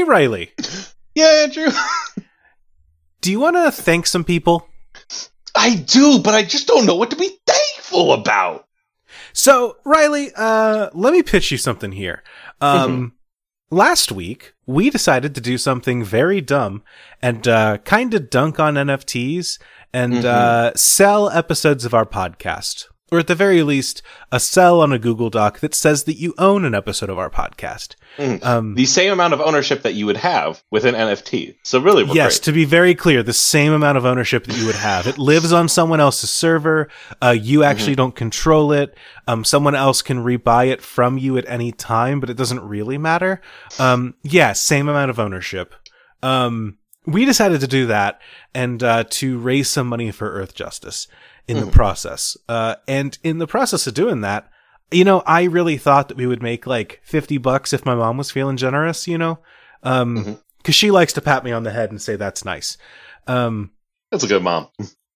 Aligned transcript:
Hey, 0.00 0.04
Riley. 0.04 0.52
Yeah, 1.14 1.42
Andrew. 1.42 1.68
Do 3.20 3.30
you 3.32 3.40
want 3.40 3.56
to 3.56 3.70
thank 3.72 4.06
some 4.06 4.22
people? 4.22 4.66
I 5.56 5.74
do, 5.74 6.20
but 6.20 6.34
I 6.34 6.44
just 6.44 6.68
don't 6.68 6.86
know 6.86 6.94
what 6.94 7.10
to 7.10 7.16
be 7.16 7.36
thankful 7.44 8.12
about. 8.12 8.66
So, 9.32 9.76
Riley, 9.84 10.30
uh, 10.36 10.88
let 10.94 11.12
me 11.12 11.24
pitch 11.24 11.50
you 11.50 11.58
something 11.58 11.90
here. 11.90 12.22
Um, 12.60 13.14
last 13.72 14.12
week, 14.12 14.54
we 14.66 14.88
decided 14.88 15.34
to 15.34 15.40
do 15.40 15.58
something 15.58 16.04
very 16.04 16.40
dumb 16.40 16.84
and 17.20 17.46
uh, 17.48 17.78
kind 17.78 18.14
of 18.14 18.30
dunk 18.30 18.60
on 18.60 18.74
NFTs 18.74 19.58
and 19.92 20.24
uh, 20.24 20.72
sell 20.76 21.28
episodes 21.28 21.84
of 21.84 21.92
our 21.92 22.06
podcast. 22.06 22.86
Or 23.12 23.18
at 23.18 23.26
the 23.26 23.34
very 23.34 23.62
least, 23.64 24.02
a 24.30 24.38
cell 24.38 24.80
on 24.80 24.92
a 24.92 24.98
Google 24.98 25.30
Doc 25.30 25.58
that 25.60 25.74
says 25.74 26.04
that 26.04 26.14
you 26.16 26.32
own 26.38 26.64
an 26.64 26.76
episode 26.76 27.10
of 27.10 27.18
our 27.18 27.28
podcast. 27.28 27.96
Um, 28.42 28.76
The 28.76 28.86
same 28.86 29.12
amount 29.12 29.34
of 29.34 29.40
ownership 29.40 29.82
that 29.82 29.94
you 29.94 30.06
would 30.06 30.18
have 30.18 30.62
with 30.70 30.84
an 30.84 30.94
NFT. 30.94 31.56
So 31.64 31.80
really, 31.80 32.04
we're 32.04 32.14
yes, 32.14 32.38
great. 32.38 32.44
to 32.44 32.52
be 32.52 32.64
very 32.64 32.94
clear, 32.94 33.24
the 33.24 33.32
same 33.32 33.72
amount 33.72 33.98
of 33.98 34.06
ownership 34.06 34.44
that 34.44 34.56
you 34.56 34.64
would 34.66 34.76
have. 34.76 35.08
It 35.08 35.18
lives 35.18 35.52
on 35.52 35.68
someone 35.68 35.98
else's 35.98 36.30
server. 36.30 36.88
Uh, 37.20 37.30
you 37.38 37.64
actually 37.64 37.96
don't 37.96 38.14
control 38.14 38.70
it. 38.72 38.96
Um, 39.26 39.44
someone 39.44 39.74
else 39.74 40.02
can 40.02 40.22
rebuy 40.22 40.68
it 40.68 40.80
from 40.80 41.18
you 41.18 41.36
at 41.36 41.48
any 41.48 41.72
time, 41.72 42.20
but 42.20 42.30
it 42.30 42.36
doesn't 42.36 42.60
really 42.60 42.98
matter. 42.98 43.40
Um, 43.80 44.14
yeah, 44.22 44.52
same 44.52 44.88
amount 44.88 45.10
of 45.10 45.18
ownership. 45.18 45.74
Um, 46.22 46.78
we 47.06 47.24
decided 47.24 47.60
to 47.62 47.66
do 47.66 47.86
that 47.86 48.20
and 48.54 48.82
uh, 48.82 49.04
to 49.10 49.38
raise 49.38 49.68
some 49.68 49.88
money 49.88 50.10
for 50.12 50.30
Earthjustice 50.30 51.06
in 51.48 51.60
the 51.60 51.66
process. 51.70 52.36
Uh, 52.48 52.76
and 52.88 53.18
in 53.22 53.38
the 53.38 53.46
process 53.46 53.86
of 53.86 53.94
doing 53.94 54.20
that, 54.22 54.48
you 54.90 55.04
know, 55.04 55.22
I 55.26 55.44
really 55.44 55.76
thought 55.78 56.08
that 56.08 56.16
we 56.16 56.26
would 56.26 56.42
make 56.42 56.66
like 56.66 57.00
50 57.04 57.38
bucks 57.38 57.72
if 57.72 57.84
my 57.86 57.94
mom 57.94 58.16
was 58.16 58.30
feeling 58.30 58.56
generous, 58.56 59.06
you 59.08 59.18
know? 59.18 59.38
Um, 59.82 60.38
cause 60.64 60.74
she 60.74 60.90
likes 60.90 61.12
to 61.14 61.20
pat 61.20 61.44
me 61.44 61.52
on 61.52 61.62
the 61.62 61.70
head 61.70 61.90
and 61.90 62.00
say, 62.02 62.16
that's 62.16 62.44
nice. 62.44 62.76
Um, 63.26 63.70
That's 64.10 64.24
a 64.24 64.28
good 64.28 64.42
mom. 64.42 64.68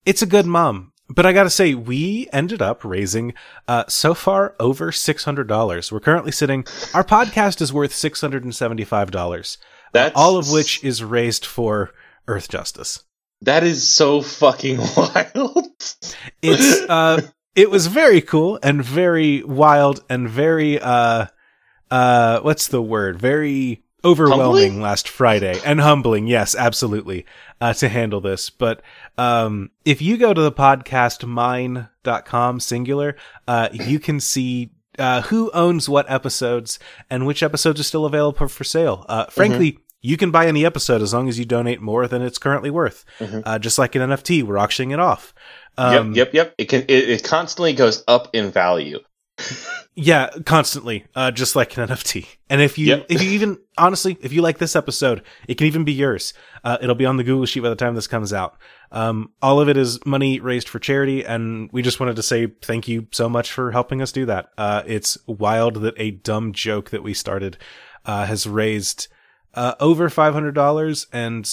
it's 0.06 0.22
a 0.22 0.26
good 0.26 0.46
mom. 0.46 0.92
But 1.08 1.26
I 1.26 1.32
gotta 1.34 1.50
say, 1.50 1.74
we 1.74 2.28
ended 2.32 2.62
up 2.62 2.82
raising, 2.84 3.34
uh, 3.68 3.84
so 3.88 4.14
far 4.14 4.54
over 4.58 4.90
$600. 4.90 5.92
We're 5.92 6.00
currently 6.00 6.32
sitting, 6.32 6.64
our 6.94 7.04
podcast 7.04 7.60
is 7.60 7.72
worth 7.74 7.92
$675. 7.92 9.56
That's 9.92 10.16
All 10.16 10.36
of 10.36 10.50
which 10.50 10.82
is 10.82 11.02
raised 11.04 11.44
for 11.44 11.92
Earthjustice. 12.26 13.02
that 13.42 13.64
is 13.64 13.86
so 13.86 14.22
fucking 14.22 14.78
wild. 14.96 15.63
It's 16.42 16.80
uh 16.88 17.20
it 17.54 17.70
was 17.70 17.86
very 17.86 18.20
cool 18.20 18.58
and 18.62 18.84
very 18.84 19.42
wild 19.42 20.04
and 20.08 20.28
very 20.28 20.80
uh 20.80 21.26
uh 21.90 22.40
what's 22.40 22.68
the 22.68 22.82
word 22.82 23.18
very 23.18 23.82
overwhelming 24.04 24.40
Humbling? 24.40 24.80
last 24.80 25.08
friday 25.08 25.58
and 25.64 25.80
humbling 25.80 26.26
yes 26.26 26.54
absolutely 26.54 27.24
uh 27.60 27.72
to 27.74 27.88
handle 27.88 28.20
this 28.20 28.50
but 28.50 28.82
um 29.16 29.70
if 29.84 30.02
you 30.02 30.16
go 30.16 30.34
to 30.34 30.40
the 30.40 30.52
podcast 30.52 31.26
mine.com 31.26 32.60
singular 32.60 33.16
uh 33.48 33.68
you 33.72 33.98
can 33.98 34.20
see 34.20 34.70
uh, 34.98 35.22
who 35.22 35.50
owns 35.52 35.88
what 35.88 36.08
episodes 36.10 36.78
and 37.10 37.26
which 37.26 37.42
episodes 37.42 37.80
are 37.80 37.84
still 37.84 38.04
available 38.04 38.46
for 38.46 38.62
sale. 38.64 39.04
Uh, 39.08 39.26
frankly, 39.26 39.78
you 40.04 40.16
can 40.18 40.30
buy 40.30 40.46
any 40.46 40.66
episode 40.66 41.00
as 41.00 41.14
long 41.14 41.28
as 41.30 41.38
you 41.38 41.44
donate 41.46 41.80
more 41.80 42.06
than 42.06 42.20
it's 42.20 42.36
currently 42.38 42.70
worth. 42.70 43.04
Uh, 43.20 43.58
just 43.58 43.78
like 43.78 43.94
an 43.94 44.02
NFT, 44.10 44.42
we're 44.42 44.58
auctioning 44.58 44.90
it 44.90 45.00
off. 45.00 45.34
Um, 45.78 46.12
yep, 46.12 46.32
yep, 46.32 46.34
yep. 46.34 46.54
It 46.58 46.64
can 46.66 46.82
it, 46.82 47.08
it 47.08 47.24
constantly 47.24 47.72
goes 47.72 48.04
up 48.06 48.28
in 48.34 48.50
value. 48.50 49.00
Yeah, 49.96 50.28
constantly, 50.44 51.04
uh, 51.14 51.30
just 51.30 51.54
like 51.54 51.76
an 51.76 51.86
NFT. 51.88 52.26
And 52.50 52.60
if 52.60 52.78
you, 52.78 52.86
Yep. 52.86 53.06
if 53.10 53.22
you 53.22 53.30
even, 53.30 53.58
honestly, 53.78 54.18
if 54.22 54.32
you 54.32 54.42
like 54.42 54.58
this 54.58 54.74
episode, 54.74 55.22
it 55.46 55.54
can 55.54 55.68
even 55.68 55.84
be 55.84 55.92
yours. 55.92 56.34
Uh, 56.64 56.78
it'll 56.82 56.96
be 56.96 57.06
on 57.06 57.16
the 57.16 57.22
Google 57.22 57.46
Sheet 57.46 57.60
by 57.62 57.68
the 57.68 57.76
time 57.76 57.94
this 57.94 58.08
comes 58.08 58.32
out. 58.32 58.56
Um, 58.90 59.30
all 59.40 59.60
of 59.60 59.68
it 59.68 59.76
is 59.76 60.04
money 60.04 60.40
raised 60.40 60.68
for 60.68 60.80
charity, 60.80 61.24
and 61.24 61.70
we 61.72 61.80
just 61.80 62.00
wanted 62.00 62.16
to 62.16 62.24
say 62.24 62.48
thank 62.60 62.88
you 62.88 63.06
so 63.12 63.28
much 63.28 63.52
for 63.52 63.70
helping 63.70 64.02
us 64.02 64.10
do 64.10 64.26
that. 64.26 64.48
Uh, 64.58 64.82
it's 64.84 65.16
wild 65.28 65.76
that 65.82 65.94
a 65.96 66.10
dumb 66.10 66.52
joke 66.52 66.90
that 66.90 67.04
we 67.04 67.14
started, 67.14 67.56
uh, 68.04 68.26
has 68.26 68.48
raised, 68.48 69.06
uh, 69.54 69.74
over 69.80 70.08
$500 70.08 71.06
and 71.12 71.50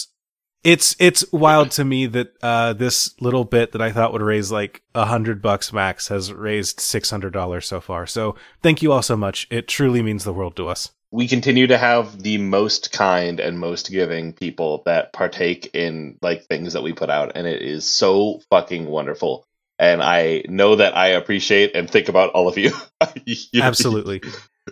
it's 0.64 0.96
it's 1.00 1.26
wild 1.32 1.72
to 1.72 1.84
me 1.84 2.06
that 2.06 2.34
uh, 2.44 2.74
this 2.74 3.20
little 3.20 3.46
bit 3.46 3.72
that 3.72 3.82
I 3.82 3.92
thought 3.92 4.14
would 4.14 4.22
raise 4.22 4.52
like 4.52 4.84
a 4.94 5.06
hundred 5.06 5.42
bucks 5.42 5.74
max 5.74 6.10
has 6.10 6.32
raised 6.32 6.80
six 6.80 7.10
hundred 7.10 7.34
dollars 7.34 7.66
so 7.66 7.82
far. 7.82 8.06
So 8.06 8.36
thank 8.62 8.84
you 8.84 8.92
all 8.92 9.02
so 9.02 9.18
much. 9.18 9.48
It 9.50 9.68
truly 9.68 10.04
means 10.04 10.24
the 10.24 10.34
world 10.34 10.56
to 10.58 10.68
us. 10.68 10.92
We 11.10 11.28
continue 11.28 11.66
to 11.68 11.78
have 11.80 12.22
the 12.22 12.38
most 12.38 12.92
kind 12.92 13.40
and 13.40 13.60
most 13.60 13.90
giving 13.90 14.34
people 14.34 14.84
that 14.86 15.12
partake 15.14 15.72
in 15.74 16.18
like 16.22 16.46
things 16.46 16.74
that 16.74 16.84
we 16.84 16.94
put 16.94 17.10
out, 17.10 17.32
and 17.36 17.48
it 17.48 17.64
is 17.64 17.86
so 17.86 18.40
fucking 18.52 18.86
wonderful. 18.86 19.44
And 19.80 20.04
I 20.04 20.44
know 20.48 20.76
that 20.76 20.96
I 20.96 21.08
appreciate 21.08 21.76
and 21.76 21.90
think 21.90 22.08
about 22.08 22.34
all 22.34 22.48
of 22.48 22.58
you. 22.60 22.72
You- 23.26 23.64
Absolutely, 23.64 24.22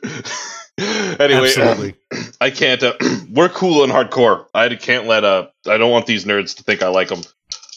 anyway, 1.19 1.47
absolutely. 1.47 1.95
I 2.41 2.49
can't. 2.51 2.81
Uh, 2.83 2.93
we're 3.31 3.49
cool 3.49 3.83
and 3.83 3.91
hardcore. 3.91 4.45
I 4.53 4.73
can't 4.75 5.07
let. 5.07 5.23
Uh, 5.23 5.47
I 5.67 5.77
don't 5.77 5.91
want 5.91 6.05
these 6.05 6.25
nerds 6.25 6.55
to 6.57 6.63
think 6.63 6.83
I 6.83 6.87
like 6.89 7.09
them. 7.09 7.21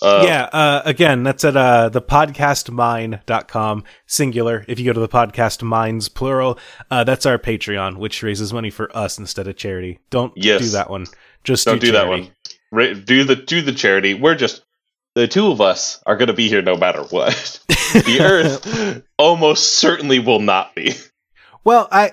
Uh, 0.03 0.25
yeah. 0.27 0.43
Uh, 0.53 0.83
again, 0.85 1.23
that's 1.23 1.45
at 1.45 1.57
uh, 1.57 1.89
the 1.89 2.03
podcastmine.com 2.03 3.85
singular. 4.07 4.65
If 4.67 4.81
you 4.81 4.85
go 4.87 4.93
to 4.93 5.01
the 5.01 5.09
podcast 5.09 5.63
mines 5.63 6.09
plural, 6.09 6.59
uh, 6.91 7.05
that's 7.05 7.25
our 7.25 7.39
Patreon, 7.39 7.99
which 7.99 8.23
raises 8.23 8.53
money 8.53 8.71
for 8.71 8.95
us 8.97 9.19
instead 9.19 9.47
of 9.47 9.57
charity. 9.57 10.01
Don't 10.11 10.33
Yes. 10.37 10.63
do 10.63 10.69
that 10.71 10.91
one. 10.91 11.07
Just 11.45 11.67
Don't 11.67 11.81
do, 11.81 11.89
do 11.89 11.93
that 11.93 12.09
one. 12.09 12.31
Ra- 12.73 12.95
do 12.95 13.25
the 13.25 13.37
do 13.37 13.63
the 13.63 13.73
charity. 13.73 14.15
We're 14.15 14.35
just 14.35 14.65
the 15.15 15.29
two 15.29 15.51
of 15.53 15.61
us 15.61 16.03
are 16.07 16.17
going 16.17 16.29
to 16.29 16.35
be 16.35 16.49
here 16.49 16.63
no 16.63 16.77
matter 16.77 17.03
what. 17.03 17.61
the 17.69 18.19
Earth 18.23 19.03
almost 19.19 19.75
certainly 19.75 20.19
will 20.19 20.41
not 20.41 20.75
be. 20.75 20.95
Well, 21.65 21.89
I 21.91 22.13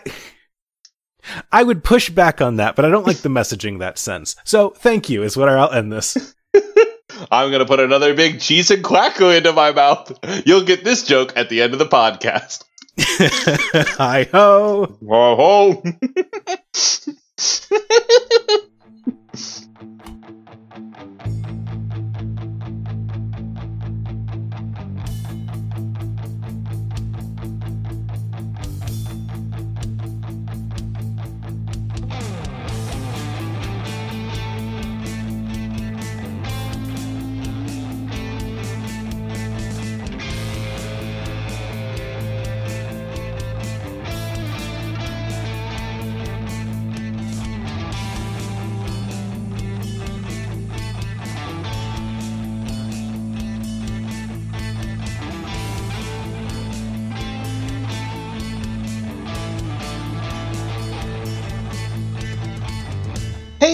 I 1.52 1.64
would 1.64 1.84
push 1.84 2.10
back 2.10 2.42
on 2.42 2.58
that, 2.58 2.76
but 2.76 2.86
I 2.86 2.90
don't 2.90 3.08
like 3.08 3.18
the 3.18 3.30
messaging 3.30 3.80
that 3.80 3.98
sends. 3.98 4.36
So 4.44 4.70
thank 4.72 5.10
you 5.10 5.24
is 5.24 5.38
what 5.38 5.50
I'll 5.50 5.72
end 5.72 5.92
this. 5.92 6.36
I'm 7.32 7.50
going 7.50 7.60
to 7.60 7.66
put 7.66 7.80
another 7.80 8.14
big 8.14 8.40
cheese 8.40 8.72
and 8.72 8.84
quacko 8.84 9.36
into 9.36 9.52
my 9.52 9.72
mouth. 9.72 10.18
You'll 10.46 10.64
get 10.64 10.84
this 10.84 11.04
joke 11.04 11.34
at 11.36 11.50
the 11.50 11.62
end 11.62 11.74
of 11.74 11.80
the 11.80 11.86
podcast. 11.86 12.64
Hi 13.98 14.28
ho. 14.32 14.98
Whoa, 15.00 15.84
Hey, 21.26 21.39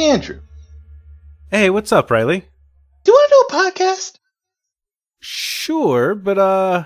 Andrew. 0.05 0.39
Hey, 1.49 1.71
what's 1.71 1.91
up, 1.91 2.11
Riley? 2.11 2.41
Do 3.03 3.11
you 3.11 3.13
want 3.13 3.29
to 3.29 3.33
do 3.33 3.57
a 3.57 3.61
podcast? 3.61 4.19
Sure, 5.19 6.13
but 6.13 6.37
uh 6.37 6.85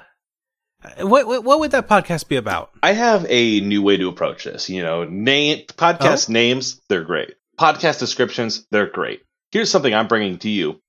what 1.02 1.28
what, 1.28 1.44
what 1.44 1.60
would 1.60 1.72
that 1.72 1.90
podcast 1.90 2.30
be 2.30 2.38
about? 2.38 2.72
I 2.82 2.94
have 2.94 3.26
a 3.28 3.60
new 3.60 3.82
way 3.82 3.98
to 3.98 4.08
approach 4.08 4.46
this. 4.46 4.70
You 4.70 4.84
know, 4.84 5.04
name 5.04 5.66
podcast 5.68 6.30
names, 6.30 6.80
they're 6.88 7.04
great. 7.04 7.36
Podcast 7.60 8.00
descriptions, 8.00 8.66
they're 8.72 8.90
great. 8.90 9.22
Here's 9.52 9.70
something 9.70 9.94
I'm 9.94 10.08
bringing 10.08 10.38
to 10.40 10.50
you. 10.50 10.80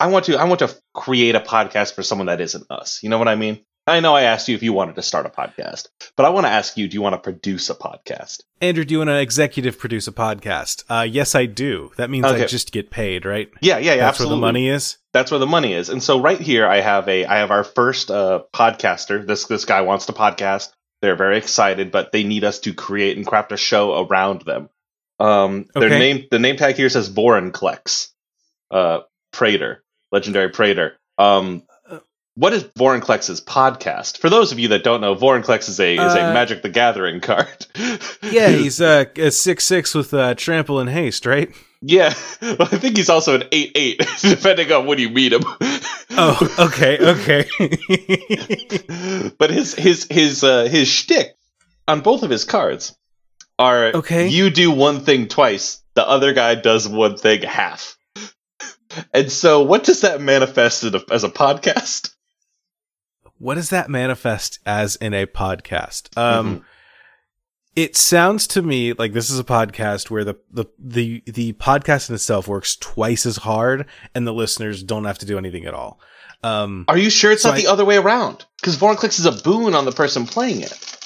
I 0.00 0.06
want 0.06 0.24
to 0.26 0.38
I 0.38 0.44
want 0.44 0.60
to 0.60 0.74
create 0.94 1.34
a 1.34 1.40
podcast 1.40 1.94
for 1.94 2.02
someone 2.02 2.28
that 2.28 2.40
isn't 2.40 2.70
us. 2.70 3.02
You 3.02 3.10
know 3.10 3.18
what 3.18 3.28
I 3.28 3.34
mean? 3.34 3.62
I 3.88 4.00
know 4.00 4.16
I 4.16 4.22
asked 4.22 4.48
you 4.48 4.56
if 4.56 4.64
you 4.64 4.72
wanted 4.72 4.96
to 4.96 5.02
start 5.02 5.26
a 5.26 5.28
podcast, 5.28 5.86
but 6.16 6.26
I 6.26 6.30
want 6.30 6.46
to 6.46 6.50
ask 6.50 6.76
you, 6.76 6.88
do 6.88 6.94
you 6.94 7.02
want 7.02 7.14
to 7.14 7.18
produce 7.18 7.70
a 7.70 7.74
podcast? 7.74 8.42
Andrew, 8.60 8.84
do 8.84 8.92
you 8.92 8.98
want 8.98 9.08
to 9.08 9.20
executive 9.20 9.78
produce 9.78 10.08
a 10.08 10.12
podcast? 10.12 10.82
Uh 10.88 11.02
yes, 11.02 11.34
I 11.34 11.46
do. 11.46 11.92
That 11.96 12.10
means 12.10 12.24
I 12.24 12.46
just 12.46 12.72
get 12.72 12.90
paid, 12.90 13.24
right? 13.24 13.48
Yeah, 13.60 13.78
yeah, 13.78 13.92
yeah. 13.92 13.96
That's 13.96 14.16
absolutely. 14.16 14.34
where 14.34 14.38
the 14.38 14.40
money 14.40 14.68
is. 14.68 14.98
That's 15.12 15.30
where 15.30 15.38
the 15.38 15.46
money 15.46 15.72
is. 15.72 15.88
And 15.88 16.02
so 16.02 16.20
right 16.20 16.40
here, 16.40 16.66
I 16.66 16.80
have 16.80 17.08
a 17.08 17.26
I 17.26 17.38
have 17.38 17.50
our 17.50 17.64
first 17.64 18.10
uh, 18.10 18.42
podcaster. 18.52 19.24
This 19.24 19.46
this 19.46 19.64
guy 19.64 19.82
wants 19.82 20.06
to 20.06 20.12
podcast. 20.12 20.72
They're 21.00 21.16
very 21.16 21.38
excited, 21.38 21.92
but 21.92 22.10
they 22.10 22.24
need 22.24 22.42
us 22.42 22.60
to 22.60 22.74
create 22.74 23.16
and 23.16 23.26
craft 23.26 23.52
a 23.52 23.56
show 23.56 24.04
around 24.04 24.42
them. 24.42 24.68
Um, 25.18 25.66
their 25.74 25.88
name, 25.88 26.26
the 26.30 26.38
name 26.38 26.56
tag 26.56 26.74
here 26.76 26.88
says 26.88 27.08
Vorinclex, 27.08 28.08
uh, 28.70 29.00
Prater, 29.32 29.84
legendary 30.10 30.50
Prater. 30.50 30.96
Um, 31.18 31.62
what 32.36 32.52
is 32.52 32.64
Vorinclex's 32.64 33.40
podcast? 33.40 34.18
For 34.18 34.30
those 34.30 34.52
of 34.52 34.58
you 34.58 34.68
that 34.68 34.84
don't 34.84 35.00
know, 35.00 35.14
Vorinclex 35.14 35.68
is 35.68 35.80
a 35.80 35.94
is 35.94 36.14
a 36.14 36.28
Uh, 36.28 36.34
Magic 36.34 36.62
the 36.62 36.68
Gathering 36.68 37.20
card. 37.20 37.66
Yeah, 38.22 38.48
he's 38.50 38.80
uh, 38.80 39.06
a 39.16 39.30
six 39.30 39.64
six 39.64 39.94
with 39.94 40.12
uh, 40.14 40.34
trample 40.34 40.78
and 40.78 40.88
haste, 40.90 41.26
right? 41.26 41.50
yeah. 41.82 42.14
Well, 42.42 42.68
I 42.72 42.78
think 42.78 42.96
he's 42.96 43.10
also 43.10 43.34
an 43.36 43.44
eight 43.52 43.72
eight, 43.74 44.00
depending 44.20 44.70
on 44.72 44.86
when 44.86 44.98
you 44.98 45.10
meet 45.10 45.32
him. 45.32 45.42
Oh, 46.18 46.68
okay, 46.70 46.98
okay. 46.98 47.44
but 49.38 49.50
his 49.50 49.74
his 49.74 50.06
his 50.10 50.44
uh, 50.44 50.64
his 50.64 50.88
shtick 50.88 51.36
on 51.88 52.00
both 52.00 52.22
of 52.22 52.30
his 52.30 52.44
cards 52.44 52.96
are 53.58 53.86
Okay. 53.94 54.28
you 54.28 54.50
do 54.50 54.70
one 54.70 55.00
thing 55.00 55.28
twice, 55.28 55.82
the 55.94 56.06
other 56.06 56.32
guy 56.34 56.54
does 56.54 56.86
one 56.88 57.16
thing 57.16 57.42
half. 57.42 57.96
And 59.12 59.30
so, 59.32 59.62
what 59.62 59.84
does 59.84 60.02
that 60.02 60.20
manifest 60.20 60.84
a, 60.84 61.04
as 61.10 61.24
a 61.24 61.28
podcast? 61.28 62.14
What 63.38 63.54
does 63.56 63.70
that 63.70 63.88
manifest 63.90 64.58
as 64.66 64.96
in 64.96 65.14
a 65.14 65.26
podcast? 65.26 66.16
Um, 66.16 66.46
Mm-hmm. 66.56 66.62
it 67.76 67.96
sounds 67.96 68.46
to 68.48 68.62
me 68.62 68.92
like 68.94 69.12
this 69.12 69.28
is 69.30 69.38
a 69.38 69.44
podcast 69.44 70.10
where 70.10 70.24
the, 70.24 70.34
the 70.50 70.64
the 70.78 71.22
the 71.26 71.52
podcast 71.54 72.08
in 72.08 72.14
itself 72.14 72.48
works 72.48 72.76
twice 72.76 73.26
as 73.26 73.36
hard, 73.38 73.86
and 74.14 74.26
the 74.26 74.32
listeners 74.32 74.82
don't 74.82 75.04
have 75.04 75.18
to 75.18 75.26
do 75.26 75.36
anything 75.38 75.64
at 75.66 75.74
all. 75.74 76.00
Um, 76.42 76.84
Are 76.88 76.98
you 76.98 77.10
sure 77.10 77.32
it's 77.32 77.42
So 77.42 77.50
not 77.50 77.58
I- 77.58 77.62
the 77.62 77.66
other 77.68 77.84
way 77.84 77.96
around? 77.96 78.44
Because 78.60 78.76
Vorinclex 78.76 79.18
is 79.18 79.26
a 79.26 79.32
boon 79.32 79.74
on 79.74 79.84
the 79.84 79.92
person 79.92 80.26
playing 80.26 80.60
it. 80.62 80.98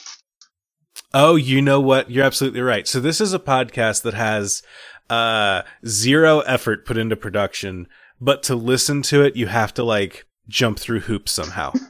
oh, 1.15 1.37
you 1.37 1.61
know 1.63 1.81
what? 1.81 2.11
You're 2.11 2.25
absolutely 2.25 2.61
right. 2.61 2.87
So 2.87 3.01
this 3.01 3.21
is 3.21 3.33
a 3.33 3.39
podcast 3.39 4.03
that 4.03 4.15
has 4.15 4.63
uh 5.09 5.63
zero 5.87 6.41
effort 6.41 6.87
put 6.87 6.97
into 6.97 7.17
production, 7.17 7.89
but 8.21 8.43
to 8.45 8.55
listen 8.55 9.03
to 9.03 9.23
it, 9.23 9.35
you 9.37 9.49
have 9.49 9.75
to 9.75 9.83
like 9.85 10.25
jump 10.51 10.79
through 10.79 11.01
hoops 11.01 11.33
somehow. 11.33 11.73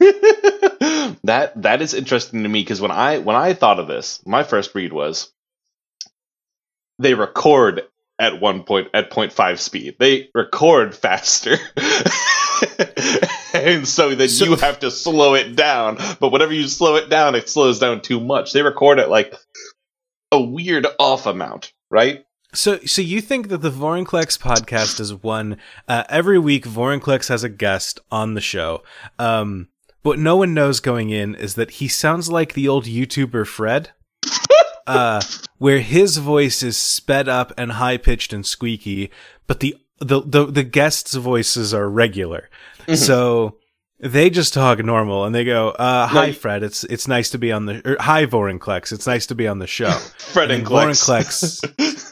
that 1.24 1.52
that 1.56 1.82
is 1.82 1.94
interesting 1.94 2.44
to 2.44 2.48
me 2.48 2.62
because 2.62 2.80
when 2.80 2.90
I 2.92 3.18
when 3.18 3.34
I 3.36 3.54
thought 3.54 3.80
of 3.80 3.88
this, 3.88 4.20
my 4.24 4.44
first 4.44 4.74
read 4.74 4.92
was 4.92 5.32
they 6.98 7.14
record 7.14 7.82
at 8.18 8.40
one 8.40 8.62
point 8.64 8.88
at 8.94 9.10
0.5 9.10 9.58
speed. 9.58 9.96
They 9.98 10.28
record 10.34 10.94
faster. 11.06 11.56
and 13.54 13.88
so 13.88 14.14
then 14.14 14.28
So- 14.28 14.44
you 14.44 14.56
have 14.56 14.80
to 14.80 14.90
slow 14.90 15.34
it 15.34 15.56
down. 15.56 15.96
But 16.20 16.30
whenever 16.30 16.52
you 16.52 16.68
slow 16.68 16.96
it 16.96 17.08
down, 17.08 17.34
it 17.34 17.48
slows 17.48 17.78
down 17.78 18.02
too 18.02 18.20
much. 18.20 18.52
They 18.52 18.62
record 18.62 18.98
at 19.00 19.08
like 19.10 19.34
a 20.30 20.40
weird 20.40 20.86
off 20.98 21.26
amount, 21.26 21.72
right? 21.90 22.24
So, 22.52 22.78
so 22.80 23.00
you 23.00 23.20
think 23.20 23.48
that 23.48 23.58
the 23.58 23.70
Vorinclex 23.70 24.38
podcast 24.38 24.98
is 24.98 25.14
one 25.14 25.56
uh, 25.86 26.04
every 26.08 26.38
week? 26.38 26.64
Vorinclex 26.64 27.28
has 27.28 27.44
a 27.44 27.48
guest 27.48 28.00
on 28.10 28.34
the 28.34 28.40
show. 28.40 28.82
Um, 29.18 29.68
what 30.02 30.18
no 30.18 30.36
one 30.36 30.54
knows 30.54 30.80
going 30.80 31.10
in 31.10 31.34
is 31.34 31.54
that 31.54 31.72
he 31.72 31.88
sounds 31.88 32.30
like 32.30 32.54
the 32.54 32.68
old 32.68 32.86
YouTuber 32.86 33.46
Fred, 33.46 33.90
uh, 34.86 35.22
where 35.58 35.80
his 35.80 36.16
voice 36.16 36.62
is 36.62 36.76
sped 36.76 37.28
up 37.28 37.52
and 37.56 37.72
high 37.72 37.98
pitched 37.98 38.32
and 38.32 38.44
squeaky, 38.44 39.10
but 39.46 39.60
the 39.60 39.76
the 39.98 40.22
the, 40.22 40.46
the 40.46 40.64
guests' 40.64 41.14
voices 41.14 41.74
are 41.74 41.88
regular. 41.88 42.48
So 42.96 43.58
they 44.00 44.30
just 44.30 44.54
talk 44.54 44.78
normal 44.78 45.26
and 45.26 45.34
they 45.34 45.44
go, 45.44 45.70
uh, 45.70 46.06
"Hi, 46.06 46.32
Fred. 46.32 46.62
It's 46.62 46.84
it's 46.84 47.06
nice 47.06 47.30
to 47.30 47.38
be 47.38 47.52
on 47.52 47.66
the 47.66 47.82
or, 47.84 47.96
hi 48.00 48.26
Vorinclex. 48.26 48.92
It's 48.92 49.06
nice 49.06 49.26
to 49.26 49.34
be 49.34 49.46
on 49.46 49.58
the 49.58 49.66
show." 49.66 49.90
Fred 50.18 50.50
And 50.50 50.62
and, 50.62 50.66
then 50.66 50.94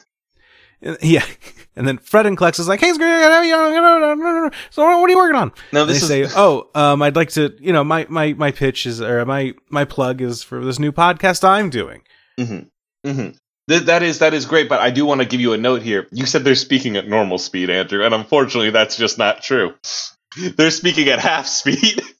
Yeah. 0.81 1.25
And 1.77 1.87
then 1.87 1.99
Fred 1.99 2.27
and 2.27 2.37
Klex 2.37 2.59
is 2.59 2.67
like, 2.67 2.81
hey, 2.81 2.93
so 2.93 2.99
what 2.99 3.07
are 3.07 3.45
you 3.45 5.17
working 5.17 5.37
on? 5.37 5.53
no, 5.73 5.83
And 5.83 5.89
they 5.89 5.93
this 5.93 6.03
is 6.03 6.09
say, 6.09 6.27
oh, 6.35 6.69
um, 6.75 7.03
I'd 7.03 7.15
like 7.15 7.29
to, 7.31 7.55
you 7.61 7.73
know, 7.73 7.85
my, 7.85 8.05
my, 8.09 8.33
my 8.33 8.51
pitch 8.51 8.85
is, 8.85 9.01
or 9.01 9.25
my, 9.25 9.55
my 9.71 9.85
plug 9.85 10.21
is 10.21 10.43
for 10.43 10.65
this 10.65 10.81
new 10.81 10.91
podcast 10.91 11.45
I'm 11.45 11.71
doing. 11.71 12.03
Mm-hmm. 12.37 13.29
Th- 13.69 13.83
that 13.83 14.03
is 14.03 14.19
that 14.21 14.35
is 14.35 14.47
great, 14.47 14.69
but 14.69 14.81
I 14.81 14.91
do 14.91 15.05
want 15.05 15.21
to 15.21 15.27
give 15.27 15.41
you 15.41 15.53
a 15.53 15.59
note 15.59 15.83
here. 15.83 16.09
You 16.11 16.27
said 16.27 16.43
they're 16.43 16.55
speaking 16.55 16.97
at 16.97 17.07
normal 17.07 17.39
speed, 17.39 17.71
Andrew, 17.71 18.05
and 18.05 18.15
unfortunately, 18.15 18.71
that's 18.71 18.97
just 18.97 19.19
not 19.19 19.43
true. 19.43 19.75
They're 20.57 20.71
speaking 20.71 21.09
at 21.09 21.21
half 21.21 21.47
speed. 21.47 22.03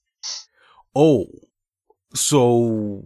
Oh, 0.95 1.27
so 2.13 3.05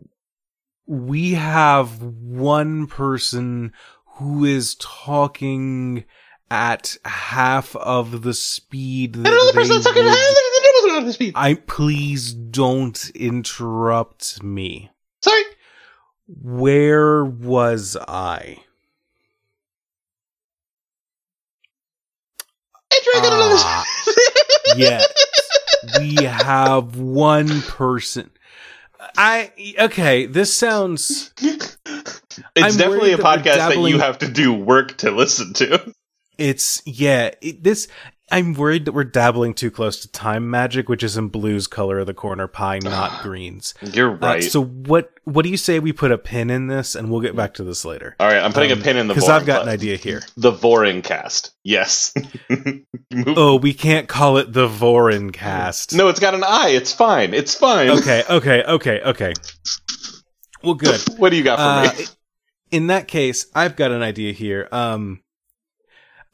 we 0.86 1.32
have 1.32 2.00
one 2.00 2.86
person 2.86 3.72
who 4.14 4.44
is 4.44 4.74
talking 4.76 6.04
at 6.50 6.96
half 7.04 7.74
of 7.76 8.22
the 8.22 8.34
speed 8.34 9.14
that 9.14 9.20
Another 9.32 9.46
they 9.52 9.58
person's 9.58 9.84
talking 9.84 10.04
would- 10.04 10.12
at 10.12 10.18
half 10.94 11.04
the 11.06 11.12
speed. 11.12 11.32
I 11.36 11.54
please 11.54 12.32
don't 12.34 13.10
interrupt 13.14 14.42
me. 14.42 14.90
Sorry. 15.22 15.42
Where 16.28 17.24
was 17.24 17.96
I? 18.08 18.58
Andrew, 22.94 23.12
I 23.14 23.20
got 23.22 23.32
another. 23.32 23.54
Ah, 23.58 23.84
yes. 24.76 25.06
We 25.98 26.24
have 26.24 26.96
one 26.98 27.62
person. 27.62 28.30
I 29.16 29.50
okay, 29.80 30.26
this 30.26 30.54
sounds 30.54 31.32
it's 32.54 32.74
I'm 32.74 32.76
definitely 32.78 33.12
a 33.12 33.16
worried 33.16 33.18
that 33.18 33.24
we're 33.24 33.42
podcast 33.42 33.74
that 33.82 33.88
you 33.90 33.98
have 33.98 34.18
to 34.18 34.28
do 34.28 34.52
work 34.52 34.96
to 34.98 35.10
listen 35.10 35.52
to. 35.54 35.92
it's 36.38 36.82
yeah, 36.86 37.30
it, 37.40 37.62
this 37.62 37.88
I'm 38.30 38.54
worried 38.54 38.86
that 38.86 38.92
we're 38.92 39.04
dabbling 39.04 39.52
too 39.52 39.70
close 39.70 40.00
to 40.00 40.10
time 40.10 40.48
magic, 40.48 40.88
which 40.88 41.02
is 41.02 41.18
in 41.18 41.28
blue's 41.28 41.66
color 41.66 41.98
of 41.98 42.06
the 42.06 42.14
corner 42.14 42.46
pie, 42.46 42.78
not 42.82 43.22
green's. 43.22 43.74
You're 43.82 44.12
Uh, 44.12 44.16
right. 44.16 44.42
so 44.44 44.64
what 44.64 45.10
what 45.24 45.42
do 45.42 45.50
you 45.50 45.56
say 45.58 45.78
we 45.78 45.92
put 45.92 46.10
a 46.10 46.16
pin 46.18 46.48
in 46.48 46.66
this 46.68 46.94
and 46.94 47.10
we'll 47.10 47.20
get 47.20 47.36
back 47.36 47.52
to 47.54 47.64
this 47.64 47.84
later? 47.84 48.16
All 48.18 48.26
right, 48.28 48.42
I'm 48.42 48.52
putting 48.54 48.72
Um, 48.72 48.80
a 48.80 48.82
pin 48.82 48.96
in 48.96 49.06
the 49.06 49.14
Because 49.14 49.28
I've 49.28 49.44
got 49.46 49.62
an 49.62 49.68
idea 49.68 49.96
here. 49.96 50.22
The 50.38 50.50
Voring 50.52 51.02
cast. 51.04 51.52
Yes. 51.62 52.14
Oh, 53.36 53.56
we 53.56 53.74
can't 53.74 54.08
call 54.08 54.38
it 54.38 54.54
the 54.54 54.66
Vorin 54.66 55.34
cast. 55.34 55.94
No, 55.94 56.08
it's 56.08 56.18
got 56.18 56.32
an 56.34 56.42
I. 56.42 56.70
It's 56.70 56.94
fine. 56.94 57.34
It's 57.34 57.54
fine. 57.54 57.90
Okay, 57.90 58.24
okay, 58.28 58.62
okay, 58.64 59.00
okay. 59.02 59.32
Well, 60.62 60.74
good. 60.74 60.98
What 61.18 61.28
do 61.30 61.36
you 61.36 61.44
got 61.44 61.58
for 61.58 61.90
Uh, 61.92 61.98
me? 61.98 62.04
In 62.72 62.88
that 62.88 63.06
case, 63.06 63.46
I've 63.54 63.76
got 63.76 63.92
an 63.92 64.02
idea 64.02 64.32
here. 64.32 64.68
Um, 64.72 65.22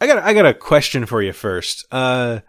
I 0.01 0.07
got 0.07 0.19
I 0.19 0.33
got 0.33 0.47
a 0.47 0.55
question 0.55 1.05
for 1.05 1.21
you 1.21 1.33
first. 1.33 1.85
Uh, 1.93 2.41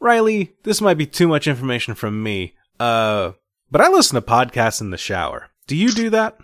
Riley, 0.00 0.52
this 0.64 0.82
might 0.82 0.98
be 0.98 1.06
too 1.06 1.28
much 1.28 1.46
information 1.46 1.94
from 1.94 2.22
me. 2.22 2.54
Uh, 2.78 3.32
but 3.70 3.80
I 3.80 3.88
listen 3.88 4.16
to 4.16 4.20
podcasts 4.20 4.80
in 4.80 4.90
the 4.90 4.98
shower. 4.98 5.48
Do 5.66 5.76
you 5.76 5.92
do 5.92 6.10
that? 6.10 6.36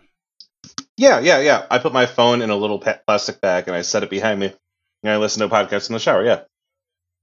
Yeah, 0.97 1.18
yeah, 1.18 1.40
yeah. 1.40 1.66
I 1.71 1.78
put 1.78 1.92
my 1.92 2.06
phone 2.06 2.40
in 2.40 2.50
a 2.50 2.56
little 2.56 2.78
plastic 2.78 3.40
bag 3.40 3.64
and 3.66 3.76
I 3.76 3.83
set 3.83 4.02
it 4.02 4.11
behind 4.11 4.40
me. 4.40 4.54
And 5.02 5.12
I 5.12 5.16
listen 5.16 5.40
to 5.40 5.54
podcasts 5.54 5.90
in 5.90 5.95
the 5.95 5.99
shower. 5.99 6.25
Yeah. 6.25 6.42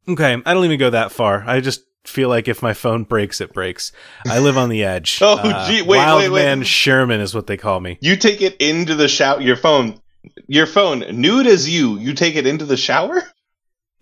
Okay, 0.07 0.33
I 0.45 0.53
don't 0.53 0.65
even 0.65 0.79
go 0.79 0.89
that 0.89 1.11
far. 1.11 1.43
I 1.47 1.59
just 1.59 1.81
feel 2.07 2.29
like 2.29 2.47
if 2.47 2.61
my 2.61 2.73
phone 2.73 3.03
breaks, 3.03 3.41
it 3.41 3.53
breaks. 3.53 3.91
I 4.25 4.39
live 4.39 4.57
on 4.57 4.69
the 4.69 4.83
edge. 4.83 5.19
Oh, 5.21 5.37
Uh, 5.37 5.67
gee, 5.67 5.81
wait, 5.81 5.97
Wild 5.97 6.21
wait, 6.21 6.29
wait. 6.29 6.43
Man 6.45 6.63
Sherman 6.63 7.19
is 7.19 7.35
what 7.35 7.47
they 7.47 7.57
call 7.57 7.79
me. 7.79 7.97
You 8.01 8.15
take 8.15 8.41
it 8.41 8.55
into 8.57 8.95
the 8.95 9.07
shower. 9.07 9.41
Your 9.41 9.57
phone, 9.57 9.99
your 10.47 10.65
phone, 10.65 11.03
nude 11.11 11.47
as 11.47 11.69
you. 11.69 11.97
You 11.99 12.13
take 12.13 12.35
it 12.35 12.47
into 12.47 12.65
the 12.65 12.77
shower. 12.77 13.21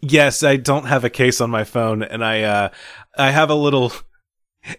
Yes, 0.01 0.43
I 0.43 0.57
don't 0.57 0.85
have 0.85 1.03
a 1.03 1.09
case 1.09 1.41
on 1.41 1.49
my 1.49 1.63
phone, 1.63 2.03
and 2.03 2.23
I 2.23 2.43
uh, 2.43 2.69
I 3.17 3.31
have 3.31 3.49
a 3.49 3.55
little. 3.55 3.91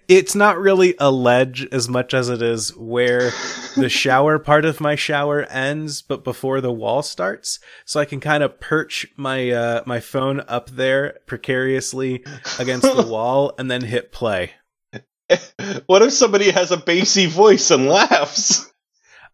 It's 0.08 0.34
not 0.34 0.58
really 0.58 0.94
a 0.98 1.10
ledge 1.10 1.66
as 1.70 1.88
much 1.88 2.12
as 2.12 2.28
it 2.28 2.42
is 2.42 2.76
where 2.76 3.30
the 3.76 3.88
shower 3.88 4.38
part 4.38 4.64
of 4.64 4.80
my 4.80 4.96
shower 4.96 5.42
ends, 5.44 6.02
but 6.02 6.24
before 6.24 6.60
the 6.60 6.72
wall 6.72 7.02
starts, 7.02 7.60
so 7.84 8.00
I 8.00 8.04
can 8.04 8.20
kind 8.20 8.42
of 8.42 8.58
perch 8.58 9.06
my 9.16 9.50
uh, 9.50 9.82
my 9.86 10.00
phone 10.00 10.42
up 10.48 10.70
there 10.70 11.18
precariously 11.26 12.24
against 12.58 12.82
the 12.94 13.06
wall, 13.10 13.52
and 13.58 13.70
then 13.70 13.82
hit 13.82 14.12
play. 14.12 14.52
what 15.86 16.02
if 16.02 16.12
somebody 16.12 16.50
has 16.50 16.72
a 16.72 16.76
bassy 16.76 17.26
voice 17.26 17.70
and 17.70 17.86
laughs? 17.86 18.70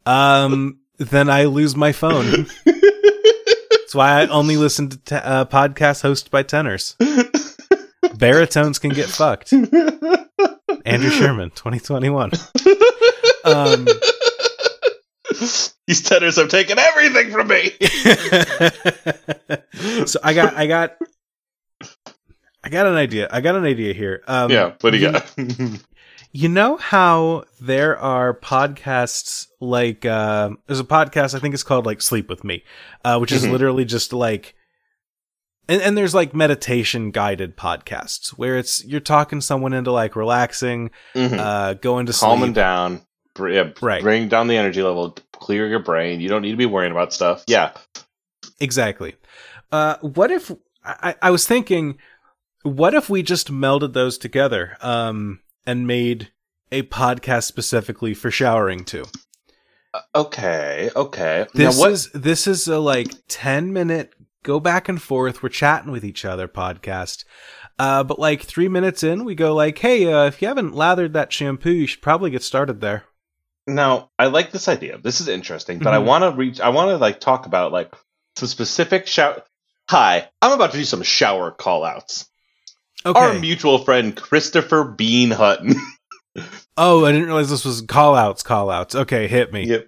Um, 0.04 0.80
then 0.98 1.30
I 1.30 1.44
lose 1.44 1.76
my 1.76 1.92
phone. 1.92 2.46
That's 2.64 3.94
why 3.94 4.22
I 4.22 4.26
only 4.28 4.56
listen 4.56 4.88
to 4.90 4.96
te- 4.98 5.14
uh, 5.16 5.44
podcasts 5.46 6.02
hosted 6.02 6.30
by 6.30 6.42
tenors. 6.42 6.96
Baritones 8.18 8.78
can 8.78 8.90
get 8.90 9.08
fucked. 9.08 9.52
Andrew 10.84 11.10
Sherman, 11.18 11.50
2021. 11.50 12.32
Um, 13.44 13.86
These 15.86 16.02
tenors 16.02 16.36
have 16.36 16.48
taken 16.48 16.78
everything 16.78 17.30
from 17.30 17.48
me. 17.48 17.70
so 20.06 20.18
I 20.22 20.34
got, 20.34 20.54
I 20.54 20.66
got, 20.66 20.96
I 22.64 22.68
got 22.68 22.86
an 22.86 22.94
idea. 22.94 23.28
I 23.30 23.40
got 23.40 23.56
an 23.56 23.64
idea 23.64 23.92
here. 23.94 24.22
Um, 24.28 24.50
yeah, 24.50 24.72
what 24.80 24.90
do 24.92 24.98
you 24.98 25.06
you- 25.06 25.12
got? 25.12 25.34
You 26.34 26.48
know 26.48 26.78
how 26.78 27.44
there 27.60 27.98
are 27.98 28.32
podcasts 28.32 29.48
like 29.60 30.06
uh, 30.06 30.48
there's 30.66 30.80
a 30.80 30.84
podcast 30.84 31.34
I 31.34 31.40
think 31.40 31.52
it's 31.52 31.62
called 31.62 31.84
like 31.84 32.00
Sleep 32.00 32.30
with 32.30 32.42
Me, 32.42 32.64
uh, 33.04 33.18
which 33.18 33.32
is 33.32 33.44
Mhm. 33.44 33.50
literally 33.50 33.84
just 33.84 34.14
like 34.14 34.54
and, 35.68 35.80
and 35.82 35.96
there's 35.96 36.14
like 36.14 36.34
meditation 36.34 37.10
guided 37.10 37.56
podcasts 37.56 38.30
where 38.30 38.56
it's 38.58 38.84
you're 38.84 39.00
talking 39.00 39.40
someone 39.40 39.72
into 39.72 39.92
like 39.92 40.16
relaxing, 40.16 40.90
Mhm. 41.14 41.38
uh, 41.38 41.74
going 41.74 42.06
to 42.06 42.12
Calming 42.12 42.46
sleep. 42.46 42.54
down, 42.54 43.02
br- 43.34 43.48
yeah, 43.50 43.70
Right. 43.80 44.02
bring 44.02 44.28
down 44.28 44.46
the 44.48 44.56
energy 44.56 44.82
level, 44.82 45.16
clear 45.32 45.66
your 45.68 45.78
brain. 45.80 46.20
You 46.20 46.28
don't 46.28 46.42
need 46.42 46.50
to 46.52 46.56
be 46.56 46.66
worrying 46.66 46.92
about 46.92 47.12
stuff. 47.12 47.44
Yeah, 47.46 47.72
Exactly. 48.60 49.16
Uh, 49.72 49.96
what 50.00 50.30
if 50.30 50.50
I, 50.84 51.14
I 51.22 51.30
was 51.30 51.46
thinking, 51.46 51.98
what 52.62 52.94
if 52.94 53.08
we 53.10 53.22
just 53.22 53.50
melded 53.50 53.92
those 53.92 54.18
together 54.18 54.76
um, 54.82 55.40
and 55.66 55.86
made 55.86 56.30
a 56.70 56.82
podcast 56.82 57.44
specifically 57.44 58.14
for 58.14 58.30
showering 58.30 58.84
too? 58.84 59.04
okay, 60.14 60.90
okay. 60.96 61.46
This 61.54 61.76
now 61.76 61.80
what? 61.80 61.92
is 61.92 62.10
this 62.12 62.46
is 62.46 62.68
a 62.68 62.78
like 62.78 63.08
ten 63.28 63.72
minute 63.72 64.12
go 64.42 64.60
back 64.60 64.88
and 64.88 65.00
forth. 65.00 65.42
We're 65.42 65.48
chatting 65.48 65.90
with 65.92 66.04
each 66.04 66.24
other 66.24 66.48
podcast. 66.48 67.24
Uh, 67.78 68.04
but 68.04 68.18
like 68.18 68.42
three 68.42 68.68
minutes 68.68 69.02
in, 69.02 69.24
we 69.24 69.34
go 69.34 69.54
like, 69.54 69.78
"Hey, 69.78 70.12
uh, 70.12 70.26
if 70.26 70.42
you 70.42 70.48
haven't 70.48 70.74
lathered 70.74 71.12
that 71.14 71.32
shampoo, 71.32 71.70
you 71.72 71.86
should 71.86 72.02
probably 72.02 72.30
get 72.30 72.42
started 72.42 72.80
there." 72.80 73.04
Now, 73.66 74.10
I 74.18 74.26
like 74.26 74.50
this 74.50 74.68
idea. 74.68 74.98
This 74.98 75.20
is 75.20 75.28
interesting, 75.28 75.78
but 75.78 75.94
I 75.94 75.98
Mhm. 75.98 76.04
want 76.04 76.24
to 76.24 76.30
reach. 76.32 76.60
I 76.60 76.68
want 76.70 76.90
to 76.90 76.96
like 76.96 77.20
talk 77.20 77.46
about 77.46 77.72
like 77.72 77.92
some 78.36 78.48
specific 78.48 79.06
shout. 79.06 79.46
Hi, 79.88 80.28
I'm 80.40 80.52
about 80.52 80.72
to 80.72 80.78
do 80.78 80.84
some 80.84 81.02
shower 81.02 81.50
call 81.50 81.84
outs. 81.84 82.26
Okay. 83.04 83.18
Our 83.18 83.34
mutual 83.34 83.78
friend 83.84 84.16
Christopher 84.16 84.84
Bean 84.84 85.30
Hutton. 85.30 85.74
oh, 86.76 87.04
I 87.04 87.12
didn't 87.12 87.26
realize 87.26 87.50
this 87.50 87.64
was 87.64 87.82
call 87.82 88.14
outs. 88.14 88.42
Call 88.42 88.70
outs. 88.70 88.94
Okay, 88.94 89.26
hit 89.28 89.52
me. 89.52 89.64
Yep. 89.66 89.86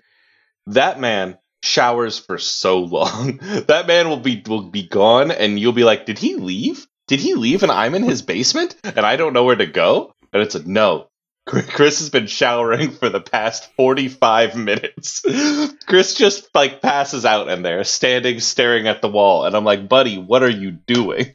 That 0.68 0.98
man 1.00 1.38
showers 1.64 2.18
for 2.18 2.38
so 2.38 2.80
long. 2.80 3.36
that 3.66 3.86
man 3.86 4.08
will 4.08 4.18
be 4.18 4.42
will 4.46 4.62
be 4.62 4.86
gone, 4.86 5.30
and 5.30 5.58
you'll 5.58 5.72
be 5.72 5.84
like, 5.84 6.06
"Did 6.06 6.18
he 6.18 6.36
leave? 6.36 6.86
Did 7.08 7.20
he 7.20 7.34
leave?" 7.34 7.62
And 7.62 7.72
I'm 7.72 7.94
in 7.94 8.02
his 8.02 8.22
basement, 8.22 8.76
and 8.84 9.00
I 9.00 9.16
don't 9.16 9.32
know 9.32 9.44
where 9.44 9.56
to 9.56 9.66
go. 9.66 10.14
And 10.32 10.42
it's 10.42 10.54
a 10.54 10.68
no. 10.68 11.08
Chris 11.46 11.98
has 11.98 12.08
been 12.08 12.26
showering 12.26 12.90
for 12.90 13.10
the 13.10 13.20
past 13.20 13.70
45 13.76 14.56
minutes. 14.56 15.22
Chris 15.86 16.14
just 16.14 16.48
like 16.54 16.80
passes 16.80 17.26
out 17.26 17.48
in 17.48 17.60
there, 17.60 17.84
standing 17.84 18.40
staring 18.40 18.88
at 18.88 19.02
the 19.02 19.08
wall, 19.08 19.44
and 19.44 19.54
I'm 19.54 19.64
like, 19.64 19.88
"Buddy, 19.88 20.18
what 20.18 20.42
are 20.42 20.50
you 20.50 20.70
doing?" 20.70 21.34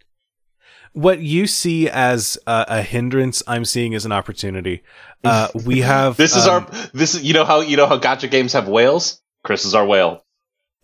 what 0.93 1.19
you 1.19 1.47
see 1.47 1.89
as 1.89 2.37
a, 2.47 2.65
a 2.67 2.81
hindrance, 2.81 3.43
I'm 3.47 3.65
seeing 3.65 3.93
as 3.95 4.05
an 4.05 4.11
opportunity. 4.11 4.83
Uh, 5.23 5.49
we 5.65 5.81
have 5.81 6.17
This 6.17 6.35
is 6.35 6.47
um, 6.47 6.65
our 6.65 6.89
this 6.93 7.15
is 7.15 7.23
you 7.23 7.33
know 7.33 7.45
how 7.45 7.61
you 7.61 7.77
know 7.77 7.87
how 7.87 7.99
gacha 7.99 8.29
games 8.29 8.53
have 8.53 8.67
whales. 8.67 9.21
Chris 9.43 9.65
is 9.65 9.73
our 9.75 9.85
whale. 9.85 10.23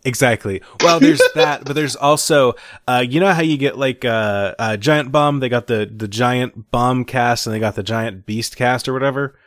exactly. 0.04 0.62
Well, 0.82 1.00
there's 1.00 1.20
that, 1.34 1.64
but 1.64 1.74
there's 1.74 1.96
also 1.96 2.54
uh, 2.88 3.04
you 3.08 3.20
know 3.20 3.32
how 3.32 3.42
you 3.42 3.56
get 3.56 3.76
like 3.78 4.04
uh, 4.04 4.54
uh, 4.58 4.76
giant 4.76 5.12
bomb. 5.12 5.40
They 5.40 5.48
got 5.48 5.66
the 5.66 5.90
the 5.94 6.08
giant 6.08 6.70
bomb 6.70 7.04
cast 7.04 7.46
and 7.46 7.54
they 7.54 7.60
got 7.60 7.74
the 7.74 7.82
giant 7.82 8.26
beast 8.26 8.56
cast 8.56 8.88
or 8.88 8.92
whatever. 8.92 9.38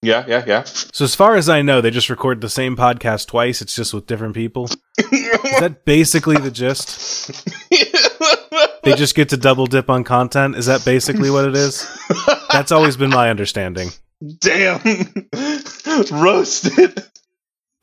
Yeah, 0.00 0.24
yeah, 0.26 0.44
yeah. 0.46 0.62
So 0.64 1.04
as 1.04 1.14
far 1.14 1.36
as 1.36 1.48
I 1.50 1.60
know, 1.60 1.82
they 1.82 1.90
just 1.90 2.08
record 2.08 2.40
the 2.40 2.48
same 2.48 2.74
podcast 2.74 3.26
twice. 3.26 3.60
It's 3.60 3.76
just 3.76 3.92
with 3.92 4.06
different 4.06 4.34
people. 4.34 4.64
Is 4.64 5.60
that 5.60 5.84
basically 5.84 6.36
the 6.36 6.50
gist? 6.50 7.46
They 8.84 8.94
just 8.94 9.14
get 9.14 9.28
to 9.30 9.36
double 9.36 9.66
dip 9.66 9.90
on 9.90 10.02
content. 10.02 10.56
Is 10.56 10.64
that 10.66 10.82
basically 10.82 11.30
what 11.30 11.44
it 11.44 11.54
is? 11.54 11.86
That's 12.50 12.72
always 12.72 12.96
been 12.96 13.10
my 13.10 13.28
understanding. 13.28 13.90
Damn. 14.38 14.80
Roasted. 16.10 17.02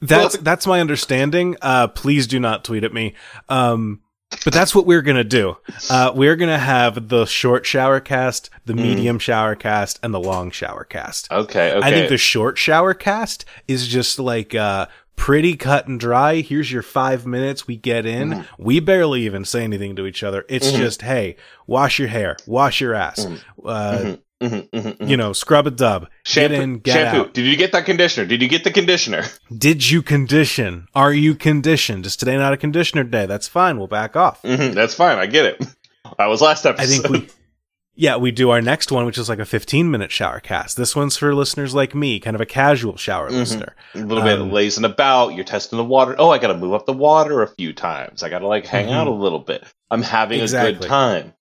That's 0.01 0.35
Well- 0.35 0.43
that's 0.43 0.67
my 0.67 0.81
understanding. 0.81 1.55
Uh, 1.61 1.87
please 1.87 2.27
do 2.27 2.39
not 2.39 2.63
tweet 2.63 2.83
at 2.83 2.93
me. 2.93 3.13
Um, 3.49 4.01
but 4.43 4.53
that's 4.53 4.73
what 4.75 4.85
we're 4.85 5.01
gonna 5.03 5.23
do. 5.23 5.57
Uh, 5.89 6.11
we're 6.13 6.35
gonna 6.35 6.57
have 6.59 7.09
the 7.09 7.25
short 7.25 7.65
shower 7.65 7.99
cast, 7.99 8.49
the 8.65 8.73
Mm. 8.73 8.81
medium 8.81 9.19
shower 9.19 9.55
cast, 9.55 9.99
and 10.03 10.13
the 10.13 10.19
long 10.19 10.51
shower 10.51 10.83
cast. 10.83 11.31
Okay, 11.31 11.71
okay. 11.73 11.87
I 11.87 11.91
think 11.91 12.09
the 12.09 12.17
short 12.17 12.57
shower 12.57 12.93
cast 12.93 13.45
is 13.67 13.87
just 13.87 14.19
like 14.19 14.53
uh, 14.53 14.87
pretty 15.15 15.55
cut 15.55 15.87
and 15.87 15.97
dry. 15.99 16.41
Here's 16.41 16.69
your 16.71 16.81
five 16.81 17.25
minutes. 17.25 17.67
We 17.67 17.77
get 17.77 18.05
in. 18.05 18.31
Mhm. 18.31 18.45
We 18.57 18.81
barely 18.81 19.21
even 19.21 19.45
say 19.45 19.63
anything 19.63 19.95
to 19.95 20.05
each 20.05 20.23
other. 20.23 20.43
It's 20.49 20.71
Mhm. 20.71 20.77
just 20.77 21.03
hey, 21.03 21.37
wash 21.67 21.99
your 21.99 22.09
hair, 22.09 22.35
wash 22.45 22.81
your 22.81 22.93
ass. 22.95 23.25
Mhm. 23.25 23.39
Uh, 23.65 23.97
Mhm, 23.97 24.19
mhm, 24.49 24.69
mhm, 24.69 24.97
mhm. 24.97 25.09
You 25.09 25.17
know, 25.17 25.33
scrub 25.33 25.67
a 25.67 25.71
dub. 25.71 26.07
shampoo, 26.23 26.53
get 26.55 26.61
in, 26.63 26.79
get 26.79 26.93
shampoo. 26.93 27.19
out. 27.21 27.33
Did 27.33 27.45
you 27.45 27.55
get 27.57 27.71
that 27.71 27.85
conditioner? 27.85 28.25
Did 28.25 28.41
you 28.41 28.47
get 28.47 28.63
the 28.63 28.71
conditioner? 28.71 29.23
Did 29.57 29.89
you 29.89 30.01
condition? 30.01 30.87
Are 30.95 31.13
you 31.13 31.35
conditioned? 31.35 32.05
Is 32.05 32.15
today 32.15 32.37
not 32.37 32.53
a 32.53 32.57
conditioner 32.57 33.03
day? 33.03 33.25
That's 33.25 33.47
fine. 33.47 33.77
We'll 33.77 33.87
back 33.87 34.15
off. 34.15 34.41
Mhm, 34.43 34.73
that's 34.73 34.93
fine. 34.93 35.17
I 35.17 35.25
get 35.25 35.45
it. 35.45 35.65
That 36.19 36.27
was 36.27 36.39
last 36.39 36.67
episode. 36.67 36.83
I 36.83 36.85
think 36.85 37.09
we, 37.09 37.27
yeah, 37.95 38.17
we 38.17 38.29
do 38.29 38.51
our 38.51 38.61
next 38.61 38.91
one, 38.91 39.07
which 39.07 39.17
is 39.17 39.27
like 39.27 39.39
a 39.39 39.45
15 39.45 39.89
minute 39.89 40.11
shower 40.11 40.39
cast. 40.39 40.77
This 40.77 40.95
one's 40.95 41.17
for 41.17 41.33
listeners 41.33 41.73
like 41.73 41.95
me, 41.95 42.19
kind 42.19 42.35
of 42.35 42.41
a 42.41 42.45
casual 42.45 42.95
shower 42.95 43.29
Mhm. 43.31 43.37
listener. 43.39 43.75
a 43.95 43.99
little 43.99 44.23
bit 44.23 44.39
um, 44.39 44.51
lazing 44.51 44.85
about. 44.85 45.29
You're 45.33 45.45
testing 45.45 45.77
the 45.77 45.83
water. 45.83 46.15
Oh, 46.19 46.29
I 46.29 46.37
got 46.37 46.49
to 46.49 46.57
move 46.57 46.73
up 46.73 46.85
the 46.85 46.93
water 46.93 47.41
a 47.41 47.47
few 47.47 47.73
times. 47.73 48.21
I 48.21 48.29
got 48.29 48.39
to 48.39 48.47
like 48.47 48.67
hang 48.67 48.91
out 48.91 49.07
a 49.07 49.11
little 49.11 49.39
bit. 49.39 49.63
I'm 49.89 50.03
having 50.03 50.41
a 50.41 50.47
good 50.47 50.81
time. 50.83 51.33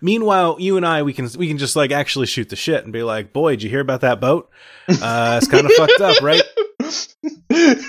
Meanwhile, 0.00 0.56
you 0.58 0.76
and 0.76 0.86
I, 0.86 1.02
we 1.02 1.12
can 1.12 1.28
we 1.36 1.48
can 1.48 1.58
just 1.58 1.76
like 1.76 1.90
actually 1.90 2.26
shoot 2.26 2.48
the 2.48 2.56
shit 2.56 2.84
and 2.84 2.92
be 2.92 3.02
like, 3.02 3.32
"Boy, 3.32 3.52
did 3.52 3.62
you 3.62 3.70
hear 3.70 3.80
about 3.80 4.00
that 4.02 4.20
boat? 4.20 4.50
Uh, 4.88 5.38
it's 5.40 5.48
kind 5.48 5.66
of 5.66 5.72
fucked 5.72 6.00
up, 6.00 6.22
right?" 6.22 6.42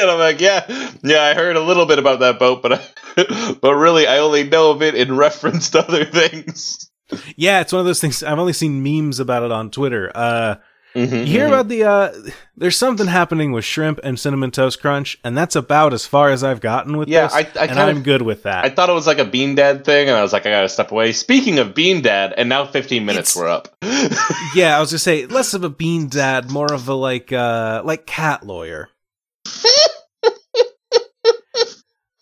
and 0.00 0.10
I'm 0.10 0.18
like, 0.18 0.40
yeah, 0.40 0.66
yeah, 1.02 1.22
I 1.22 1.34
heard 1.34 1.56
a 1.56 1.60
little 1.60 1.86
bit 1.86 1.98
about 1.98 2.20
that 2.20 2.38
boat, 2.38 2.62
but 2.62 2.72
I, 2.74 3.56
but 3.60 3.74
really, 3.74 4.06
I 4.06 4.18
only 4.18 4.44
know 4.44 4.70
of 4.70 4.82
it 4.82 4.94
in 4.94 5.16
reference 5.16 5.70
to 5.70 5.80
other 5.80 6.04
things. 6.12 6.90
Yeah, 7.36 7.60
it's 7.60 7.72
one 7.72 7.80
of 7.80 7.86
those 7.86 8.00
things. 8.00 8.22
I've 8.22 8.38
only 8.38 8.52
seen 8.52 8.82
memes 8.82 9.20
about 9.20 9.42
it 9.42 9.52
on 9.52 9.70
Twitter. 9.70 10.10
Uh, 10.14 10.56
Mhm, 10.94 11.20
you 11.20 11.24
hear 11.26 11.44
mhm. 11.44 11.48
about 11.48 11.68
the 11.68 11.84
uh, 11.84 12.12
there's 12.56 12.76
something 12.76 13.06
happening 13.06 13.50
with 13.52 13.64
shrimp 13.64 13.98
and 14.04 14.20
cinnamon 14.20 14.50
toast 14.50 14.80
crunch, 14.82 15.18
and 15.24 15.34
that's 15.36 15.56
about 15.56 15.94
as 15.94 16.04
far 16.04 16.28
as 16.28 16.44
I've 16.44 16.60
gotten 16.60 16.98
with 16.98 17.08
Yeah, 17.08 17.28
this. 17.28 17.34
I- 17.34 17.60
I 17.60 17.64
and 17.66 17.78
I'm 17.78 17.96
of- 17.98 18.02
good 18.02 18.20
with 18.22 18.42
that. 18.42 18.64
I 18.66 18.68
thought 18.68 18.90
it 18.90 18.92
was 18.92 19.06
like 19.06 19.18
a 19.18 19.24
Bean 19.24 19.54
Dad 19.54 19.84
thing, 19.86 20.08
and 20.10 20.18
I 20.18 20.22
was 20.22 20.34
like, 20.34 20.44
I 20.44 20.50
gotta 20.50 20.68
step 20.68 20.92
away. 20.92 21.12
Speaking 21.12 21.58
of 21.58 21.74
Bean 21.74 22.02
Dad, 22.02 22.34
and 22.36 22.48
now 22.50 22.66
15 22.66 23.06
minutes 23.06 23.30
It's- 23.30 23.42
were 23.42 23.48
up. 23.48 23.74
yeah, 24.54 24.76
I 24.76 24.80
was 24.80 24.90
gonna 24.90 24.98
say 24.98 25.24
less 25.26 25.54
of 25.54 25.64
a 25.64 25.70
bean 25.70 26.08
dad, 26.08 26.50
more 26.50 26.70
of 26.72 26.86
a 26.88 26.94
like 26.94 27.32
uh 27.32 27.80
like 27.84 28.04
cat 28.06 28.44
lawyer. 28.46 28.88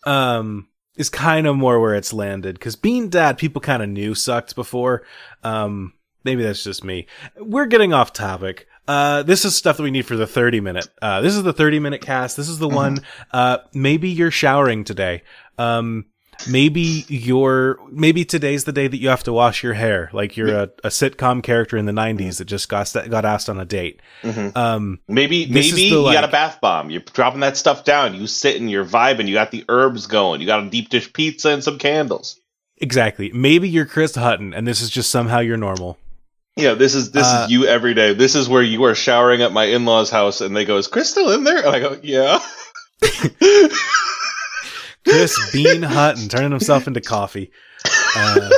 um 0.05 0.67
is 0.95 1.09
kind 1.09 1.47
of 1.47 1.55
more 1.55 1.79
where 1.79 1.95
it's 1.95 2.13
landed 2.13 2.55
because 2.55 2.75
bean 2.75 3.09
dad 3.09 3.37
people 3.37 3.61
kind 3.61 3.83
of 3.83 3.89
knew 3.89 4.15
sucked 4.15 4.55
before. 4.55 5.03
Um 5.43 5.93
maybe 6.23 6.43
that's 6.43 6.63
just 6.63 6.83
me. 6.83 7.07
We're 7.37 7.65
getting 7.65 7.93
off 7.93 8.13
topic. 8.13 8.67
Uh, 8.87 9.23
this 9.23 9.45
is 9.45 9.55
stuff 9.55 9.77
that 9.77 9.83
we 9.83 9.91
need 9.91 10.05
for 10.05 10.15
the 10.17 10.27
30 10.27 10.59
minute. 10.59 10.87
Uh, 11.01 11.21
this 11.21 11.35
is 11.35 11.43
the 11.43 11.53
30 11.53 11.79
minute 11.79 12.01
cast. 12.01 12.35
This 12.37 12.49
is 12.49 12.59
the 12.59 12.67
one. 12.69 12.99
Uh, 13.31 13.59
maybe 13.73 14.09
you're 14.09 14.31
showering 14.31 14.83
today. 14.83 15.21
Um, 15.57 16.05
maybe 16.49 17.05
you're, 17.07 17.77
maybe 17.91 18.25
today's 18.25 18.63
the 18.63 18.71
day 18.71 18.87
that 18.87 18.97
you 18.97 19.07
have 19.09 19.23
to 19.23 19.31
wash 19.33 19.61
your 19.63 19.73
hair. 19.75 20.09
Like 20.11 20.35
you're 20.35 20.49
a, 20.49 20.63
a 20.83 20.89
sitcom 20.89 21.43
character 21.43 21.77
in 21.77 21.85
the 21.85 21.91
90s 21.91 22.39
that 22.39 22.45
just 22.45 22.67
got, 22.69 22.91
got 23.09 23.23
asked 23.23 23.49
on 23.49 23.59
a 23.59 23.65
date. 23.65 24.01
Mhm. 24.23 24.57
Um, 24.57 24.99
Maybe 25.07 25.45
maybe 25.45 25.71
the, 25.71 25.85
you 25.85 26.11
got 26.11 26.23
a 26.23 26.27
bath 26.27 26.59
bomb. 26.59 26.89
You're 26.89 27.01
dropping 27.13 27.41
that 27.41 27.57
stuff 27.57 27.83
down. 27.85 28.15
You 28.15 28.25
sit 28.27 28.59
and 28.59 28.69
you're 28.69 28.83
vibing. 28.85 29.27
You 29.27 29.35
got 29.35 29.51
the 29.51 29.63
herbs 29.69 30.07
going. 30.07 30.41
You 30.41 30.47
got 30.47 30.63
a 30.63 30.69
deep 30.69 30.89
dish 30.89 31.13
pizza 31.13 31.49
and 31.49 31.63
some 31.63 31.77
candles. 31.77 32.39
exactly. 32.77 33.31
Maybe 33.31 33.69
you're 33.69 33.85
Chris 33.85 34.15
Hutton 34.15 34.53
and 34.53 34.67
this 34.67 34.81
is 34.81 34.89
just 34.89 35.11
somehow 35.11 35.39
you're 35.39 35.55
normal. 35.57 35.99
Yeah, 36.57 36.73
this 36.73 36.95
is 36.95 37.11
this 37.11 37.25
Uh, 37.25 37.43
is 37.45 37.51
you 37.51 37.65
every 37.65 37.93
day. 37.93 38.13
This 38.13 38.35
is 38.35 38.49
where 38.49 38.61
you 38.61 38.83
are 38.83 38.95
showering 38.95 39.41
at 39.41 39.53
my 39.53 39.65
in 39.65 39.85
laws' 39.85 40.09
house, 40.09 40.41
and 40.41 40.55
they 40.55 40.65
go, 40.65 40.77
"Is 40.77 40.87
Chris 40.87 41.09
still 41.09 41.31
in 41.31 41.43
there?" 41.43 41.59
And 41.65 41.75
I 41.75 41.79
go, 41.79 41.97
"Yeah." 42.03 42.39
Chris 45.07 45.51
Bean 45.51 45.81
Hutton 45.81 46.27
turning 46.29 46.51
himself 46.51 46.87
into 46.87 47.01
coffee. 47.01 47.51
Uh, 48.15 48.49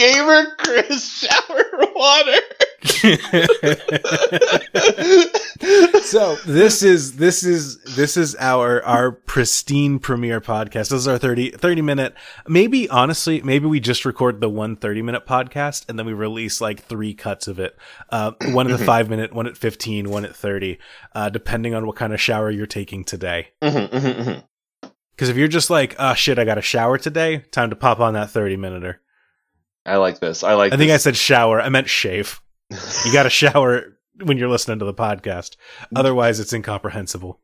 Gamer 0.00 0.56
Chris 0.56 1.12
shower 1.12 1.64
water. 1.94 2.40
so 6.00 6.36
this 6.46 6.82
is 6.82 7.16
this 7.16 7.44
is 7.44 7.82
this 7.96 8.16
is 8.16 8.34
our 8.36 8.82
our 8.84 9.12
pristine 9.12 9.98
premiere 9.98 10.40
podcast. 10.40 10.88
This 10.88 10.92
is 10.92 11.06
our 11.06 11.18
30 11.18 11.50
30 11.50 11.82
minute 11.82 12.14
maybe 12.48 12.88
honestly 12.88 13.42
maybe 13.42 13.66
we 13.66 13.78
just 13.78 14.06
record 14.06 14.40
the 14.40 14.48
one 14.48 14.74
30 14.74 15.02
minute 15.02 15.26
podcast 15.26 15.86
and 15.90 15.98
then 15.98 16.06
we 16.06 16.14
release 16.14 16.62
like 16.62 16.82
three 16.82 17.12
cuts 17.12 17.46
of 17.46 17.58
it. 17.58 17.76
Uh 18.08 18.32
one 18.52 18.70
at 18.70 18.78
the 18.78 18.82
five 18.82 19.10
minute 19.10 19.34
one 19.34 19.46
at 19.46 19.58
15 19.58 20.08
one 20.08 20.24
at 20.24 20.34
30 20.34 20.78
uh 21.14 21.28
depending 21.28 21.74
on 21.74 21.86
what 21.86 21.96
kind 21.96 22.14
of 22.14 22.20
shower 22.22 22.50
you're 22.50 22.66
taking 22.66 23.04
today. 23.04 23.48
Mhm, 23.62 23.90
mhm, 23.90 24.24
mhm. 24.24 24.44
because 25.10 25.28
if 25.28 25.36
you're 25.36 25.46
just 25.46 25.68
like 25.68 25.94
oh 25.98 26.14
shit 26.14 26.38
i 26.38 26.46
got 26.46 26.56
a 26.56 26.62
shower 26.62 26.96
today 26.96 27.40
time 27.50 27.68
to 27.68 27.76
pop 27.76 28.00
on 28.00 28.14
that 28.14 28.30
30 28.30 28.56
minuter 28.56 29.02
I 29.86 29.96
like 29.96 30.20
this. 30.20 30.44
I 30.44 30.54
like. 30.54 30.72
I 30.72 30.76
think 30.76 30.90
I 30.90 30.96
said 30.98 31.16
shower. 31.16 31.60
I 31.60 31.68
meant 31.68 31.88
shave. 31.88 32.40
You 33.04 33.12
got 33.12 33.24
to 33.24 33.30
shower 33.30 33.98
when 34.22 34.38
you're 34.38 34.48
listening 34.48 34.78
to 34.78 34.84
the 34.84 34.94
podcast. 34.94 35.56
Otherwise, 35.96 36.38
it's 36.38 36.52
incomprehensible. 36.52 37.40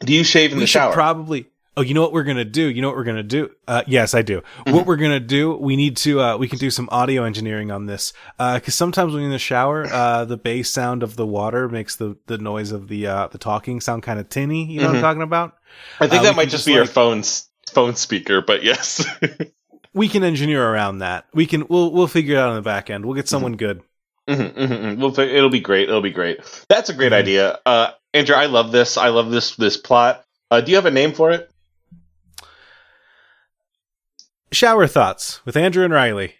Do 0.00 0.12
you 0.12 0.22
shave 0.24 0.50
in 0.52 0.58
we 0.58 0.64
the 0.64 0.66
should 0.66 0.80
shower? 0.80 0.92
probably. 0.92 1.46
Oh, 1.78 1.82
you 1.82 1.92
know 1.94 2.00
what 2.02 2.12
we're 2.12 2.24
gonna 2.24 2.44
do? 2.44 2.66
You 2.70 2.80
know 2.82 2.88
what 2.88 2.96
we're 2.96 3.04
gonna 3.04 3.22
do? 3.22 3.50
Uh, 3.68 3.82
yes, 3.86 4.14
I 4.14 4.22
do. 4.22 4.40
Mm-hmm. 4.40 4.72
What 4.74 4.86
we're 4.86 4.96
gonna 4.96 5.20
do? 5.20 5.54
We 5.56 5.76
need 5.76 5.96
to. 5.98 6.20
Uh, 6.20 6.36
we 6.38 6.48
can 6.48 6.58
do 6.58 6.70
some 6.70 6.88
audio 6.90 7.24
engineering 7.24 7.70
on 7.70 7.84
this 7.86 8.12
because 8.38 8.74
sometimes 8.74 9.12
when 9.12 9.20
you're 9.22 9.28
in 9.30 9.32
the 9.32 9.38
shower, 9.38 9.86
uh, 9.86 10.24
the 10.26 10.36
bass 10.38 10.70
sound 10.70 11.02
of 11.02 11.16
the 11.16 11.26
water 11.26 11.68
makes 11.68 11.96
the 11.96 12.16
the 12.26 12.38
noise 12.38 12.72
of 12.72 12.88
the 12.88 13.06
uh, 13.06 13.28
the 13.28 13.38
talking 13.38 13.80
sound 13.80 14.02
kind 14.02 14.18
of 14.18 14.28
tinny. 14.28 14.64
You 14.64 14.80
know 14.80 14.86
what 14.86 14.96
I'm 14.96 14.98
Mhm. 14.98 15.04
talking 15.04 15.22
about? 15.22 15.56
I 16.00 16.06
think 16.06 16.20
uh, 16.20 16.24
that 16.24 16.36
might 16.36 16.44
just 16.44 16.52
just, 16.64 16.66
be 16.66 16.72
your 16.72 16.86
phone's 16.86 17.48
phone 17.72 17.94
speaker, 17.94 18.40
but 18.42 18.62
yes. 18.62 19.04
We 19.96 20.08
can 20.08 20.22
engineer 20.22 20.62
around 20.62 20.98
that. 20.98 21.24
We 21.32 21.46
can. 21.46 21.66
We'll 21.68 21.90
we'll 21.90 22.06
figure 22.06 22.36
it 22.36 22.38
out 22.38 22.50
on 22.50 22.56
the 22.56 22.62
back 22.62 22.90
end. 22.90 23.04
We'll 23.06 23.14
get 23.16 23.28
someone 23.28 23.56
good. 23.56 23.82
Mhm, 24.28 24.52
mhm, 24.52 24.68
mhm. 24.68 24.96
We'll 24.98 25.18
it'll 25.18 25.48
be 25.50 25.60
great. 25.60 25.88
It'll 25.88 26.02
be 26.02 26.10
great. 26.10 26.40
That's 26.68 26.90
a 26.90 26.94
great 26.94 27.12
Mhm. 27.12 27.16
idea. 27.16 27.58
Uh, 27.64 27.90
Andrew, 28.12 28.36
I 28.36 28.44
love 28.46 28.72
this. 28.72 28.98
I 28.98 29.08
love 29.08 29.30
this 29.30 29.56
this 29.56 29.76
plot. 29.78 30.22
Uh, 30.50 30.60
do 30.60 30.70
you 30.70 30.76
have 30.76 30.84
a 30.86 30.90
name 30.90 31.12
for 31.12 31.30
it? 31.30 31.50
Shower 34.52 34.86
thoughts 34.86 35.44
with 35.46 35.56
Andrew 35.56 35.84
and 35.84 35.92
Riley. 35.94 36.34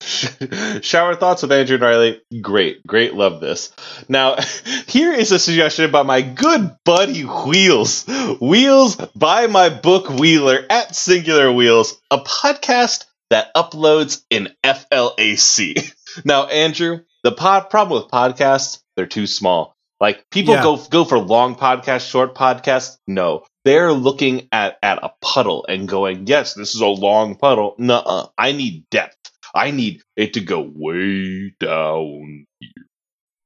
Shower 0.82 1.14
thoughts 1.14 1.42
with 1.42 1.52
Andrew 1.52 1.74
and 1.74 1.82
Riley. 1.82 2.20
Great, 2.40 2.86
great. 2.86 3.14
Love 3.14 3.40
this. 3.40 3.72
Now, 4.08 4.36
here 4.86 5.12
is 5.12 5.30
a 5.32 5.38
suggestion 5.38 5.90
by 5.90 6.02
my 6.02 6.22
good 6.22 6.74
buddy 6.84 7.22
Wheels. 7.22 8.06
Wheels 8.40 8.96
by 9.14 9.46
my 9.46 9.68
book 9.68 10.08
Wheeler 10.08 10.64
at 10.70 10.94
Singular 10.94 11.52
Wheels, 11.52 12.00
a 12.10 12.18
podcast 12.18 13.04
that 13.30 13.54
uploads 13.54 14.22
in 14.30 14.48
FLAC. 14.64 15.94
Now, 16.24 16.46
Andrew, 16.46 17.00
the 17.22 17.30
pod 17.30 17.70
problem 17.70 18.02
with 18.02 18.10
podcasts, 18.10 18.80
they're 18.96 19.06
too 19.06 19.28
small. 19.28 19.76
Like 20.00 20.24
people 20.30 20.54
Yeah. 20.54 20.62
go 20.64 20.76
go 20.76 21.04
for 21.04 21.18
long 21.18 21.54
podcasts, 21.54 22.10
short 22.10 22.34
podcasts. 22.34 22.96
No, 23.06 23.44
they're 23.64 23.92
looking 23.92 24.48
at 24.50 24.78
at 24.82 24.98
a 25.04 25.12
puddle 25.20 25.66
and 25.68 25.86
going, 25.86 26.26
"Yes, 26.26 26.54
this 26.54 26.74
is 26.74 26.80
a 26.80 26.86
long 26.86 27.36
puddle." 27.36 27.76
Nuh-uh. 27.78 28.26
I 28.36 28.50
need 28.52 28.88
depth. 28.90 29.18
I 29.54 29.70
need 29.70 30.02
it 30.16 30.34
to 30.34 30.40
go 30.40 30.60
way 30.74 31.54
down 31.58 32.46
here, 32.60 32.86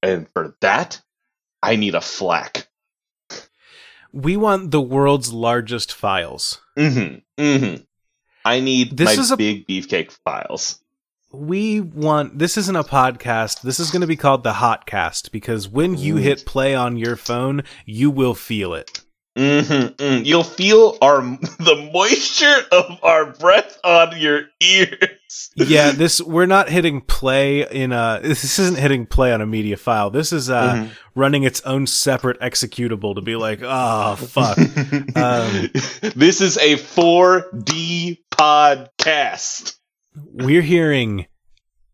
and 0.03 0.27
for 0.33 0.57
that, 0.61 1.01
I 1.63 1.77
need 1.77 1.95
a 1.95 2.01
flack. 2.01 2.69
We 4.13 4.37
want 4.37 4.71
the 4.71 4.81
world's 4.81 5.33
largest 5.33 5.93
files. 5.93 6.61
Mm-hmm. 6.79 7.43
Mm-hmm. 7.43 7.83
I 8.45 8.61
need 8.61 8.97
This 8.97 9.17
my 9.17 9.23
is 9.23 9.31
a- 9.31 9.37
big 9.37 9.67
beefcake 9.67 10.13
files. 10.25 10.81
We 11.33 11.81
want 11.81 12.39
this 12.39 12.57
isn't 12.57 12.77
a 12.77 12.85
podcast. 12.85 13.63
This 13.63 13.81
is 13.81 13.91
going 13.91 14.03
to 14.03 14.07
be 14.07 14.15
called 14.17 14.45
the 14.45 14.53
Hotcast 14.53 15.33
because 15.33 15.69
when 15.69 15.97
you 15.99 16.15
hit 16.15 16.47
play 16.47 16.77
on 16.77 16.97
your 16.97 17.17
phone, 17.17 17.63
you 17.85 18.09
will 18.09 18.35
feel 18.35 18.73
it. 18.73 19.04
Mm-hmm, 19.37 19.87
mm. 19.97 20.25
You'll 20.25 20.45
feel 20.45 20.97
our 21.03 21.21
the 21.59 21.91
moisture 21.93 22.55
of 22.71 22.99
our 23.03 23.33
breath 23.33 23.79
on 23.85 24.17
your 24.21 24.43
ears. 24.63 25.01
Yeah, 25.57 25.91
this 25.91 26.21
we're 26.21 26.47
not 26.47 26.69
hitting 26.69 27.01
play 27.01 27.69
in 27.69 27.91
a 27.93 28.21
this 28.23 28.57
isn't 28.59 28.79
hitting 28.79 29.05
play 29.07 29.33
on 29.33 29.41
a 29.41 29.47
media 29.47 29.77
file. 29.77 30.11
This 30.11 30.33
is 30.33 30.49
uh 30.49 30.75
Mhm. 30.75 30.91
running 31.17 31.43
its 31.43 31.61
own 31.63 31.87
separate 31.89 32.39
executable 32.41 33.17
to 33.17 33.21
be 33.21 33.35
like, 33.35 33.59
"Oh, 33.63 34.15
fuck." 34.17 34.57
Um, 35.17 35.71
this 36.15 36.41
is 36.41 36.57
a 36.59 36.77
4D 36.77 38.19
podcast. 38.31 39.77
we're 40.33 40.63
hearing 40.63 41.27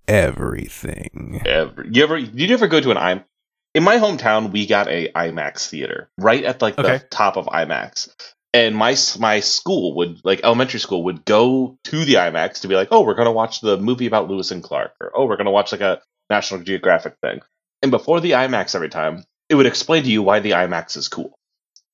everything. 0.07 1.43
Ever. 1.47 1.87
You 1.91 2.03
ever? 2.05 2.21
Did 2.21 2.41
you 2.49 2.55
ever 2.55 2.67
go 2.69 2.81
to 2.81 2.91
an? 2.91 3.25
In 3.75 3.85
my 3.85 3.99
hometown, 3.99 4.51
we 4.51 4.67
got 4.67 4.89
a 4.89 5.13
IMAX 5.13 5.69
theater 5.69 6.11
right 6.19 6.43
at 6.45 6.61
like 6.61 6.79
Okay. 6.79 6.99
the 6.99 7.05
top 7.05 7.37
of 7.37 7.47
IMAX, 7.47 8.09
and 8.53 8.75
my 8.75 8.97
my 9.19 9.41
school 9.41 9.95
would 9.97 10.21
like 10.25 10.41
elementary 10.43 10.81
school 10.81 11.05
would 11.05 11.25
go 11.25 11.79
to 11.85 12.05
the 12.05 12.15
IMAX 12.15 12.63
to 12.63 12.69
be 12.69 12.75
like, 12.75 12.89
oh, 12.91 13.03
we're 13.03 13.15
gonna 13.15 13.31
watch 13.33 13.61
the 13.61 13.77
movie 13.77 14.07
about 14.07 14.29
Lewis 14.29 14.51
and 14.51 14.63
Clark, 14.63 14.95
or 15.01 15.13
oh, 15.15 15.27
we're 15.27 15.37
gonna 15.37 15.53
watch 15.53 15.71
like 15.73 15.81
a 15.83 16.01
National 16.29 16.63
Geographic 16.63 17.15
thing. 17.23 17.41
And 17.83 17.91
before 17.91 18.21
the 18.21 18.33
IMAX, 18.33 18.75
every 18.75 18.89
time 18.91 19.25
it 19.49 19.55
would 19.55 19.67
explain 19.67 20.03
to 20.03 20.11
you 20.11 20.23
why 20.23 20.41
the 20.41 20.51
IMAX 20.53 20.97
is 20.97 21.07
cool, 21.09 21.39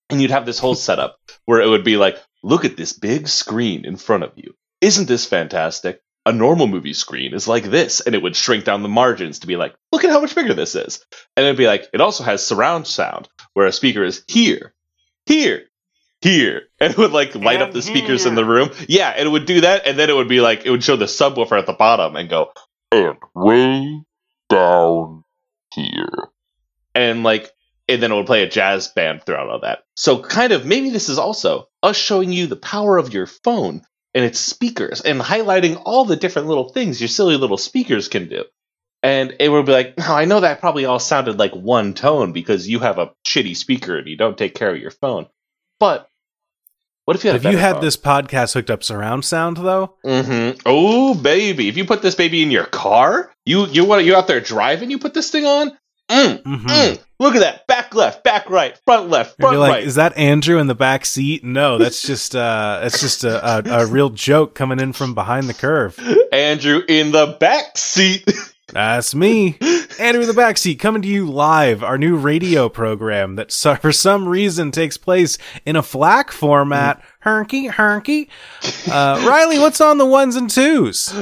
and 0.09 0.21
you'd 0.21 0.31
have 0.31 0.47
this 0.47 0.59
whole 0.59 0.75
setup 0.75 1.19
where 1.45 1.61
it 1.61 1.69
would 1.69 1.85
be 1.85 1.97
like, 1.99 2.17
look 2.43 2.65
at 2.65 2.77
this 2.79 2.95
big 2.95 3.29
screen 3.29 3.85
in 3.85 3.97
front 3.97 4.23
of 4.23 4.33
you. 4.37 4.55
Isn't 4.81 5.09
this 5.09 5.27
fantastic? 5.27 6.01
A 6.27 6.33
normal 6.33 6.67
movie 6.67 6.93
screen 6.93 7.33
is 7.33 7.47
like 7.47 7.63
this, 7.65 8.01
and 8.01 8.15
it 8.15 8.21
would 8.21 8.35
shrink 8.35 8.65
down 8.65 8.83
the 8.83 8.89
margins 8.89 9.39
to 9.39 9.47
be 9.47 9.57
like, 9.57 9.77
look 9.93 10.03
at 10.03 10.11
how 10.11 10.21
much 10.21 10.35
bigger 10.35 10.55
this 10.55 10.75
is. 10.75 11.07
And 11.37 11.47
it'd 11.47 11.57
be 11.57 11.69
like, 11.69 11.89
it 11.95 12.01
also 12.01 12.25
has 12.25 12.45
surround 12.45 12.89
sound, 12.89 13.29
where 13.55 13.67
a 13.67 13.73
speaker 13.73 14.03
is 14.03 14.25
here, 14.27 14.75
here, 15.25 15.63
here, 16.21 16.63
and 16.81 16.93
it 16.93 16.99
would 16.99 17.13
like 17.13 17.37
light 17.37 17.63
up 17.63 17.69
And 17.69 17.77
the 17.77 17.83
speakers 17.83 18.27
in 18.27 18.35
the 18.35 18.45
room. 18.45 18.71
Yeah, 18.89 19.11
and 19.11 19.29
it 19.29 19.31
would 19.31 19.47
do 19.47 19.61
that, 19.61 19.87
and 19.87 19.97
then 19.97 20.11
it 20.11 20.17
would 20.17 20.29
be 20.29 20.41
like, 20.41 20.67
it 20.67 20.71
would 20.71 20.83
show 20.83 20.97
the 20.97 21.05
subwoofer 21.05 21.57
at 21.57 21.67
the 21.67 21.73
bottom 21.73 22.17
and 22.17 22.29
go, 22.29 22.51
and 22.91 23.17
way 23.33 24.03
down 24.51 25.23
here. 25.73 26.29
And 26.97 27.23
like, 27.23 27.53
and 27.89 28.03
then 28.03 28.11
it 28.11 28.17
would 28.17 28.27
play 28.27 28.43
a 28.43 28.49
jazz 28.49 28.89
band 28.89 29.23
throughout 29.23 29.49
all 29.49 29.61
that. 29.61 29.85
So, 29.95 30.21
kind 30.21 30.53
of, 30.53 30.67
maybe 30.67 30.91
this 30.91 31.09
is 31.09 31.19
also 31.19 31.69
us 31.85 31.97
showing 31.97 32.33
you 32.33 32.49
the 32.49 32.57
power 32.57 32.99
of 32.99 33.15
your 33.15 33.27
phone 33.27 33.83
and 34.17 34.25
its 34.25 34.41
speakers 34.41 35.03
and 35.03 35.21
highlighting 35.21 35.81
all 35.85 36.05
the 36.07 36.17
different 36.17 36.49
little 36.49 36.71
things 36.71 37.01
your 37.01 37.07
silly 37.09 37.37
little 37.37 37.59
speakers 37.59 38.09
can 38.09 38.29
do. 38.29 38.45
And 39.03 39.37
it 39.39 39.51
would 39.51 39.67
be 39.67 39.73
like, 39.73 39.97
now 39.99 40.17
I 40.17 40.25
know 40.25 40.41
that 40.41 40.59
probably 40.59 40.87
all 40.87 40.99
sounded 40.99 41.39
like 41.39 41.53
one 41.53 41.93
tone 41.95 42.33
because 42.33 42.67
you 42.67 42.79
have 42.81 42.99
a 42.99 43.13
shitty 43.25 43.55
speaker 43.57 43.97
and 43.99 44.09
you 44.09 44.17
don't 44.17 44.37
take 44.39 44.55
care 44.55 44.75
of 44.75 44.81
your 44.81 44.91
phone. 44.91 45.27
But 45.79 46.09
what 47.05 47.15
if 47.15 47.23
you 47.25 47.31
had 47.31 47.45
If 47.45 47.53
you 47.53 47.59
had 47.59 47.75
phone? 47.75 47.85
this 47.85 47.97
podcast 47.99 48.55
hooked 48.55 48.71
up 48.71 48.83
surround 48.83 49.25
sound 49.25 49.59
though, 49.59 49.95
Mm-hmm. 50.05 50.61
Oh, 50.67 51.15
baby! 51.15 51.69
If 51.69 51.77
you 51.77 51.85
put 51.85 52.03
this 52.03 52.17
baby 52.17 52.43
in 52.43 52.51
your 52.51 52.65
car, 52.65 53.31
you 53.45 53.67
you 53.67 53.85
want 53.85 54.05
you 54.07 54.17
out 54.17 54.27
there 54.27 54.41
driving, 54.41 54.91
you 54.91 54.99
put 54.99 55.15
this 55.15 55.31
thing 55.31 55.45
on. 55.45 55.77
Mm, 56.09 56.43
mhm. 56.43 56.67
mm. 56.67 57.03
Look 57.19 57.35
at 57.35 57.41
that! 57.41 57.67
Back 57.67 57.95
left, 57.95 58.23
back 58.23 58.51
right, 58.51 58.79
front 58.85 59.09
left, 59.09 59.39
front 59.41 59.59
like, 59.59 59.71
right. 59.71 59.85
is 59.85 59.95
that 59.95 60.17
Andrew 60.17 60.59
in 60.59 60.67
the 60.67 60.75
back 60.75 61.07
seat? 61.07 61.43
No, 61.43 61.79
that's 61.79 62.03
just 62.03 62.37
uh 62.37 62.81
that's 62.83 63.01
just 63.01 63.25
a, 63.25 63.57
a, 63.57 63.85
a 63.85 63.87
real 63.87 64.11
joke 64.11 64.55
coming 64.55 64.79
in 64.79 64.93
from 64.93 65.15
behind 65.15 65.49
the 65.49 65.55
curve. 65.55 65.99
Andrew 66.33 66.83
in 66.87 67.13
the 67.13 67.37
back 67.41 67.79
seat. 67.79 68.29
That's 68.73 69.15
me. 69.15 69.57
Andrew 69.99 70.23
in 70.23 70.29
the 70.29 70.35
backseat, 70.35 70.81
coming 70.81 71.01
to 71.03 71.09
you 71.09 71.31
live, 71.31 71.85
our 71.85 71.97
new 71.97 72.17
radio 72.17 72.69
program 72.69 73.37
that 73.37 73.53
so, 73.53 73.77
for 73.77 73.93
some 73.93 74.29
reason 74.29 74.73
takes 74.73 74.97
place 74.97 75.39
in 75.65 75.77
a 75.77 75.83
FLAC 75.83 76.33
format. 76.33 77.01
Herky, 77.21 77.67
herky. 77.69 78.29
Uh, 78.91 79.25
Riley, 79.27 79.59
what's 79.59 79.81
on 79.81 79.99
the 79.99 80.05
ones 80.07 80.35
and 80.37 80.51
twos? 80.51 81.13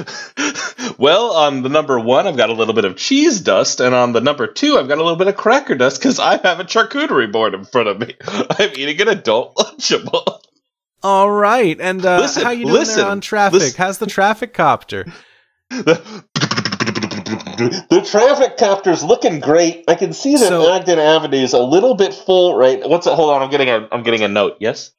well, 0.98 1.32
on 1.32 1.62
the 1.62 1.68
number 1.68 2.00
one, 2.00 2.26
I've 2.26 2.36
got 2.36 2.50
a 2.50 2.54
little 2.54 2.74
bit 2.74 2.86
of 2.86 2.96
cheese 2.96 3.40
dust, 3.40 3.78
and 3.80 3.94
on 3.94 4.12
the 4.12 4.20
number 4.22 4.46
two, 4.46 4.78
I've 4.78 4.88
got 4.88 4.98
a 4.98 5.02
little 5.02 5.16
bit 5.16 5.28
of 5.28 5.36
cracker 5.36 5.74
dust 5.74 6.00
because 6.00 6.18
I 6.18 6.38
have 6.38 6.60
a 6.60 6.64
charcuterie 6.64 7.30
board 7.30 7.54
in 7.54 7.64
front 7.66 7.88
of 7.88 8.00
me. 8.00 8.14
I'm 8.26 8.70
eating 8.74 9.00
an 9.02 9.08
adult 9.08 9.54
Lunchable. 9.56 10.40
All 11.02 11.30
right, 11.30 11.78
and 11.78 12.04
uh, 12.04 12.20
Listen, 12.20 12.42
how 12.42 12.50
you 12.50 12.64
doing 12.64 12.74
listen, 12.78 13.02
there 13.02 13.10
on 13.10 13.20
traffic? 13.20 13.60
listen. 13.60 13.76
How's 13.76 13.98
the 13.98 14.06
traffic 14.06 14.54
copter? 14.54 15.04
the, 15.70 16.24
the 17.24 18.06
traffic 18.10 18.56
copter's 18.56 19.02
looking 19.02 19.40
great. 19.40 19.84
I 19.88 19.94
can 19.94 20.12
see 20.12 20.32
that 20.36 20.48
So- 20.48 20.70
Ogden 20.70 20.98
Avenue 20.98 21.38
is 21.38 21.52
a 21.52 21.58
little 21.62 21.94
bit 21.94 22.14
full. 22.14 22.56
Right? 22.56 22.86
What's 22.88 23.06
it? 23.06 23.14
Hold 23.14 23.30
on, 23.30 23.42
I'm 23.42 23.50
getting 23.50 23.68
a 23.68 23.88
I'm 23.92 24.02
getting 24.02 24.22
a 24.22 24.28
note. 24.28 24.56
Yes. 24.60 24.90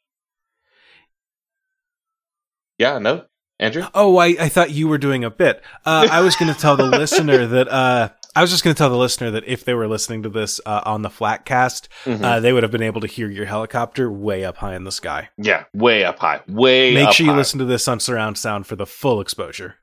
Yeah, 2.77 2.97
a 2.97 2.99
note, 2.99 3.27
Andrew. 3.59 3.83
Oh, 3.93 4.17
I, 4.17 4.35
I 4.39 4.49
thought 4.49 4.71
you 4.71 4.87
were 4.89 4.97
doing 4.97 5.23
a 5.23 5.29
bit. 5.31 5.61
Uh, 5.85 6.07
I 6.11 6.21
was 6.21 6.35
going 6.35 6.53
to 6.53 6.59
tell 6.59 6.75
the 6.75 6.83
listener 6.99 7.45
that 7.47 7.69
uh, 7.69 8.09
I 8.35 8.41
was 8.41 8.51
just 8.51 8.65
going 8.65 8.73
to 8.73 8.77
tell 8.77 8.89
the 8.89 8.97
listener 8.97 9.31
that 9.31 9.45
if 9.47 9.63
they 9.63 9.73
were 9.73 9.87
listening 9.87 10.23
to 10.23 10.29
this 10.29 10.59
uh, 10.65 10.81
on 10.85 11.01
the 11.01 11.07
Flatcast, 11.09 11.87
Mhm. 12.03 12.21
uh, 12.21 12.39
they 12.41 12.51
would 12.51 12.63
have 12.63 12.71
been 12.73 12.81
able 12.83 12.99
to 12.99 13.07
hear 13.07 13.29
your 13.29 13.45
helicopter 13.45 14.11
way 14.11 14.43
up 14.43 14.57
high 14.57 14.75
in 14.75 14.83
the 14.83 14.91
sky. 14.91 15.29
yeah, 15.37 15.63
way 15.73 16.03
up 16.03 16.19
high. 16.19 16.41
Way. 16.49 16.93
Make 16.93 17.13
sure 17.13 17.25
you 17.25 17.31
high. 17.31 17.37
listen 17.37 17.59
to 17.59 17.65
this 17.65 17.87
on 17.87 18.01
surround 18.01 18.37
sound 18.37 18.67
for 18.67 18.75
the 18.75 18.85
full 18.85 19.21
exposure. 19.21 19.75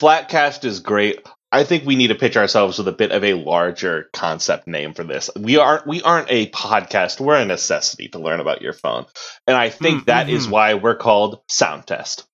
Flatcast 0.00 0.64
is 0.64 0.80
great. 0.80 1.24
I 1.52 1.64
think 1.64 1.84
we 1.86 1.96
need 1.96 2.08
to 2.08 2.14
pitch 2.16 2.36
ourselves 2.36 2.78
with 2.78 2.88
a 2.88 2.92
bit 2.92 3.12
of 3.12 3.22
a 3.22 3.34
larger 3.34 4.10
concept 4.12 4.66
name 4.66 4.94
for 4.94 5.04
this. 5.04 5.30
We 5.38 5.56
aren't 5.58 5.86
we 5.86 6.02
aren't 6.02 6.30
a 6.30 6.50
podcast. 6.50 7.20
We're 7.20 7.36
a 7.36 7.44
necessity 7.44 8.08
to 8.08 8.18
learn 8.18 8.40
about 8.40 8.62
your 8.62 8.72
phone, 8.72 9.06
and 9.46 9.56
I 9.56 9.70
think 9.70 10.02
Mm, 10.02 10.06
that 10.06 10.28
is 10.28 10.46
mhm. 10.48 10.50
why 10.50 10.74
we're 10.74 10.96
called 10.96 11.40
Sound 11.48 11.86
Test. 11.86 12.24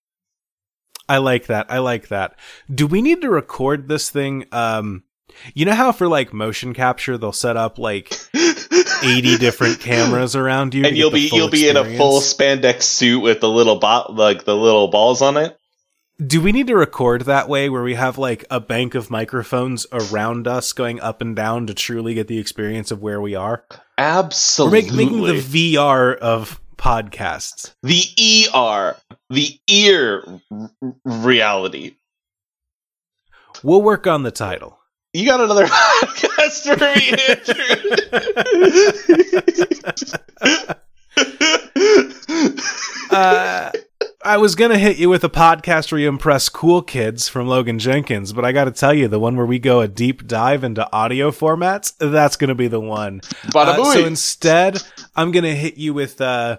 I 1.08 1.18
like 1.18 1.46
that. 1.46 1.66
I 1.68 1.78
like 1.78 2.08
that. 2.08 2.36
Do 2.74 2.86
we 2.86 3.02
need 3.02 3.20
to 3.22 3.30
record 3.30 3.88
this 3.88 4.08
thing? 4.08 4.46
Um, 4.50 5.02
you 5.54 5.64
know 5.66 5.74
how 5.74 5.92
for 5.92 6.08
like 6.08 6.32
motion 6.32 6.72
capture 6.74 7.18
they'll 7.18 7.32
set 7.32 7.56
up 7.56 7.78
like 7.78 8.12
eighty 9.02 9.36
different 9.38 9.80
cameras 9.80 10.34
around 10.36 10.74
you, 10.74 10.84
and 10.84 10.96
you'll 10.96 11.10
be 11.10 11.28
you'll 11.32 11.50
be 11.50 11.68
in 11.68 11.76
a 11.76 11.96
full 11.96 12.20
spandex 12.20 12.82
suit 12.84 13.20
with 13.20 13.40
the 13.40 13.48
little 13.48 13.76
bot 13.76 14.14
like 14.14 14.44
the 14.44 14.56
little 14.56 14.88
balls 14.88 15.20
on 15.22 15.36
it. 15.36 15.58
Do 16.24 16.40
we 16.40 16.52
need 16.52 16.66
to 16.68 16.76
record 16.76 17.22
that 17.22 17.48
way 17.48 17.68
where 17.68 17.82
we 17.82 17.94
have 17.94 18.16
like 18.18 18.44
a 18.50 18.60
bank 18.60 18.94
of 18.94 19.10
microphones 19.10 19.86
around 19.92 20.46
us 20.46 20.72
going 20.72 21.00
up 21.00 21.20
and 21.20 21.34
down 21.34 21.66
to 21.66 21.74
truly 21.74 22.14
get 22.14 22.28
the 22.28 22.38
experience 22.38 22.90
of 22.92 23.02
where 23.02 23.20
we 23.20 23.34
are? 23.34 23.64
Absolutely. 23.98 24.82
We're 24.82 24.96
making 24.96 25.22
the 25.24 25.32
VR 25.78 26.16
of 26.18 26.60
podcasts. 26.76 27.74
the 27.82 28.02
ER, 28.54 28.96
the 29.30 29.58
ear 29.68 30.40
r- 30.50 30.70
reality. 31.04 31.96
We'll 33.62 33.82
work 33.82 34.06
on 34.06 34.22
the 34.22 34.30
title. 34.30 34.78
You 35.12 35.26
got 35.26 35.40
another 35.40 35.66
podcast 35.68 36.62
for 36.62 36.76
me, 36.78 37.16
Andrew. 40.64 40.76
Uh, 43.10 43.70
I 44.24 44.36
was 44.36 44.54
gonna 44.54 44.78
hit 44.78 44.98
you 44.98 45.08
with 45.08 45.24
a 45.24 45.28
podcast 45.28 45.90
where 45.90 46.00
you 46.00 46.08
impress 46.08 46.48
cool 46.48 46.80
kids 46.80 47.28
from 47.28 47.48
Logan 47.48 47.78
Jenkins, 47.80 48.32
but 48.32 48.44
I 48.44 48.52
got 48.52 48.64
to 48.64 48.70
tell 48.70 48.94
you, 48.94 49.08
the 49.08 49.18
one 49.18 49.36
where 49.36 49.46
we 49.46 49.58
go 49.58 49.80
a 49.80 49.88
deep 49.88 50.26
dive 50.28 50.62
into 50.62 50.90
audio 50.92 51.30
formats, 51.32 51.92
that's 51.98 52.36
gonna 52.36 52.54
be 52.54 52.68
the 52.68 52.80
one. 52.80 53.20
Uh, 53.54 53.92
so 53.92 54.04
instead, 54.06 54.80
I'm 55.16 55.32
gonna 55.32 55.54
hit 55.54 55.76
you 55.76 55.92
with. 55.92 56.20
Uh, 56.20 56.58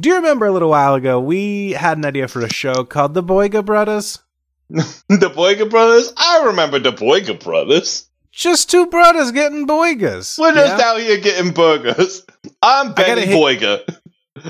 do 0.00 0.08
you 0.08 0.16
remember 0.16 0.46
a 0.46 0.52
little 0.52 0.70
while 0.70 0.94
ago 0.94 1.20
we 1.20 1.72
had 1.72 1.96
an 1.96 2.04
idea 2.04 2.26
for 2.28 2.40
a 2.42 2.52
show 2.52 2.82
called 2.84 3.14
The 3.14 3.22
Boyga 3.22 3.64
Brothers? 3.64 4.18
the 4.68 5.30
Boyga 5.34 5.70
Brothers? 5.70 6.12
I 6.16 6.44
remember 6.46 6.78
the 6.80 6.92
Boyga 6.92 7.42
Brothers. 7.42 8.08
Just 8.32 8.68
two 8.70 8.84
brothers 8.86 9.30
getting 9.32 9.66
boygas. 9.66 10.38
We're 10.38 10.52
just 10.52 10.78
Yeah? 10.78 10.84
out 10.90 11.00
here 11.00 11.18
getting 11.20 11.52
burgers. 11.52 12.26
I'm 12.60 12.88
gotta 12.88 12.94
Benny 13.14 13.26
hit- 13.26 13.36
Boyga. 13.38 13.98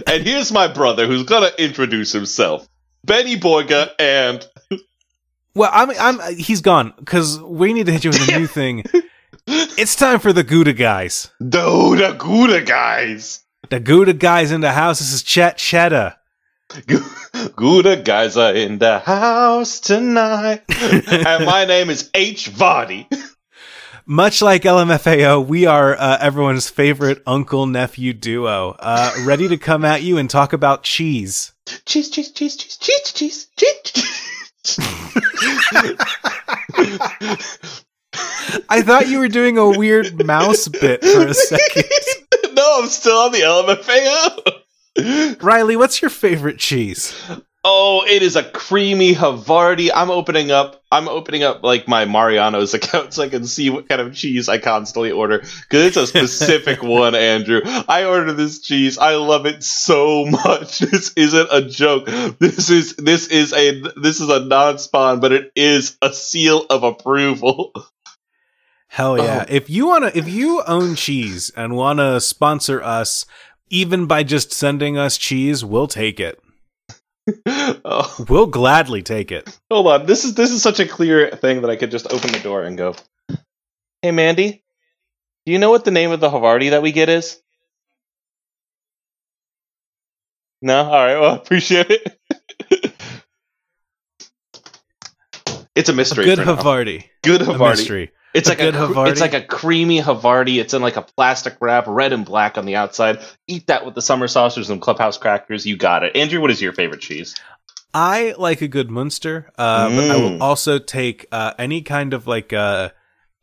And 0.06 0.22
here's 0.24 0.52
my 0.52 0.68
brother 0.68 1.06
who's 1.06 1.22
gonna 1.24 1.50
introduce 1.58 2.12
himself. 2.12 2.68
Benny 3.04 3.36
Boyga 3.36 3.90
and 3.98 4.46
Well, 5.54 5.70
I'm, 5.72 5.90
I'm. 5.98 6.36
He's 6.36 6.60
gone 6.60 6.92
because 6.98 7.40
we 7.40 7.72
need 7.72 7.86
to 7.86 7.92
hit 7.92 8.04
you 8.04 8.10
with 8.10 8.28
a 8.28 8.38
new 8.38 8.46
thing. 8.58 8.84
It's 9.46 9.94
time 9.94 10.18
for 10.18 10.32
the 10.32 10.42
Gouda 10.42 10.72
guys. 10.72 11.30
Dude, 11.40 11.98
the 12.00 12.14
Gouda 12.18 12.62
guys. 12.62 13.44
The 13.70 13.80
Gouda 13.80 14.12
guys 14.12 14.50
in 14.50 14.60
the 14.60 14.72
house. 14.72 14.98
This 14.98 15.12
is 15.12 15.22
Chet 15.22 15.56
Cheddar. 15.56 16.16
Gouda 17.56 17.96
guys 18.02 18.36
are 18.36 18.54
in 18.54 18.78
the 18.78 18.98
house 18.98 19.78
tonight. 19.80 20.62
and 20.68 21.46
my 21.46 21.64
name 21.64 21.90
is 21.90 22.10
H. 22.14 22.50
Vardy. 22.50 23.06
Much 24.08 24.40
like 24.40 24.62
LMFAO, 24.62 25.44
we 25.44 25.66
are 25.66 25.96
uh, 25.96 26.16
everyone's 26.20 26.70
favorite 26.70 27.20
uncle 27.26 27.66
nephew 27.66 28.12
duo, 28.12 28.76
uh, 28.78 29.12
ready 29.24 29.48
to 29.48 29.56
come 29.56 29.84
at 29.84 30.00
you 30.00 30.16
and 30.16 30.30
talk 30.30 30.52
about 30.52 30.84
cheese. 30.84 31.52
Cheese, 31.86 32.08
cheese, 32.10 32.30
cheese, 32.30 32.54
cheese, 32.54 32.78
cheese, 32.78 33.48
cheese, 33.56 34.06
cheese. 34.62 34.78
I 38.68 38.80
thought 38.82 39.08
you 39.08 39.18
were 39.18 39.26
doing 39.26 39.58
a 39.58 39.76
weird 39.76 40.24
mouse 40.24 40.68
bit 40.68 41.02
for 41.02 41.26
a 41.26 41.34
second. 41.34 41.84
no, 42.54 42.82
I'm 42.82 42.88
still 42.88 43.18
on 43.18 43.32
the 43.32 43.40
LMFAO. 44.98 45.42
Riley, 45.42 45.74
what's 45.74 46.00
your 46.00 46.10
favorite 46.12 46.60
cheese? 46.60 47.12
Oh, 47.68 48.04
it 48.06 48.22
is 48.22 48.36
a 48.36 48.44
creamy 48.44 49.12
Havarti. 49.12 49.90
I'm 49.92 50.08
opening 50.08 50.52
up. 50.52 50.84
I'm 50.92 51.08
opening 51.08 51.42
up 51.42 51.64
like 51.64 51.88
my 51.88 52.04
Mariano's 52.04 52.74
account 52.74 53.12
so 53.12 53.24
I 53.24 53.28
can 53.28 53.44
see 53.44 53.70
what 53.70 53.88
kind 53.88 54.00
of 54.00 54.14
cheese 54.14 54.48
I 54.48 54.58
constantly 54.58 55.10
order 55.10 55.38
because 55.40 55.84
it's 55.84 55.96
a 55.96 56.06
specific 56.06 56.80
one, 56.84 57.16
Andrew. 57.16 57.62
I 57.64 58.04
order 58.04 58.32
this 58.32 58.60
cheese. 58.60 58.98
I 58.98 59.16
love 59.16 59.46
it 59.46 59.64
so 59.64 60.26
much. 60.26 60.78
This 60.86 61.12
isn't 61.16 61.48
a 61.50 61.62
joke. 61.62 62.06
This 62.38 62.70
is 62.70 62.94
this 62.94 63.26
is 63.26 63.52
a 63.52 63.80
this 64.00 64.20
is 64.20 64.28
a 64.28 64.44
non-spawn, 64.44 65.18
but 65.18 65.32
it 65.32 65.50
is 65.56 65.98
a 66.00 66.12
seal 66.12 66.64
of 66.70 66.84
approval. 66.84 67.72
Hell 68.86 69.18
yeah! 69.18 69.44
Oh. 69.48 69.52
If 69.52 69.68
you 69.68 69.88
wanna, 69.88 70.12
if 70.14 70.28
you 70.28 70.62
own 70.68 70.94
cheese 70.94 71.50
and 71.56 71.74
wanna 71.74 72.20
sponsor 72.20 72.80
us, 72.80 73.26
even 73.68 74.06
by 74.06 74.22
just 74.22 74.52
sending 74.52 74.96
us 74.96 75.18
cheese, 75.18 75.64
we'll 75.64 75.88
take 75.88 76.20
it. 76.20 76.40
Oh, 77.84 78.26
We'll 78.28 78.46
gladly 78.46 79.02
take 79.02 79.32
it. 79.32 79.48
hold 79.70 79.86
on. 79.88 80.06
This 80.06 80.24
is 80.24 80.34
this 80.34 80.50
is 80.52 80.62
such 80.62 80.78
a 80.80 80.86
clear 80.86 81.30
thing 81.30 81.62
that 81.62 81.70
I 81.70 81.76
could 81.76 81.90
just 81.90 82.12
open 82.12 82.30
the 82.32 82.38
door 82.38 82.62
and 82.62 82.78
go. 82.78 82.94
Hey, 84.02 84.12
Mandy, 84.12 84.62
do 85.44 85.52
you 85.52 85.58
know 85.58 85.70
what 85.70 85.84
the 85.84 85.90
name 85.90 86.12
of 86.12 86.20
the 86.20 86.28
Havarti 86.30 86.70
that 86.70 86.82
we 86.82 86.92
get 86.92 87.08
is? 87.08 87.40
No? 90.62 90.84
Alright, 90.84 91.20
well, 91.20 91.32
I 91.32 91.36
appreciate 91.42 91.86
it. 91.90 92.94
it's 95.74 95.88
a 95.88 95.92
A 95.92 95.94
mystery. 95.94 96.24
good 96.24 96.38
for 96.38 96.44
now. 96.44 96.56
Havarti. 96.56 97.04
Good 97.22 97.42
A 97.42 97.46
Havarti. 97.46 97.70
mystery. 97.70 98.10
It's 98.36 98.48
A 98.48 98.52
like 98.52 98.58
good 98.58 98.74
a 98.74 98.78
Havarti? 98.78 99.10
it's 99.12 99.20
like 99.20 99.34
a 99.34 99.40
creamy 99.42 100.00
Havarti. 100.00 100.60
It's 100.60 100.74
in 100.74 100.82
like 100.82 100.96
a 100.96 101.02
plastic 101.02 101.56
wrap, 101.60 101.84
red 101.86 102.12
and 102.12 102.24
black 102.24 102.58
on 102.58 102.66
the 102.66 102.76
outside. 102.76 103.18
Eat 103.46 103.66
that 103.68 103.84
with 103.84 103.94
the 103.94 104.02
summer 104.02 104.28
sausage 104.28 104.68
and 104.70 104.80
clubhouse 104.80 105.18
crackers. 105.18 105.66
You 105.66 105.76
got 105.76 106.04
it. 106.04 106.16
Andrew, 106.16 106.40
what 106.40 106.50
is 106.50 106.60
your 106.60 106.72
favorite 106.72 107.00
cheese? 107.00 107.34
I 107.94 108.34
like 108.36 108.60
a 108.60 108.68
good 108.68 108.90
Munster, 108.90 109.50
uh, 109.56 109.88
but 109.88 110.10
I 110.10 110.14
Mm. 110.14 110.20
will 110.36 110.42
also 110.42 110.78
take 110.78 111.26
uh, 111.32 111.54
any 111.58 111.80
kind 111.80 112.12
of 112.12 112.26
like 112.26 112.52
uh, 112.52 112.90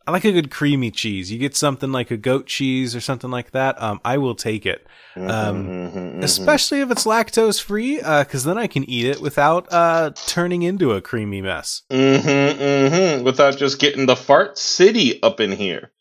I 0.05 0.11
like 0.11 0.25
a 0.25 0.31
good 0.33 0.51
creamy 0.51 0.91
cheese. 0.91 1.31
You 1.31 1.39
get 1.39 1.55
something 1.55 1.91
like 1.91 2.11
a 2.11 2.17
goat 2.17 2.45
cheese 2.45 2.93
or 2.95 2.99
something 2.99 3.31
like 3.31 3.51
that. 3.51 3.81
Um, 3.81 4.01
I 4.03 4.17
will 4.17 4.35
take 4.35 4.65
it, 4.65 4.85
Um, 5.15 5.21
Mhm, 5.23 5.93
mhm. 5.93 6.23
especially 6.23 6.81
if 6.81 6.91
it's 6.91 7.05
lactose 7.05 7.61
free, 7.61 7.97
because 7.97 8.43
then 8.43 8.57
I 8.57 8.67
can 8.67 8.83
eat 8.89 9.05
it 9.05 9.21
without 9.21 9.71
uh, 9.71 10.11
turning 10.27 10.63
into 10.63 10.91
a 10.91 11.01
creamy 11.01 11.41
mess. 11.41 11.83
Mm-hmm, 11.89 12.27
mm-hmm. 12.61 13.23
Without 13.23 13.57
just 13.57 13.79
getting 13.79 14.05
the 14.05 14.15
fart 14.15 14.57
city 14.57 15.21
up 15.23 15.39
in 15.39 15.51
here. 15.53 15.91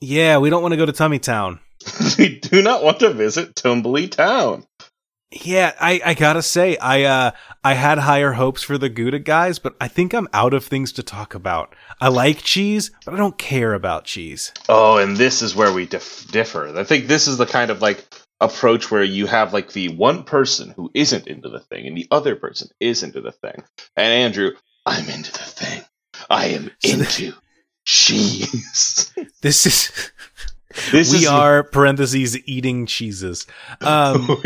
Yeah, 0.00 0.36
we 0.38 0.50
don't 0.50 0.62
want 0.62 0.72
to 0.72 0.76
go 0.76 0.84
to 0.86 0.92
Tummy 0.92 1.18
Town. 1.18 1.60
we 2.18 2.38
do 2.40 2.60
not 2.60 2.82
want 2.82 3.00
to 3.00 3.12
visit 3.12 3.54
Tumbly 3.54 4.10
Town. 4.10 4.64
Yeah, 5.32 5.72
I, 5.80 6.00
I 6.04 6.14
gotta 6.14 6.42
say, 6.42 6.76
I 6.76 7.02
uh 7.02 7.30
I 7.64 7.74
had 7.74 7.98
higher 7.98 8.32
hopes 8.32 8.62
for 8.62 8.78
the 8.78 8.88
Gouda 8.88 9.18
guys, 9.18 9.58
but 9.58 9.74
I 9.80 9.88
think 9.88 10.14
I'm 10.14 10.28
out 10.32 10.54
of 10.54 10.64
things 10.64 10.92
to 10.92 11.02
talk 11.02 11.34
about. 11.34 11.74
I 12.00 12.08
like 12.08 12.38
cheese, 12.38 12.92
but 13.04 13.14
I 13.14 13.16
don't 13.16 13.36
care 13.36 13.74
about 13.74 14.04
cheese. 14.04 14.52
Oh, 14.68 14.98
and 14.98 15.16
this 15.16 15.42
is 15.42 15.56
where 15.56 15.72
we 15.72 15.84
dif- 15.86 16.30
differ. 16.30 16.78
I 16.78 16.84
think 16.84 17.06
this 17.06 17.26
is 17.26 17.38
the 17.38 17.46
kind 17.46 17.70
of 17.72 17.82
like 17.82 18.06
approach 18.40 18.90
where 18.90 19.02
you 19.02 19.26
have 19.26 19.52
like 19.52 19.72
the 19.72 19.88
one 19.88 20.22
person 20.22 20.70
who 20.76 20.90
isn't 20.94 21.26
into 21.26 21.48
the 21.48 21.60
thing 21.60 21.86
and 21.86 21.96
the 21.96 22.06
other 22.10 22.36
person 22.36 22.68
is 22.78 23.02
into 23.02 23.20
the 23.20 23.32
thing. 23.32 23.64
And 23.96 24.12
Andrew, 24.12 24.52
I'm 24.84 25.08
into 25.08 25.32
the 25.32 25.38
thing. 25.38 25.82
I 26.30 26.46
am 26.48 26.70
So 26.84 26.98
into 26.98 27.34
cheese. 27.84 29.12
This 29.42 29.66
is 29.66 30.12
This 30.90 31.12
we 31.12 31.18
is 31.18 31.26
are 31.26 31.62
parentheses 31.62 32.38
eating 32.46 32.86
cheeses. 32.86 33.46
Um, 33.80 34.28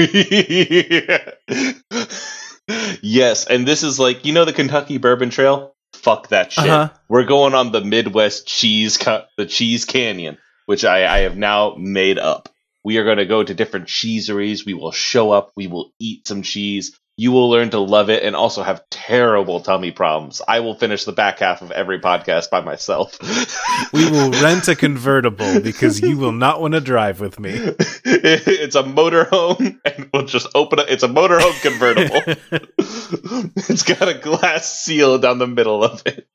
yes, 3.03 3.47
and 3.47 3.67
this 3.67 3.83
is 3.83 3.99
like 3.99 4.25
you 4.25 4.33
know 4.33 4.45
the 4.45 4.53
Kentucky 4.53 4.99
Bourbon 4.99 5.31
Trail. 5.31 5.75
Fuck 5.93 6.29
that 6.29 6.53
shit. 6.53 6.69
Uh-huh. 6.69 6.95
We're 7.09 7.25
going 7.25 7.55
on 7.55 7.73
the 7.73 7.83
Midwest 7.83 8.47
cheese, 8.47 8.97
co- 8.97 9.25
the 9.37 9.47
Cheese 9.47 9.85
Canyon, 9.85 10.39
which 10.67 10.85
I, 10.85 11.07
I 11.13 11.19
have 11.21 11.37
now 11.37 11.75
made 11.77 12.19
up. 12.19 12.49
We 12.83 12.97
are 12.99 13.05
going 13.05 13.19
to 13.19 13.27
go 13.27 13.43
to 13.43 13.55
different 13.55 13.87
cheeseries. 13.87 14.65
We 14.65 14.75
will 14.75 14.93
show 14.93 15.33
up. 15.33 15.53
We 15.57 15.67
will 15.67 15.93
eat 15.99 16.27
some 16.27 16.43
cheese. 16.43 16.99
You 17.21 17.33
will 17.33 17.51
learn 17.51 17.69
to 17.69 17.79
love 17.79 18.09
it 18.09 18.23
and 18.23 18.35
also 18.35 18.63
have 18.63 18.89
terrible 18.89 19.61
tummy 19.61 19.91
problems. 19.91 20.41
I 20.49 20.61
will 20.61 20.75
finish 20.75 21.05
the 21.05 21.13
back 21.13 21.41
half 21.41 21.61
of 21.61 21.71
every 21.71 22.01
podcast 22.01 22.49
by 22.49 22.63
myself. 22.63 23.19
we 23.93 24.11
will 24.11 24.31
rent 24.31 24.69
a 24.69 24.75
convertible 24.75 25.61
because 25.61 26.01
you 26.01 26.17
will 26.17 26.33
not 26.33 26.63
want 26.63 26.73
to 26.73 26.81
drive 26.81 27.21
with 27.21 27.39
me. 27.39 27.51
it's 27.55 28.75
a 28.75 28.83
motorhome, 28.85 29.79
and 29.85 30.09
we'll 30.15 30.25
just 30.25 30.47
open 30.55 30.79
it. 30.79 30.87
It's 30.89 31.03
a 31.03 31.09
motorhome 31.09 31.61
convertible. 31.61 32.23
it's 33.69 33.83
got 33.83 34.09
a 34.09 34.15
glass 34.15 34.73
seal 34.81 35.19
down 35.19 35.37
the 35.37 35.47
middle 35.47 35.85
of 35.85 36.03
it. 36.07 36.27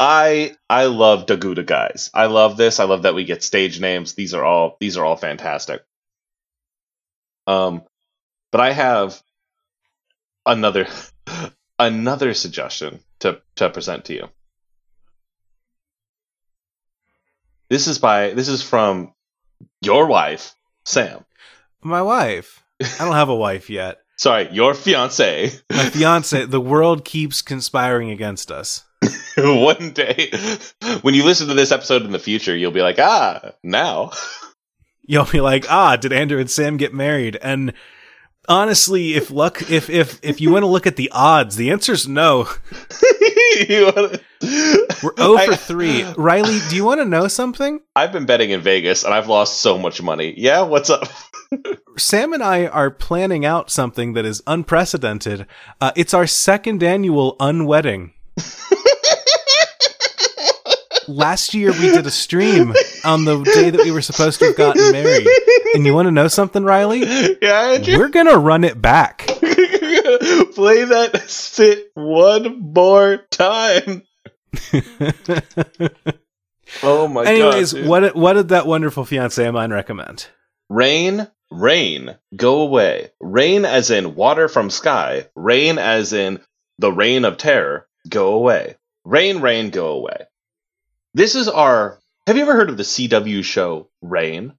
I 0.00 0.56
I 0.70 0.86
love 0.86 1.26
Da 1.26 1.36
Gouda 1.36 1.64
guys. 1.64 2.08
I 2.14 2.26
love 2.26 2.56
this. 2.56 2.80
I 2.80 2.84
love 2.84 3.02
that 3.02 3.14
we 3.14 3.24
get 3.24 3.42
stage 3.42 3.78
names. 3.78 4.14
These 4.14 4.32
are 4.32 4.42
all 4.42 4.78
these 4.80 4.96
are 4.96 5.04
all 5.04 5.16
fantastic. 5.16 5.82
Um, 7.46 7.82
but 8.50 8.60
I 8.60 8.72
have 8.72 9.22
another 10.46 10.86
another 11.78 12.34
suggestion 12.34 13.00
to 13.20 13.40
to 13.56 13.70
present 13.70 14.06
to 14.06 14.14
you. 14.14 14.28
This 17.68 17.86
is 17.86 17.98
by 17.98 18.30
this 18.30 18.48
is 18.48 18.62
from 18.62 19.12
your 19.80 20.06
wife, 20.06 20.54
Sam. 20.84 21.24
My 21.82 22.02
wife. 22.02 22.62
I 22.80 23.04
don't 23.04 23.14
have 23.14 23.28
a 23.28 23.34
wife 23.34 23.70
yet. 23.70 23.98
Sorry, 24.16 24.48
your 24.52 24.74
fiance. 24.74 25.50
My 25.70 25.90
fiance. 25.90 26.46
The 26.46 26.60
world 26.60 27.04
keeps 27.04 27.42
conspiring 27.42 28.10
against 28.10 28.50
us. 28.50 28.84
One 29.36 29.92
day, 29.92 30.30
when 31.02 31.14
you 31.14 31.24
listen 31.24 31.48
to 31.48 31.54
this 31.54 31.72
episode 31.72 32.02
in 32.02 32.12
the 32.12 32.18
future, 32.18 32.56
you'll 32.56 32.70
be 32.70 32.82
like, 32.82 32.98
ah, 32.98 33.52
now. 33.62 34.12
You'll 35.06 35.24
be 35.26 35.40
like, 35.40 35.70
ah, 35.70 35.96
did 35.96 36.12
Andrew 36.12 36.38
and 36.40 36.50
Sam 36.50 36.76
get 36.76 36.94
married? 36.94 37.36
And 37.42 37.72
honestly, 38.48 39.14
if 39.14 39.30
luck, 39.30 39.70
if 39.70 39.88
if 39.90 40.18
if 40.22 40.40
you 40.40 40.50
want 40.50 40.62
to 40.62 40.66
look 40.68 40.86
at 40.86 40.96
the 40.96 41.10
odds, 41.12 41.56
the 41.56 41.70
answer's 41.70 42.08
no. 42.08 42.48
Wanna- 43.68 44.18
We're 45.02 45.14
0 45.16 45.38
for 45.46 45.56
3. 45.56 46.04
Riley, 46.16 46.58
do 46.68 46.76
you 46.76 46.84
want 46.84 47.00
to 47.00 47.04
know 47.04 47.28
something? 47.28 47.80
I've 47.94 48.12
been 48.12 48.26
betting 48.26 48.50
in 48.50 48.60
Vegas 48.60 49.04
and 49.04 49.14
I've 49.14 49.28
lost 49.28 49.60
so 49.60 49.78
much 49.78 50.02
money. 50.02 50.34
Yeah, 50.36 50.62
what's 50.62 50.90
up? 50.90 51.04
Sam 51.98 52.32
and 52.32 52.42
I 52.42 52.66
are 52.66 52.90
planning 52.90 53.44
out 53.44 53.70
something 53.70 54.14
that 54.14 54.24
is 54.24 54.42
unprecedented. 54.46 55.46
Uh, 55.80 55.92
it's 55.94 56.12
our 56.14 56.26
second 56.26 56.82
annual 56.82 57.36
unwedding. 57.38 58.12
Last 61.08 61.54
year 61.54 61.72
we 61.72 61.90
did 61.90 62.06
a 62.06 62.10
stream 62.10 62.74
on 63.04 63.24
the 63.24 63.42
day 63.42 63.70
that 63.70 63.80
we 63.84 63.90
were 63.90 64.02
supposed 64.02 64.38
to 64.40 64.46
have 64.46 64.56
gotten 64.56 64.92
married. 64.92 65.26
And 65.74 65.84
you 65.86 65.94
want 65.94 66.06
to 66.06 66.12
know 66.12 66.28
something, 66.28 66.64
Riley? 66.64 67.00
yeah, 67.42 67.72
Andrew. 67.74 67.98
We're 67.98 68.08
going 68.08 68.26
to 68.28 68.38
run 68.38 68.64
it 68.64 68.80
back. 68.80 69.18
Play 69.26 70.84
that 70.84 71.24
sit 71.26 71.90
one 71.94 72.72
more 72.72 73.18
time. 73.30 74.02
Oh 76.82 77.06
my 77.06 77.24
Anyways, 77.24 77.72
god. 77.72 77.78
Anyways, 77.78 77.88
what 77.88 78.16
what 78.16 78.32
did 78.32 78.48
that 78.48 78.66
wonderful 78.66 79.04
fiance 79.04 79.44
of 79.46 79.54
mine 79.54 79.72
recommend? 79.72 80.26
Rain, 80.68 81.28
rain, 81.50 82.16
go 82.34 82.62
away. 82.62 83.10
Rain 83.20 83.64
as 83.64 83.90
in 83.90 84.14
water 84.16 84.48
from 84.48 84.70
sky. 84.70 85.28
Rain 85.36 85.78
as 85.78 86.12
in 86.12 86.40
the 86.78 86.90
reign 86.90 87.24
of 87.24 87.36
terror. 87.36 87.86
Go 88.08 88.34
away. 88.34 88.76
Rain, 89.04 89.40
rain, 89.40 89.70
go 89.70 89.88
away. 89.92 90.24
This 91.14 91.36
is 91.36 91.48
our. 91.48 91.98
Have 92.26 92.36
you 92.36 92.42
ever 92.42 92.54
heard 92.54 92.70
of 92.70 92.76
the 92.76 92.82
CW 92.82 93.44
show 93.44 93.88
Reign? 94.02 94.54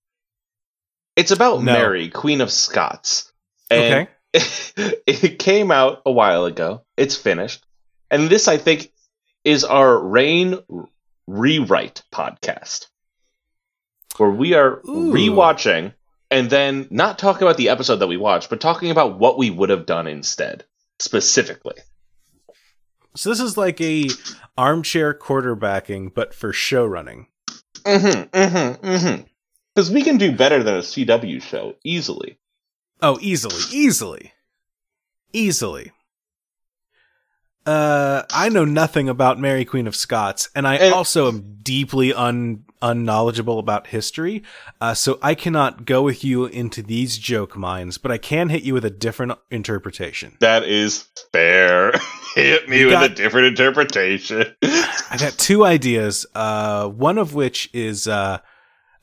It's 1.17 1.31
about 1.31 1.63
No. 1.63 1.73
Mary, 1.73 2.09
Queen 2.09 2.39
of 2.41 2.51
Scots. 2.51 3.31
And 3.69 4.07
okay. 4.33 4.45
it 5.07 5.39
came 5.39 5.71
out 5.71 6.01
a 6.05 6.11
while 6.11 6.45
ago. 6.45 6.83
It's 6.95 7.17
finished. 7.17 7.65
And 8.09 8.29
this, 8.29 8.47
I 8.47 8.57
think, 8.57 8.91
is 9.43 9.63
our 9.63 9.97
Reign 9.97 10.59
Rewrite 11.27 12.03
podcast. 12.13 12.87
Where 14.17 14.29
we 14.29 14.53
are 14.53 14.79
Ooh. 14.87 15.11
rewatching 15.11 15.93
and 16.31 16.49
then 16.49 16.87
not 16.89 17.19
talking 17.19 17.43
about 17.43 17.57
the 17.57 17.69
episode 17.69 17.97
that 17.97 18.07
we 18.07 18.17
watched, 18.17 18.49
but 18.49 18.61
talking 18.61 18.91
about 18.91 19.19
what 19.19 19.37
we 19.37 19.49
would 19.49 19.69
have 19.69 19.85
done 19.85 20.07
instead, 20.07 20.63
specifically. 20.99 21.75
So 23.15 23.29
this 23.29 23.39
is 23.39 23.57
like 23.57 23.79
a 23.81 24.07
armchair 24.57 25.13
quarterbacking, 25.13 26.13
but 26.13 26.33
for 26.33 26.51
show 26.53 26.85
running. 26.85 27.27
Mm-hmm, 27.83 28.37
mm-hmm, 28.37 28.85
mm-hmm. 28.85 29.21
Because 29.73 29.91
we 29.91 30.03
can 30.03 30.17
do 30.17 30.31
better 30.35 30.63
than 30.63 30.75
a 30.75 30.79
CW 30.79 31.41
show, 31.41 31.75
easily. 31.83 32.37
Oh, 33.01 33.17
easily, 33.21 33.61
easily, 33.71 34.33
easily. 35.33 35.91
Uh, 37.65 38.23
I 38.31 38.49
know 38.49 38.63
nothing 38.65 39.09
about 39.09 39.39
Mary 39.39 39.65
Queen 39.65 39.87
of 39.87 39.95
Scots, 39.95 40.49
and 40.55 40.67
I 40.67 40.75
And- 40.75 40.93
also 40.93 41.27
am 41.27 41.57
deeply 41.61 42.13
un 42.13 42.64
unknowledgeable 42.89 43.59
about 43.59 43.87
history. 43.87 44.43
Uh, 44.79 44.93
so 44.93 45.17
I 45.21 45.35
cannot 45.35 45.85
go 45.85 46.01
with 46.03 46.23
you 46.23 46.45
into 46.45 46.81
these 46.81 47.17
joke 47.17 47.57
mines, 47.57 47.97
but 47.97 48.11
I 48.11 48.17
can 48.17 48.49
hit 48.49 48.63
you 48.63 48.73
with 48.73 48.85
a 48.85 48.89
different 48.89 49.33
interpretation. 49.51 50.37
That 50.39 50.63
is 50.63 51.07
fair. 51.31 51.91
Hit 52.35 52.67
me 52.67 52.79
You 52.79 52.87
with 52.87 52.93
got- 52.95 53.11
a 53.11 53.13
different 53.15 53.47
interpretation. 53.47 54.43
I 54.63 55.15
got 55.17 55.33
two 55.37 55.63
ideas. 55.65 56.25
Uh, 56.35 56.87
one 56.89 57.17
of 57.17 57.33
which 57.33 57.69
is 57.73 58.07
uh, 58.09 58.39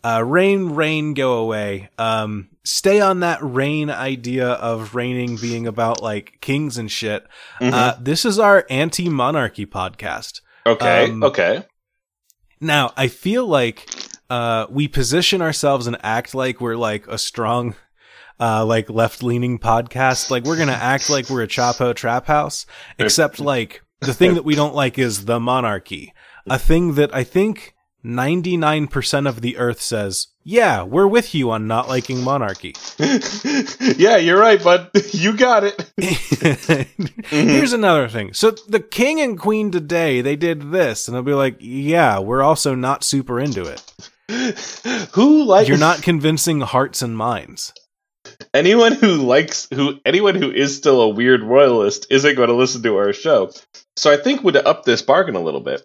uh, 0.05 0.23
rain, 0.25 0.71
rain, 0.75 1.15
go 1.15 1.39
away. 1.39 1.89
Um, 1.97 2.51
stay 2.65 3.01
on 3.01 3.21
that 3.21 3.39
rain 3.43 3.89
idea 3.89 4.49
of 4.49 4.95
raining 4.95 5.37
being 5.37 5.67
about 5.67 6.03
like 6.03 6.39
kings 6.43 6.77
and 6.77 6.91
shit. 6.91 7.27
Mhm. 7.61 7.73
Uh, 7.73 7.95
this 8.01 8.25
is 8.27 8.39
our 8.39 8.67
anti-monarchy 8.69 9.65
podcast. 9.65 10.43
okay, 10.67 11.05
um, 11.11 11.23
okay. 11.25 11.65
Now, 12.63 12.93
I 12.97 13.09
feel 13.09 13.45
like 13.45 13.91
uh, 14.31 14.67
we 14.71 14.87
position 14.87 15.43
ourselves 15.43 15.89
and 15.89 15.97
act 16.03 16.33
like 16.33 16.61
we're 16.61 16.77
like 16.77 17.09
a 17.09 17.19
strong, 17.19 17.75
uh, 18.39 18.65
like 18.65 18.89
left-leaning 18.89 19.59
podcast. 19.59 20.31
Like 20.31 20.45
we're 20.45 20.57
gonna 20.57 20.73
act 20.73 21.11
like 21.11 21.29
we're 21.29 21.43
a 21.43 21.49
Chapo 21.49 21.93
Trap 21.93 22.27
House, 22.27 22.65
except 23.01 23.41
like 23.41 23.83
the 24.01 24.15
thing 24.15 24.35
that 24.35 24.45
we 24.45 24.55
don't 24.55 24.77
like 24.77 24.97
is 24.97 25.25
the 25.25 25.41
monarchy. 25.41 26.15
A 26.47 26.59
thing 26.59 26.95
that 26.95 27.13
I 27.13 27.25
think 27.25 27.75
99% 28.05 29.29
of 29.29 29.41
the 29.41 29.57
earth 29.59 29.81
says, 29.81 30.29
yeah, 30.45 30.83
we're 30.83 31.07
with 31.07 31.35
you 31.35 31.51
on 31.53 31.69
not 31.69 31.89
liking 31.89 32.23
monarchy. 32.23 32.75
yeah, 32.99 34.17
you're 34.17 34.41
right, 34.41 34.63
bud. 34.63 34.91
You 35.13 35.37
got 35.37 35.63
it. 35.65 35.93
Here's 37.27 37.73
another 37.73 38.09
thing. 38.09 38.33
So 38.33 38.51
the 38.51 38.81
king 38.81 39.21
and 39.21 39.39
queen 39.39 39.71
today, 39.71 40.21
they 40.21 40.35
did 40.37 40.73
this, 40.73 41.07
and 41.07 41.17
I'll 41.17 41.23
be 41.23 41.35
like, 41.35 41.57
yeah, 41.61 42.19
we're 42.19 42.43
also 42.43 42.75
not 42.75 43.05
super 43.05 43.39
into 43.39 43.63
it. 43.63 45.13
who 45.13 45.45
likes 45.45 45.69
You're 45.69 45.79
not 45.79 46.03
convincing 46.03 46.61
hearts 46.61 47.03
and 47.03 47.17
minds. 47.17 47.73
anyone 48.55 48.93
who 48.93 49.17
likes 49.17 49.69
who 49.73 50.01
anyone 50.05 50.35
who 50.35 50.51
is 50.51 50.77
still 50.77 51.03
a 51.03 51.09
weird 51.09 51.43
royalist 51.43 52.07
isn't 52.11 52.35
going 52.37 52.49
to 52.49 52.55
listen 52.55 52.83
to 52.83 52.97
our 52.97 53.13
show. 53.13 53.51
So 53.97 54.11
I 54.11 54.17
think 54.17 54.43
we'd 54.43 54.57
up 54.57 54.85
this 54.85 55.03
bargain 55.03 55.37
a 55.37 55.41
little 55.43 55.61
bit. 55.61 55.83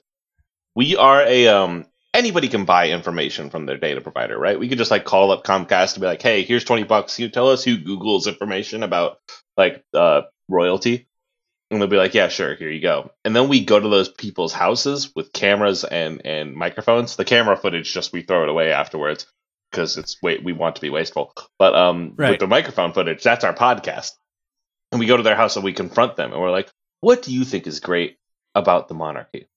We 0.75 0.95
are 0.95 1.21
a 1.21 1.47
um 1.49 1.85
anybody 2.17 2.47
can 2.47 2.65
buy 2.65 2.89
information 2.89 3.51
from 3.51 3.65
their 3.65 3.77
data 3.77 4.01
provider, 4.01 4.37
right? 4.37 4.59
We 4.59 4.67
could 4.67 4.79
just 4.79 4.91
like 4.91 5.05
call 5.05 5.31
up 5.31 5.43
Comcast 5.43 5.93
and 5.93 6.01
be 6.01 6.07
like, 6.07 6.21
"Hey, 6.21 6.43
here's 6.43 6.63
20 6.63 6.83
bucks. 6.83 7.15
Can 7.15 7.23
you 7.23 7.29
tell 7.29 7.49
us 7.49 7.63
who 7.63 7.77
Google's 7.77 8.27
information 8.27 8.83
about 8.83 9.19
like 9.55 9.85
uh 9.93 10.23
royalty?" 10.49 11.07
And 11.69 11.79
they'll 11.79 11.87
be 11.87 11.97
like, 11.97 12.15
"Yeah, 12.15 12.27
sure. 12.27 12.55
Here 12.55 12.71
you 12.71 12.81
go." 12.81 13.11
And 13.23 13.35
then 13.35 13.47
we 13.47 13.63
go 13.63 13.79
to 13.79 13.87
those 13.87 14.09
people's 14.09 14.53
houses 14.53 15.13
with 15.15 15.31
cameras 15.31 15.83
and 15.83 16.25
and 16.25 16.55
microphones. 16.55 17.15
The 17.15 17.25
camera 17.25 17.55
footage 17.55 17.93
just 17.93 18.11
we 18.11 18.23
throw 18.23 18.43
it 18.43 18.49
away 18.49 18.71
afterwards 18.71 19.27
because 19.71 19.97
it's 19.97 20.17
wait 20.21 20.43
we 20.43 20.53
want 20.53 20.75
to 20.77 20.81
be 20.81 20.89
wasteful. 20.89 21.33
But 21.59 21.75
um, 21.75 22.15
with 22.31 22.39
the 22.39 22.47
microphone 22.47 22.93
footage, 22.93 23.23
that's 23.23 23.43
our 23.43 23.53
podcast. 23.53 24.13
And 24.91 24.99
we 24.99 25.05
go 25.05 25.17
to 25.17 25.23
their 25.23 25.35
house 25.35 25.55
and 25.55 25.65
we 25.65 25.73
confront 25.73 26.15
them 26.15 26.31
and 26.33 26.41
we're 26.41 26.51
like, 26.51 26.71
"What 27.01 27.21
do 27.21 27.31
you 27.31 27.43
think 27.45 27.67
is 27.67 27.79
great 27.79 28.17
about 28.55 28.87
the 28.87 28.95
monarchy?" 28.95 29.47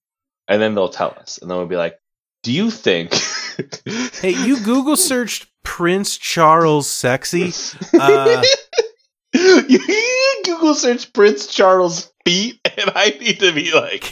And 0.46 0.61
then 0.61 0.75
they'll 0.75 0.88
tell 0.88 1.16
us, 1.18 1.38
and 1.38 1.49
then 1.49 1.59
we'll 1.59 1.66
be 1.66 1.77
like, 1.77 1.96
"Do 2.42 2.53
you 2.53 2.70
think?" 2.70 3.14
Hey, 4.20 4.31
you 4.31 4.61
Google 4.61 4.96
searched 4.96 5.46
Prince 5.62 6.16
Charles 6.16 6.88
sexy? 6.88 7.53
Uh, 7.98 8.42
you 9.35 10.42
Google 10.44 10.74
search 10.74 11.12
Prince 11.12 11.46
Charles 11.46 12.12
feet, 12.24 12.59
and 12.64 12.90
I 12.94 13.11
need 13.20 13.40
to 13.40 13.53
be 13.53 13.72
like, 13.72 14.11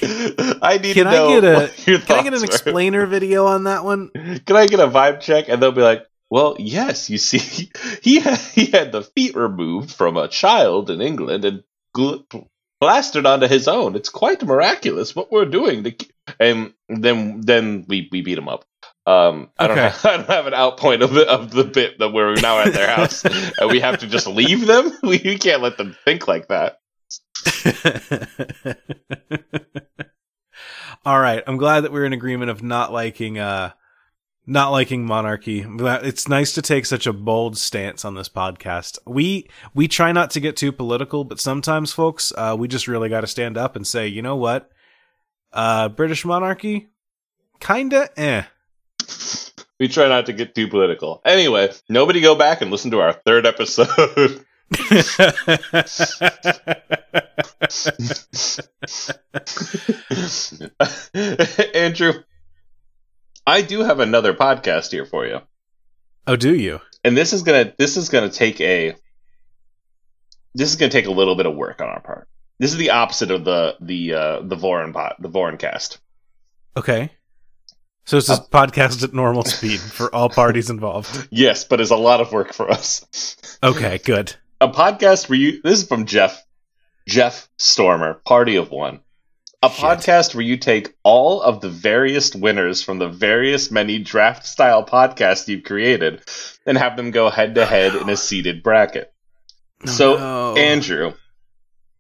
I 0.62 0.78
need 0.78 0.94
Can 0.94 1.04
to 1.04 1.10
I 1.10 1.40
get 1.40 1.44
a- 1.44 1.72
can 1.84 2.16
I 2.18 2.22
get 2.22 2.34
an 2.34 2.44
explainer 2.44 3.06
video 3.06 3.46
on 3.46 3.64
that 3.64 3.84
one? 3.84 4.10
Can 4.44 4.56
I 4.56 4.66
get 4.66 4.80
a 4.80 4.88
vibe 4.88 5.20
check? 5.20 5.48
And 5.48 5.62
they'll 5.62 5.72
be 5.72 5.82
like, 5.82 6.06
well, 6.30 6.56
yes, 6.58 7.08
you 7.10 7.18
see, 7.18 7.70
he 8.02 8.20
had, 8.20 8.38
he 8.38 8.66
had 8.66 8.92
the 8.92 9.02
feet 9.02 9.34
removed 9.34 9.90
from 9.92 10.16
a 10.16 10.28
child 10.28 10.90
in 10.90 11.00
England 11.00 11.44
and 11.44 11.62
gl- 11.96 12.46
plastered 12.80 13.26
onto 13.26 13.46
his 13.48 13.66
own. 13.66 13.96
It's 13.96 14.10
quite 14.10 14.42
miraculous 14.44 15.16
what 15.16 15.32
we're 15.32 15.46
doing. 15.46 15.84
To 15.84 15.92
ke-" 15.92 16.10
and 16.40 16.72
then 16.88 17.40
then 17.40 17.84
we, 17.88 18.08
we 18.10 18.22
beat 18.22 18.34
them 18.34 18.48
up. 18.48 18.64
Um, 19.06 19.50
I 19.58 19.66
don't 19.66 19.78
have, 19.78 20.00
I 20.04 20.16
don't 20.18 20.28
have 20.28 20.46
an 20.46 20.54
out 20.54 20.76
point 20.76 21.02
of 21.02 21.14
the, 21.14 21.26
of 21.26 21.50
the 21.50 21.64
bit 21.64 21.98
that 21.98 22.10
we're 22.10 22.34
now 22.34 22.58
at 22.60 22.74
their 22.74 22.94
house 22.94 23.24
and 23.58 23.70
we 23.70 23.80
have 23.80 23.98
to 24.00 24.06
just 24.06 24.26
leave 24.26 24.66
them. 24.66 24.92
We, 25.02 25.20
we 25.24 25.38
can't 25.38 25.62
let 25.62 25.78
them 25.78 25.96
think 26.04 26.28
like 26.28 26.48
that. 26.48 26.80
All 31.06 31.18
right, 31.18 31.42
I'm 31.46 31.56
glad 31.56 31.80
that 31.82 31.92
we're 31.92 32.04
in 32.04 32.12
agreement 32.12 32.50
of 32.50 32.62
not 32.62 32.92
liking 32.92 33.38
uh 33.38 33.70
not 34.46 34.70
liking 34.70 35.06
monarchy. 35.06 35.64
It's 35.66 36.28
nice 36.28 36.52
to 36.54 36.62
take 36.62 36.86
such 36.86 37.06
a 37.06 37.12
bold 37.12 37.56
stance 37.56 38.04
on 38.04 38.14
this 38.14 38.28
podcast. 38.28 38.98
We 39.06 39.48
we 39.74 39.88
try 39.88 40.12
not 40.12 40.30
to 40.32 40.40
get 40.40 40.56
too 40.56 40.72
political, 40.72 41.24
but 41.24 41.40
sometimes 41.40 41.92
folks, 41.92 42.32
uh 42.36 42.56
we 42.58 42.68
just 42.68 42.88
really 42.88 43.08
got 43.08 43.22
to 43.22 43.26
stand 43.26 43.56
up 43.56 43.76
and 43.76 43.86
say, 43.86 44.06
"You 44.06 44.20
know 44.20 44.36
what? 44.36 44.70
Uh 45.52 45.88
British 45.88 46.24
monarchy 46.24 46.88
kinda 47.60 48.08
eh." 48.16 48.42
We 49.80 49.86
try 49.88 50.08
not 50.08 50.26
to 50.26 50.32
get 50.32 50.54
too 50.56 50.66
political. 50.68 51.22
Anyway, 51.24 51.70
nobody 51.88 52.20
go 52.20 52.34
back 52.34 52.62
and 52.62 52.70
listen 52.70 52.90
to 52.90 53.00
our 53.00 53.12
third 53.12 53.46
episode. 53.46 54.44
Andrew, 61.74 62.12
I 63.46 63.62
do 63.62 63.80
have 63.80 64.00
another 64.00 64.34
podcast 64.34 64.92
here 64.92 65.06
for 65.06 65.26
you. 65.26 65.40
oh, 66.26 66.36
do 66.36 66.54
you? 66.54 66.80
And 67.04 67.16
this 67.16 67.32
is 67.32 67.42
gonna 67.42 67.72
this 67.78 67.96
is 67.96 68.08
gonna 68.08 68.30
take 68.30 68.60
a 68.60 68.94
this 70.54 70.70
is 70.70 70.76
gonna 70.76 70.90
take 70.90 71.06
a 71.06 71.12
little 71.12 71.36
bit 71.36 71.46
of 71.46 71.54
work 71.54 71.80
on 71.80 71.88
our 71.88 72.00
part. 72.00 72.28
This 72.58 72.72
is 72.72 72.76
the 72.78 72.90
opposite 72.90 73.30
of 73.30 73.44
the 73.44 73.76
the 73.80 74.14
uh 74.14 74.40
the 74.42 74.56
Voron 74.56 74.92
pot 74.92 75.16
the 75.20 75.28
Voron 75.28 75.58
cast. 75.58 75.98
Okay. 76.76 77.10
So 78.04 78.16
it's 78.16 78.30
Uh, 78.30 78.38
a 78.42 78.48
podcast 78.50 79.04
at 79.04 79.12
normal 79.12 79.44
speed 79.44 79.80
for 79.80 80.12
all 80.14 80.28
parties 80.30 80.70
involved. 80.70 81.28
Yes, 81.30 81.64
but 81.64 81.80
it's 81.80 81.90
a 81.90 81.96
lot 81.96 82.20
of 82.20 82.32
work 82.32 82.52
for 82.54 82.70
us. 82.70 83.58
Okay, 83.62 83.98
good. 83.98 84.34
a 84.60 84.68
podcast 84.68 85.28
where 85.28 85.38
you 85.38 85.60
this 85.62 85.82
is 85.82 85.88
from 85.88 86.06
Jeff 86.06 86.42
Jeff 87.06 87.48
Stormer, 87.58 88.14
Party 88.24 88.56
of 88.56 88.70
One. 88.70 89.00
A 89.62 89.68
Shit. 89.68 89.84
podcast 89.84 90.34
where 90.36 90.44
you 90.44 90.56
take 90.56 90.94
all 91.02 91.42
of 91.42 91.60
the 91.60 91.68
various 91.68 92.32
winners 92.34 92.80
from 92.82 92.98
the 92.98 93.08
various 93.08 93.70
many 93.72 93.98
draft 93.98 94.46
style 94.46 94.84
podcasts 94.86 95.48
you've 95.48 95.64
created 95.64 96.22
and 96.64 96.78
have 96.78 96.96
them 96.96 97.10
go 97.10 97.28
head 97.28 97.56
to 97.56 97.66
head 97.66 97.94
in 97.96 98.08
a 98.08 98.16
seeded 98.16 98.62
bracket. 98.62 99.12
Oh, 99.84 99.86
so, 99.90 100.16
no. 100.16 100.56
Andrew, 100.56 101.14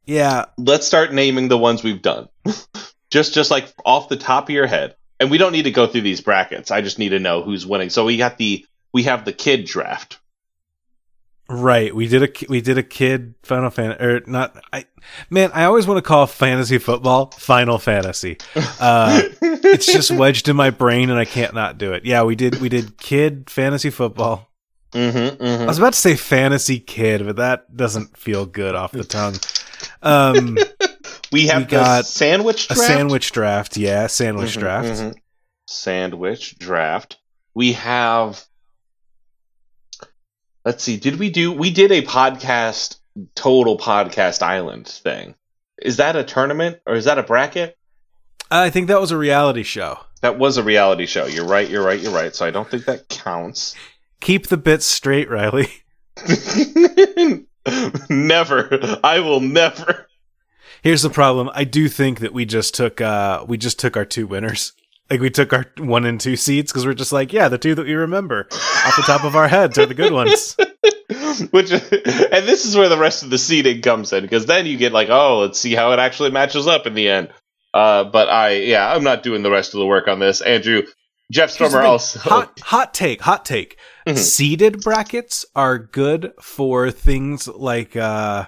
yeah, 0.08 0.46
let's 0.56 0.86
start 0.86 1.12
naming 1.12 1.48
the 1.48 1.58
ones 1.58 1.84
we've 1.84 2.02
done. 2.02 2.28
just 3.10 3.34
just 3.34 3.50
like 3.50 3.72
off 3.84 4.08
the 4.08 4.16
top 4.16 4.44
of 4.44 4.50
your 4.50 4.66
head. 4.66 4.96
And 5.20 5.30
we 5.30 5.38
don't 5.38 5.52
need 5.52 5.64
to 5.64 5.70
go 5.70 5.86
through 5.86 6.00
these 6.02 6.20
brackets. 6.20 6.70
I 6.70 6.80
just 6.80 6.98
need 6.98 7.08
to 7.10 7.18
know 7.18 7.42
who's 7.42 7.66
winning. 7.66 7.90
So 7.90 8.04
we 8.06 8.16
got 8.16 8.38
the 8.38 8.64
we 8.92 9.02
have 9.04 9.24
the 9.24 9.32
kid 9.32 9.64
draft. 9.66 10.18
right. 11.48 11.94
We 11.94 12.06
did 12.08 12.22
a 12.22 12.28
ki- 12.28 12.46
we 12.48 12.60
did 12.60 12.78
a 12.78 12.82
kid 12.82 13.34
Final 13.42 13.70
Fantasy 13.70 14.02
or 14.04 14.20
not. 14.26 14.56
I 14.72 14.84
man, 15.28 15.50
I 15.54 15.64
always 15.64 15.86
want 15.86 15.98
to 15.98 16.02
call 16.06 16.26
fantasy 16.26 16.78
football 16.78 17.30
Final 17.32 17.78
Fantasy. 17.78 18.38
Uh, 18.80 19.22
it's 19.42 19.86
just 19.92 20.12
wedged 20.12 20.48
in 20.48 20.54
my 20.54 20.70
brain, 20.70 21.10
and 21.10 21.18
I 21.18 21.24
can't 21.24 21.52
not 21.52 21.78
do 21.78 21.94
it. 21.94 22.04
Yeah, 22.04 22.22
we 22.22 22.36
did 22.36 22.60
we 22.60 22.68
did 22.68 22.96
kid 22.96 23.50
fantasy 23.50 23.90
football. 23.90 24.48
mm-hmm, 24.92 25.42
I 25.62 25.66
was 25.66 25.78
about 25.78 25.94
to 25.94 25.98
say 25.98 26.14
fantasy 26.14 26.78
kid, 26.78 27.26
but 27.26 27.36
that 27.36 27.76
doesn't 27.76 28.16
feel 28.16 28.46
good 28.46 28.76
off 28.76 28.92
the 28.92 29.02
tongue. 29.18 29.34
Um, 30.02 30.58
We 31.30 31.46
have 31.48 31.58
We 31.58 31.64
the 31.64 31.70
got 31.70 32.06
sandwich 32.06 32.70
a 32.70 32.74
sandwich 32.76 33.32
draft, 33.32 33.76
yeah, 33.76 34.06
sandwich 34.06 34.56
Mhm, 34.56 34.60
draft. 34.60 34.88
mhm. 34.88 35.14
Sandwich 35.66 36.58
draft. 36.58 37.18
We 37.54 37.74
have. 37.74 38.42
Let's 40.64 40.82
see. 40.84 40.96
Did 40.96 41.18
we 41.18 41.28
do? 41.30 41.52
We 41.52 41.70
did 41.70 41.92
a 41.92 42.00
podcast, 42.02 42.96
total 43.34 43.76
podcast 43.78 44.42
island 44.42 44.86
thing. 44.88 45.34
Is 45.82 45.98
that 45.98 46.16
a 46.16 46.24
tournament 46.24 46.78
or 46.86 46.94
is 46.94 47.04
that 47.04 47.18
a 47.18 47.22
bracket? 47.22 47.76
I 48.50 48.70
think 48.70 48.88
that 48.88 49.00
was 49.00 49.10
a 49.10 49.18
reality 49.18 49.62
show. 49.62 49.98
That 50.22 50.38
was 50.38 50.56
a 50.56 50.62
reality 50.62 51.04
show. 51.06 51.26
You're 51.26 51.44
right. 51.46 51.68
You're 51.68 51.84
right. 51.84 52.00
You're 52.00 52.12
right. 52.14 52.34
So 52.34 52.46
I 52.46 52.50
don't 52.50 52.68
think 52.70 52.86
that 52.86 53.08
counts. 53.08 53.74
Keep 54.22 54.46
the 54.46 54.56
bits 54.56 54.86
straight, 54.86 55.28
Riley. 55.30 55.68
never. 58.10 58.98
I 59.02 59.20
will 59.20 59.40
never. 59.40 60.06
Here's 60.82 61.02
the 61.02 61.10
problem. 61.10 61.50
I 61.54 61.64
do 61.64 61.88
think 61.88 62.20
that 62.20 62.32
we 62.32 62.44
just 62.44 62.74
took 62.74 63.00
uh 63.00 63.44
we 63.46 63.56
just 63.58 63.78
took 63.78 63.96
our 63.96 64.04
two 64.04 64.26
winners. 64.26 64.72
Like 65.10 65.20
we 65.20 65.30
took 65.30 65.52
our 65.52 65.66
one 65.78 66.04
and 66.04 66.20
two 66.20 66.36
seeds 66.36 66.70
because 66.70 66.84
we're 66.84 66.94
just 66.94 67.12
like, 67.12 67.32
yeah, 67.32 67.48
the 67.48 67.58
two 67.58 67.74
that 67.74 67.86
we 67.86 67.94
remember 67.94 68.46
off 68.52 68.96
the 68.96 69.02
top 69.06 69.24
of 69.24 69.36
our 69.36 69.48
heads 69.48 69.78
are 69.78 69.86
the 69.86 69.94
good 69.94 70.12
ones. 70.12 70.56
Which, 71.50 71.70
and 71.70 72.46
this 72.46 72.66
is 72.66 72.76
where 72.76 72.90
the 72.90 72.98
rest 72.98 73.22
of 73.22 73.30
the 73.30 73.38
seeding 73.38 73.80
comes 73.80 74.12
in 74.12 74.22
because 74.22 74.44
then 74.44 74.66
you 74.66 74.76
get 74.76 74.92
like, 74.92 75.08
oh, 75.08 75.38
let's 75.40 75.58
see 75.58 75.74
how 75.74 75.92
it 75.92 75.98
actually 75.98 76.30
matches 76.30 76.66
up 76.66 76.86
in 76.86 76.94
the 76.94 77.08
end. 77.08 77.30
Uh, 77.72 78.04
but 78.04 78.28
I, 78.28 78.56
yeah, 78.56 78.92
I'm 78.92 79.04
not 79.04 79.22
doing 79.22 79.42
the 79.42 79.50
rest 79.50 79.72
of 79.72 79.80
the 79.80 79.86
work 79.86 80.08
on 80.08 80.18
this. 80.18 80.40
Andrew, 80.42 80.82
Jeff 81.30 81.50
Stormer 81.50 81.82
also. 81.82 82.18
hot 82.18 82.60
hot 82.60 82.94
take, 82.94 83.20
hot 83.20 83.44
take. 83.44 83.78
Mhm. 84.08 84.18
Seeded 84.18 84.80
brackets 84.80 85.44
are 85.54 85.78
good 85.78 86.32
for 86.40 86.90
things 86.90 87.46
like 87.48 87.94
uh 87.94 88.46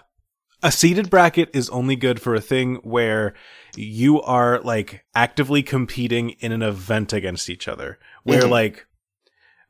a 0.62 0.72
seeded 0.72 1.08
bracket 1.10 1.50
is 1.54 1.70
only 1.70 1.96
good 1.96 2.20
for 2.20 2.34
a 2.34 2.40
thing 2.40 2.76
where 2.76 3.34
you 3.76 4.20
are 4.22 4.60
like 4.60 5.04
actively 5.14 5.62
competing 5.62 6.30
in 6.40 6.52
an 6.52 6.62
event 6.62 7.12
against 7.12 7.48
each 7.48 7.68
other. 7.68 7.98
Where 8.24 8.42
Mhm. 8.42 8.50
like 8.50 8.86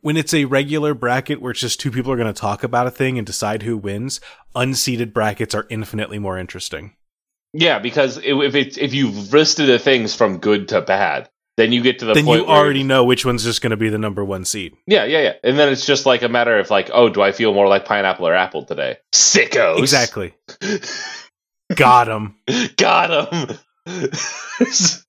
when 0.00 0.16
it's 0.16 0.32
a 0.32 0.46
regular 0.46 0.94
bracket 0.94 1.40
where 1.40 1.50
it's 1.52 1.60
just 1.60 1.78
two 1.80 1.90
people 1.90 2.10
are 2.12 2.16
going 2.16 2.32
to 2.32 2.40
talk 2.40 2.64
about 2.64 2.86
a 2.86 2.90
thing 2.90 3.18
and 3.18 3.26
decide 3.26 3.62
who 3.62 3.76
wins, 3.76 4.20
unseeded 4.56 5.12
brackets 5.12 5.54
are 5.54 5.66
infinitely 5.70 6.18
more 6.18 6.38
interesting. 6.38 6.94
Yeah, 7.52 7.80
because 7.80 8.16
if 8.18 8.24
if 8.42 8.54
it's 8.54 8.78
if 8.78 8.94
you've 8.94 9.32
listed 9.32 9.68
the 9.68 9.78
things 9.78 10.14
from 10.14 10.38
good 10.38 10.68
to 10.68 10.80
bad, 10.80 11.28
then 11.60 11.72
you 11.72 11.82
get 11.82 11.98
to 11.98 12.06
the 12.06 12.14
then 12.14 12.24
point 12.24 12.42
you 12.42 12.48
already 12.48 12.82
know 12.82 13.04
which 13.04 13.24
one's 13.26 13.44
just 13.44 13.60
going 13.60 13.70
to 13.70 13.76
be 13.76 13.90
the 13.90 13.98
number 13.98 14.24
one 14.24 14.44
seed. 14.44 14.74
Yeah, 14.86 15.04
yeah, 15.04 15.20
yeah. 15.20 15.32
And 15.44 15.58
then 15.58 15.68
it's 15.70 15.84
just 15.84 16.06
like 16.06 16.22
a 16.22 16.28
matter 16.28 16.58
of 16.58 16.70
like, 16.70 16.90
oh, 16.92 17.08
do 17.10 17.20
I 17.20 17.32
feel 17.32 17.52
more 17.52 17.68
like 17.68 17.84
pineapple 17.84 18.26
or 18.26 18.34
apple 18.34 18.64
today? 18.64 18.96
Sickos. 19.12 19.78
Exactly. 19.78 20.34
Got 21.74 22.08
him. 22.08 22.36
Got 22.76 23.32
him. 23.32 23.58
this 23.86 25.04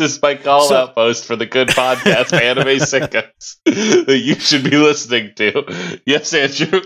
is 0.00 0.20
my 0.20 0.34
call 0.34 0.68
So- 0.68 0.76
out 0.76 0.94
post 0.94 1.24
for 1.24 1.36
the 1.36 1.46
good 1.46 1.68
podcast 1.68 2.32
Anime 2.40 2.78
Sickos 2.80 3.56
that 3.64 4.18
you 4.22 4.34
should 4.34 4.64
be 4.64 4.76
listening 4.76 5.32
to. 5.36 6.00
Yes, 6.04 6.34
Andrew. 6.34 6.80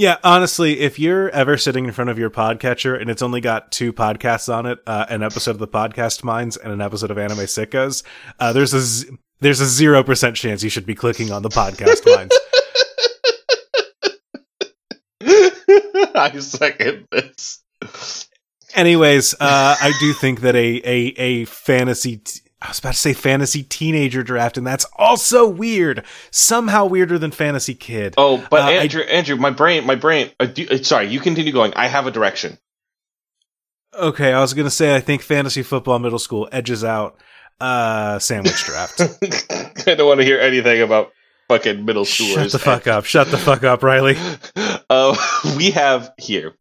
Yeah, 0.00 0.16
honestly, 0.24 0.80
if 0.80 0.98
you're 0.98 1.28
ever 1.28 1.58
sitting 1.58 1.84
in 1.84 1.92
front 1.92 2.08
of 2.08 2.18
your 2.18 2.30
podcatcher 2.30 2.98
and 2.98 3.10
it's 3.10 3.20
only 3.20 3.42
got 3.42 3.70
two 3.70 3.92
podcasts 3.92 4.50
on 4.50 4.64
it, 4.64 4.78
uh, 4.86 5.04
an 5.10 5.22
episode 5.22 5.50
of 5.50 5.58
the 5.58 5.68
Podcast 5.68 6.24
Mines 6.24 6.56
and 6.56 6.72
an 6.72 6.80
episode 6.80 7.10
of 7.10 7.18
Anime 7.18 7.40
Sickos, 7.40 8.02
uh, 8.38 8.50
there's 8.54 8.72
a 8.72 8.80
z- 8.80 9.10
there's 9.40 9.60
a 9.60 9.66
zero 9.66 10.02
percent 10.02 10.36
chance 10.36 10.64
you 10.64 10.70
should 10.70 10.86
be 10.86 10.94
clicking 10.94 11.30
on 11.30 11.42
the 11.42 11.50
Podcast 11.50 12.06
Mines. 12.06 12.32
I 16.14 16.38
second 16.38 17.06
this. 17.10 17.62
Anyways, 18.74 19.34
uh, 19.34 19.76
I 19.78 19.92
do 20.00 20.14
think 20.14 20.40
that 20.40 20.56
a 20.56 20.80
a 20.82 21.14
a 21.18 21.44
fantasy. 21.44 22.16
T- 22.16 22.40
I 22.62 22.68
was 22.68 22.78
about 22.78 22.92
to 22.92 22.98
say 22.98 23.14
fantasy 23.14 23.62
teenager 23.62 24.22
draft, 24.22 24.58
and 24.58 24.66
that's 24.66 24.84
also 24.96 25.48
weird. 25.48 26.04
Somehow 26.30 26.84
weirder 26.86 27.18
than 27.18 27.30
fantasy 27.30 27.74
kid. 27.74 28.14
Oh, 28.18 28.46
but 28.50 28.60
Uh, 28.62 28.66
I- 28.66 28.72
Andrew, 28.72 29.02
Andrew, 29.02 29.36
my 29.36 29.50
brain, 29.50 29.86
my 29.86 29.94
brain. 29.94 30.30
Uh, 30.38 30.44
do, 30.46 30.66
uh, 30.70 30.76
sorry, 30.82 31.08
you 31.08 31.20
continue 31.20 31.52
going. 31.52 31.72
I 31.74 31.86
have 31.86 32.06
a 32.06 32.10
direction. 32.10 32.58
Okay, 33.98 34.32
I 34.32 34.40
was 34.40 34.54
gonna 34.54 34.70
say 34.70 34.94
I 34.94 35.00
think 35.00 35.22
fantasy 35.22 35.62
football 35.62 35.98
middle 35.98 36.18
school 36.18 36.48
edges 36.52 36.84
out 36.84 37.18
uh, 37.60 38.18
sandwich 38.18 38.62
draft. 38.64 39.00
I 39.86 39.94
don't 39.94 40.06
want 40.06 40.20
to 40.20 40.24
hear 40.24 40.38
anything 40.38 40.80
about 40.82 41.10
fucking 41.48 41.84
middle 41.84 42.04
schoolers. 42.04 42.34
Shut 42.44 42.52
the 42.52 42.58
fuck 42.60 42.86
up! 42.86 43.04
Shut 43.04 43.30
the 43.30 43.38
fuck 43.38 43.64
up, 43.64 43.82
Riley. 43.82 44.16
Uh, 44.90 45.16
we 45.56 45.70
have 45.70 46.10
here 46.18 46.52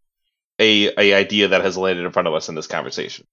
a 0.60 0.94
a 0.96 1.16
idea 1.16 1.48
that 1.48 1.62
has 1.62 1.76
landed 1.78 2.06
in 2.06 2.12
front 2.12 2.28
of 2.28 2.36
us 2.36 2.48
in 2.48 2.54
this 2.54 2.68
conversation. 2.68 3.26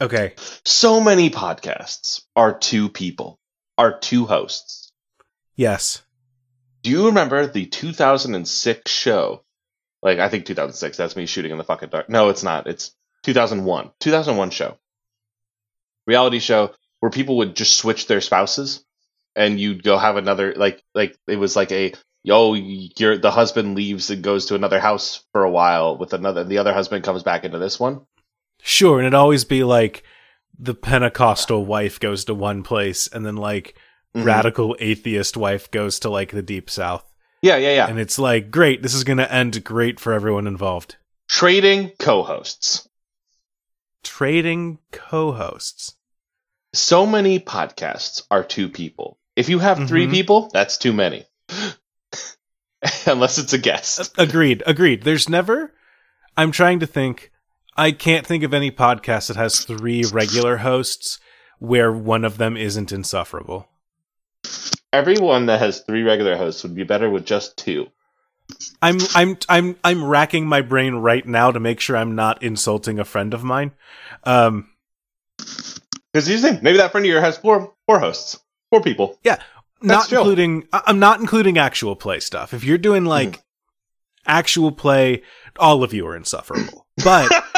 Okay, 0.00 0.34
So 0.64 1.00
many 1.00 1.28
podcasts 1.30 2.22
are 2.34 2.58
two 2.58 2.88
people, 2.88 3.38
are 3.76 3.98
two 3.98 4.24
hosts. 4.26 4.92
yes, 5.56 6.02
Do 6.82 6.90
you 6.90 7.06
remember 7.06 7.46
the 7.46 7.66
2006 7.66 8.90
show? 8.90 9.44
Like, 10.02 10.18
I 10.18 10.30
think 10.30 10.46
2006. 10.46 10.96
That's 10.96 11.16
me 11.16 11.26
shooting 11.26 11.50
in 11.50 11.58
the 11.58 11.64
fucking 11.64 11.90
dark. 11.90 12.08
No, 12.08 12.30
it's 12.30 12.42
not. 12.42 12.66
It's 12.66 12.92
2001. 13.24 13.90
2001 14.00 14.50
show. 14.50 14.78
Reality 16.06 16.38
show 16.38 16.72
where 17.00 17.10
people 17.10 17.36
would 17.38 17.54
just 17.54 17.76
switch 17.76 18.06
their 18.06 18.22
spouses 18.22 18.82
and 19.36 19.60
you'd 19.60 19.82
go 19.82 19.98
have 19.98 20.16
another, 20.16 20.54
like, 20.54 20.82
like 20.94 21.18
it 21.28 21.36
was 21.36 21.54
like 21.54 21.70
a, 21.72 21.92
yo, 22.22 22.54
you're, 22.54 23.18
the 23.18 23.30
husband 23.30 23.74
leaves 23.74 24.08
and 24.08 24.22
goes 24.24 24.46
to 24.46 24.54
another 24.54 24.80
house 24.80 25.22
for 25.32 25.44
a 25.44 25.50
while 25.50 25.98
with 25.98 26.14
another, 26.14 26.40
and 26.40 26.50
the 26.50 26.58
other 26.58 26.72
husband 26.72 27.04
comes 27.04 27.22
back 27.22 27.44
into 27.44 27.58
this 27.58 27.78
one. 27.78 28.06
Sure, 28.62 28.98
and 28.98 29.06
it'd 29.06 29.14
always 29.14 29.44
be 29.44 29.64
like 29.64 30.02
the 30.58 30.74
Pentecostal 30.74 31.64
wife 31.64 31.98
goes 32.00 32.24
to 32.26 32.34
one 32.34 32.62
place, 32.62 33.06
and 33.08 33.24
then 33.24 33.36
like 33.36 33.74
Mhm. 34.16 34.24
radical 34.24 34.76
atheist 34.80 35.36
wife 35.36 35.70
goes 35.70 35.98
to 36.00 36.10
like 36.10 36.32
the 36.32 36.42
deep 36.42 36.68
south, 36.68 37.04
Yeah, 37.42 37.56
yeah, 37.56 37.74
yeah. 37.74 37.86
and 37.88 37.98
it's 38.00 38.18
like 38.18 38.50
great. 38.50 38.82
This 38.82 38.94
is 38.94 39.04
gonna 39.04 39.22
end 39.30 39.62
great 39.64 40.00
for 40.00 40.12
everyone 40.12 40.46
involved. 40.46 40.96
Trading 41.28 41.92
co 41.98 42.22
hosts. 42.24 42.88
Trading 44.02 44.78
co-hosts. 44.92 45.94
so 46.72 47.04
many 47.06 47.38
podcasts 47.40 48.22
are 48.30 48.42
two 48.44 48.68
people. 48.68 49.18
If 49.36 49.48
you 49.48 49.58
have 49.58 49.86
3 49.88 50.06
Mhm. 50.06 50.10
people, 50.10 50.50
that's 50.52 50.76
too 50.78 50.92
many. 50.92 51.24
Unless 53.06 53.38
it's 53.38 53.52
a 53.52 53.58
guest. 53.58 54.12
Agreed. 54.18 54.62
Agreed. 54.66 55.02
There's 55.02 55.28
never. 55.28 55.72
I'm 56.36 56.50
trying 56.52 56.80
to 56.80 56.86
think. 56.86 57.30
I 57.76 57.92
can't 57.92 58.26
think 58.26 58.42
of 58.44 58.52
any 58.52 58.70
podcast 58.70 59.28
that 59.28 59.36
has 59.36 59.60
three 59.60 60.04
regular 60.12 60.58
hosts 60.58 61.18
where 61.58 61.92
one 61.92 62.24
of 62.24 62.38
them 62.38 62.56
isn't 62.56 62.92
insufferable. 62.92 63.68
Everyone 64.92 65.46
that 65.46 65.60
has 65.60 65.80
three 65.80 66.02
regular 66.02 66.36
hosts 66.36 66.62
would 66.62 66.74
be 66.74 66.84
better 66.84 67.08
with 67.08 67.24
just 67.24 67.56
two. 67.56 67.86
I'm 68.82 68.98
I'm 69.14 69.38
I'm 69.48 69.76
I'm 69.84 70.04
racking 70.04 70.46
my 70.46 70.60
brain 70.60 70.96
right 70.96 71.24
now 71.24 71.52
to 71.52 71.60
make 71.60 71.78
sure 71.78 71.96
I'm 71.96 72.16
not 72.16 72.42
insulting 72.42 72.98
a 72.98 73.04
friend 73.04 73.32
of 73.32 73.44
mine. 73.44 73.72
Um, 74.24 74.70
Because 75.36 76.28
you 76.28 76.38
think 76.38 76.62
maybe 76.62 76.78
that 76.78 76.90
friend 76.90 77.04
of 77.06 77.10
yours 77.10 77.22
has 77.22 77.38
four 77.38 77.72
four 77.86 78.00
hosts, 78.00 78.40
four 78.70 78.82
people. 78.82 79.18
Yeah. 79.22 79.38
Not 79.82 80.08
chill. 80.08 80.20
including 80.22 80.66
I'm 80.72 80.98
not 80.98 81.20
including 81.20 81.58
actual 81.58 81.94
play 81.94 82.18
stuff. 82.20 82.52
If 82.52 82.64
you're 82.64 82.76
doing 82.78 83.04
like 83.04 83.40
actual 84.26 84.72
play, 84.72 85.22
all 85.58 85.84
of 85.84 85.94
you 85.94 86.06
are 86.08 86.16
insufferable. 86.16 86.86
But 87.04 87.30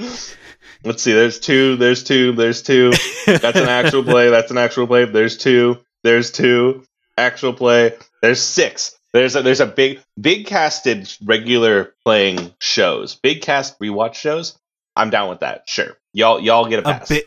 Let's 0.00 1.02
see. 1.02 1.12
There's 1.12 1.40
two. 1.40 1.76
There's 1.76 2.04
two. 2.04 2.32
There's 2.32 2.62
two. 2.62 2.92
That's 3.26 3.58
an 3.58 3.68
actual 3.68 4.02
play. 4.04 4.28
That's 4.30 4.50
an 4.50 4.58
actual 4.58 4.86
play. 4.86 5.04
There's 5.06 5.36
two. 5.38 5.78
There's 6.02 6.30
two. 6.30 6.84
Actual 7.16 7.52
play. 7.54 7.94
There's 8.22 8.40
six. 8.42 8.98
There's 9.12 9.36
a 9.36 9.42
there's 9.42 9.60
a 9.60 9.66
big 9.66 10.00
big 10.20 10.46
casted 10.46 11.14
regular 11.24 11.94
playing 12.04 12.52
shows, 12.60 13.14
big 13.14 13.42
cast 13.42 13.78
rewatch 13.78 14.14
shows. 14.14 14.58
I'm 14.96 15.10
down 15.10 15.28
with 15.30 15.40
that. 15.40 15.68
Sure, 15.68 15.96
y'all 16.12 16.40
y'all 16.40 16.66
get 16.68 16.80
a 16.80 16.88
A 16.90 16.94
pass. 16.94 17.08
bit 17.08 17.26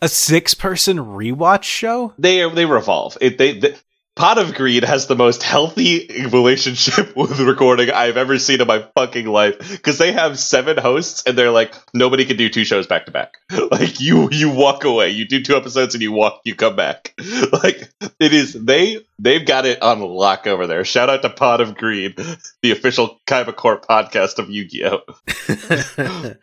a 0.00 0.08
six 0.08 0.54
person 0.54 0.98
rewatch 0.98 1.64
show? 1.64 2.14
they 2.18 2.48
they 2.50 2.66
revolve. 2.66 3.18
It 3.20 3.36
they, 3.36 3.58
they 3.58 3.74
Pot 4.16 4.38
of 4.38 4.54
Greed 4.54 4.84
has 4.84 5.08
the 5.08 5.16
most 5.16 5.42
healthy 5.42 6.28
relationship 6.30 7.16
with 7.16 7.40
recording 7.40 7.90
I've 7.90 8.16
ever 8.16 8.38
seen 8.38 8.60
in 8.60 8.66
my 8.68 8.86
fucking 8.94 9.26
life 9.26 9.58
because 9.58 9.98
they 9.98 10.12
have 10.12 10.38
seven 10.38 10.76
hosts 10.76 11.24
and 11.26 11.36
they're 11.36 11.50
like 11.50 11.74
nobody 11.92 12.24
can 12.24 12.36
do 12.36 12.48
two 12.48 12.64
shows 12.64 12.86
back 12.86 13.06
to 13.06 13.10
back. 13.12 13.38
Like 13.70 14.00
you 14.00 14.28
you 14.30 14.50
walk 14.50 14.84
away, 14.84 15.10
you 15.10 15.26
do 15.26 15.42
two 15.42 15.56
episodes 15.56 15.94
and 15.94 16.02
you 16.02 16.12
walk, 16.12 16.42
you 16.44 16.54
come 16.54 16.76
back. 16.76 17.12
Like 17.52 17.90
it 18.20 18.32
is 18.32 18.52
they 18.52 19.04
they've 19.18 19.44
got 19.44 19.66
it 19.66 19.82
on 19.82 20.00
lock 20.00 20.46
over 20.46 20.66
there. 20.66 20.84
Shout 20.84 21.10
out 21.10 21.22
to 21.22 21.30
Pot 21.30 21.60
of 21.60 21.76
Greed, 21.76 22.16
the 22.62 22.70
official 22.70 23.20
Kaiba 23.26 23.54
Corp 23.54 23.86
podcast 23.86 24.38
of 24.38 24.50
Yu 24.50 24.66
Gi 24.66 24.84
Oh. 24.84 26.34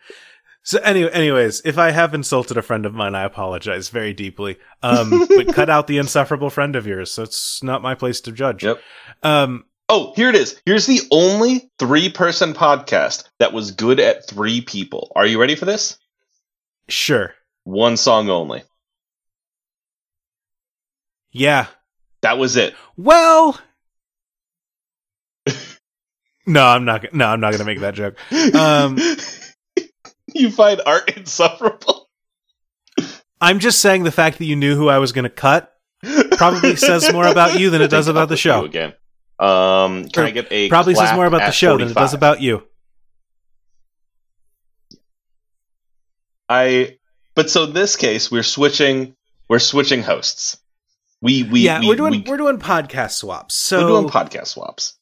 So 0.64 0.80
anyway, 0.80 1.12
anyways, 1.12 1.62
if 1.66 1.78
I 1.78 1.92
have 1.92 2.14
insulted 2.14 2.58
a 2.58 2.62
friend 2.62 2.86
of 2.86 2.94
mine, 2.94 3.16
I 3.16 3.24
apologize 3.24 3.90
very 3.90 4.14
deeply. 4.14 4.58
Um, 4.84 5.28
but 5.28 5.54
cut 5.54 5.70
out 5.70 5.88
the 5.88 5.98
insufferable 5.98 6.50
friend 6.50 6.76
of 6.76 6.86
yours. 6.88 7.12
So 7.12 7.24
it's 7.24 7.62
not 7.64 7.82
my 7.82 7.96
place 7.96 8.22
to 8.22 8.32
judge. 8.32 8.64
Yep. 8.64 8.80
Um, 9.24 9.66
Oh, 9.94 10.14
here 10.16 10.30
it 10.30 10.36
is. 10.36 10.62
Here's 10.66 10.86
the 10.86 11.02
only 11.12 11.70
three 11.78 12.08
person 12.10 12.54
podcast 12.54 13.26
that 13.40 13.52
was 13.52 13.72
good 13.72 14.00
at 14.00 14.26
three 14.26 14.62
people. 14.62 15.12
Are 15.18 15.26
you 15.26 15.38
ready 15.40 15.56
for 15.56 15.66
this? 15.66 15.98
sure. 16.88 17.34
One 17.66 17.98
song 17.98 18.30
only. 18.30 18.64
Yeah. 21.32 21.68
That 22.22 22.38
was 22.38 22.56
it. 22.56 22.74
Well. 22.96 23.60
no, 26.48 26.66
I'm 26.66 26.86
not. 26.86 27.14
No, 27.14 27.26
I'm 27.28 27.42
not 27.42 27.52
going 27.52 27.60
to 27.60 27.66
make 27.66 27.82
that 27.82 27.94
joke. 27.94 28.16
Um, 28.56 28.98
you 30.42 30.52
find 30.52 30.82
art 30.86 31.10
insufferable. 31.18 32.10
I'm 33.40 33.60
just 33.60 33.80
saying 33.80 34.04
the 34.04 34.12
fact 34.12 34.38
that 34.38 34.46
you 34.46 34.56
knew 34.56 34.76
who 34.76 34.90
I 34.90 35.00
was 35.00 35.12
going 35.12 35.24
to 35.24 35.30
cut 35.30 35.74
probably 36.38 36.76
says 36.76 37.12
more 37.12 37.28
about 37.28 37.60
you 37.60 37.70
than 37.70 37.82
it 37.82 37.88
does 37.92 38.08
about 38.08 38.30
the 38.30 38.38
show. 38.38 38.66
again. 38.66 38.94
Um, 39.40 40.08
can 40.10 40.24
Or 40.24 40.28
I 40.28 40.32
get 40.32 40.52
a 40.52 40.70
Probably 40.70 40.94
says 40.94 41.14
more 41.14 41.26
about 41.26 41.40
the 41.40 41.46
at 41.46 41.54
show 41.54 41.78
than 41.78 41.90
it 41.90 41.96
does 41.96 42.14
about 42.14 42.42
you. 42.42 42.64
I. 46.48 46.98
But 47.34 47.50
so 47.50 47.64
in 47.64 47.74
this 47.74 47.96
case, 47.96 48.30
we're 48.30 48.44
switching. 48.44 49.16
We're 49.50 49.60
switching 49.60 50.04
hosts. 50.04 50.58
We 51.22 51.44
we 51.44 51.62
yeah, 51.62 51.80
we, 51.80 51.88
we, 51.88 51.94
are 51.94 51.98
doing 51.98 52.12
we, 52.12 52.20
we, 52.20 52.32
are 52.32 52.38
doing 52.38 52.58
podcast 52.60 53.12
swaps. 53.12 53.56
So 53.56 53.82
we're 53.82 54.02
doing 54.02 54.12
podcast 54.12 54.48
swaps. 54.48 54.98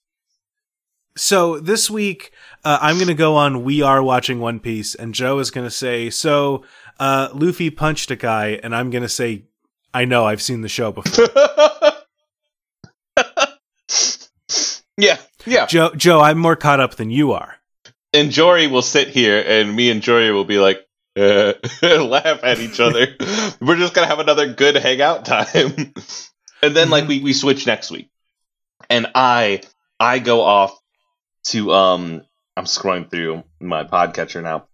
So 1.15 1.59
this 1.59 1.89
week 1.89 2.31
uh, 2.63 2.77
I'm 2.81 2.95
going 2.95 3.07
to 3.07 3.13
go 3.13 3.35
on. 3.35 3.63
We 3.63 3.81
are 3.81 4.03
watching 4.03 4.39
One 4.39 4.59
Piece, 4.59 4.95
and 4.95 5.13
Joe 5.13 5.39
is 5.39 5.51
going 5.51 5.65
to 5.67 5.71
say, 5.71 6.09
"So 6.09 6.63
uh, 6.99 7.29
Luffy 7.33 7.69
punched 7.69 8.11
a 8.11 8.15
guy," 8.15 8.59
and 8.61 8.75
I'm 8.75 8.89
going 8.89 9.03
to 9.03 9.09
say, 9.09 9.43
"I 9.93 10.05
know, 10.05 10.25
I've 10.25 10.41
seen 10.41 10.61
the 10.61 10.69
show 10.69 10.91
before." 10.91 11.27
yeah, 14.97 15.17
yeah. 15.45 15.65
Joe, 15.67 15.91
Joe, 15.95 16.19
I'm 16.21 16.37
more 16.37 16.55
caught 16.55 16.79
up 16.79 16.95
than 16.95 17.09
you 17.11 17.31
are. 17.31 17.55
and 18.13 18.31
Jory 18.31 18.67
will 18.67 18.81
sit 18.81 19.07
here, 19.09 19.43
and 19.45 19.75
me 19.75 19.89
and 19.89 20.01
Jory 20.01 20.31
will 20.31 20.45
be 20.45 20.57
like, 20.59 20.85
uh, 21.17 21.53
laugh 21.81 22.43
at 22.43 22.59
each 22.59 22.79
other. 22.79 23.07
We're 23.61 23.77
just 23.77 23.93
gonna 23.93 24.07
have 24.07 24.19
another 24.19 24.53
good 24.53 24.75
hangout 24.75 25.25
time, 25.25 25.93
and 26.61 26.75
then 26.75 26.89
like 26.89 27.07
we 27.07 27.19
we 27.21 27.33
switch 27.33 27.65
next 27.65 27.91
week, 27.91 28.09
and 28.89 29.07
I 29.15 29.61
I 29.99 30.19
go 30.19 30.41
off 30.41 30.78
to 31.49 31.71
um 31.73 32.23
I'm 32.57 32.65
scrolling 32.65 33.09
through 33.09 33.43
my 33.59 33.83
podcatcher 33.83 34.43
now. 34.43 34.67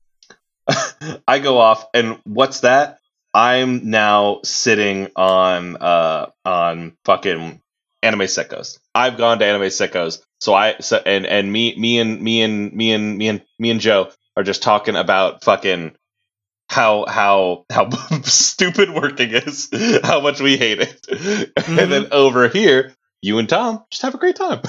I 1.28 1.40
go 1.40 1.60
off, 1.60 1.86
and 1.94 2.20
what's 2.24 2.62
that? 2.62 3.00
I'm 3.34 3.90
now 3.90 4.40
sitting 4.44 5.10
on 5.16 5.78
uh 5.78 6.28
on 6.44 6.98
fucking 7.06 7.62
anime 8.02 8.22
sickos. 8.22 8.80
I've 8.94 9.18
gone 9.18 9.40
to 9.40 9.46
anime 9.46 9.64
sickos. 9.64 10.22
So 10.40 10.54
I 10.54 10.78
so 10.80 11.02
and 11.06 11.26
and 11.26 11.52
me 11.52 11.76
me 11.78 12.00
and 12.00 12.22
me 12.22 12.42
and 12.42 12.72
me 12.74 12.92
and 12.92 13.18
me 13.18 13.28
and 13.28 13.42
me 13.60 13.72
and 13.72 13.80
Joe 13.80 14.12
are 14.38 14.44
just 14.44 14.64
talking 14.64 14.96
about 14.96 15.44
fucking 15.44 15.96
how 16.70 17.06
how 17.08 17.66
how 17.72 17.90
stupid 18.24 18.90
working 18.90 19.32
is, 19.32 19.70
how 20.04 20.22
much 20.22 20.42
we 20.42 20.58
hate 20.58 20.80
it. 20.80 21.08
And 21.68 21.92
then 21.92 22.08
over 22.12 22.48
here, 22.48 22.94
you 23.22 23.38
and 23.38 23.50
Tom 23.50 23.84
just 23.92 24.02
have 24.04 24.16
a 24.16 24.20
great 24.20 24.36
time. 24.36 24.62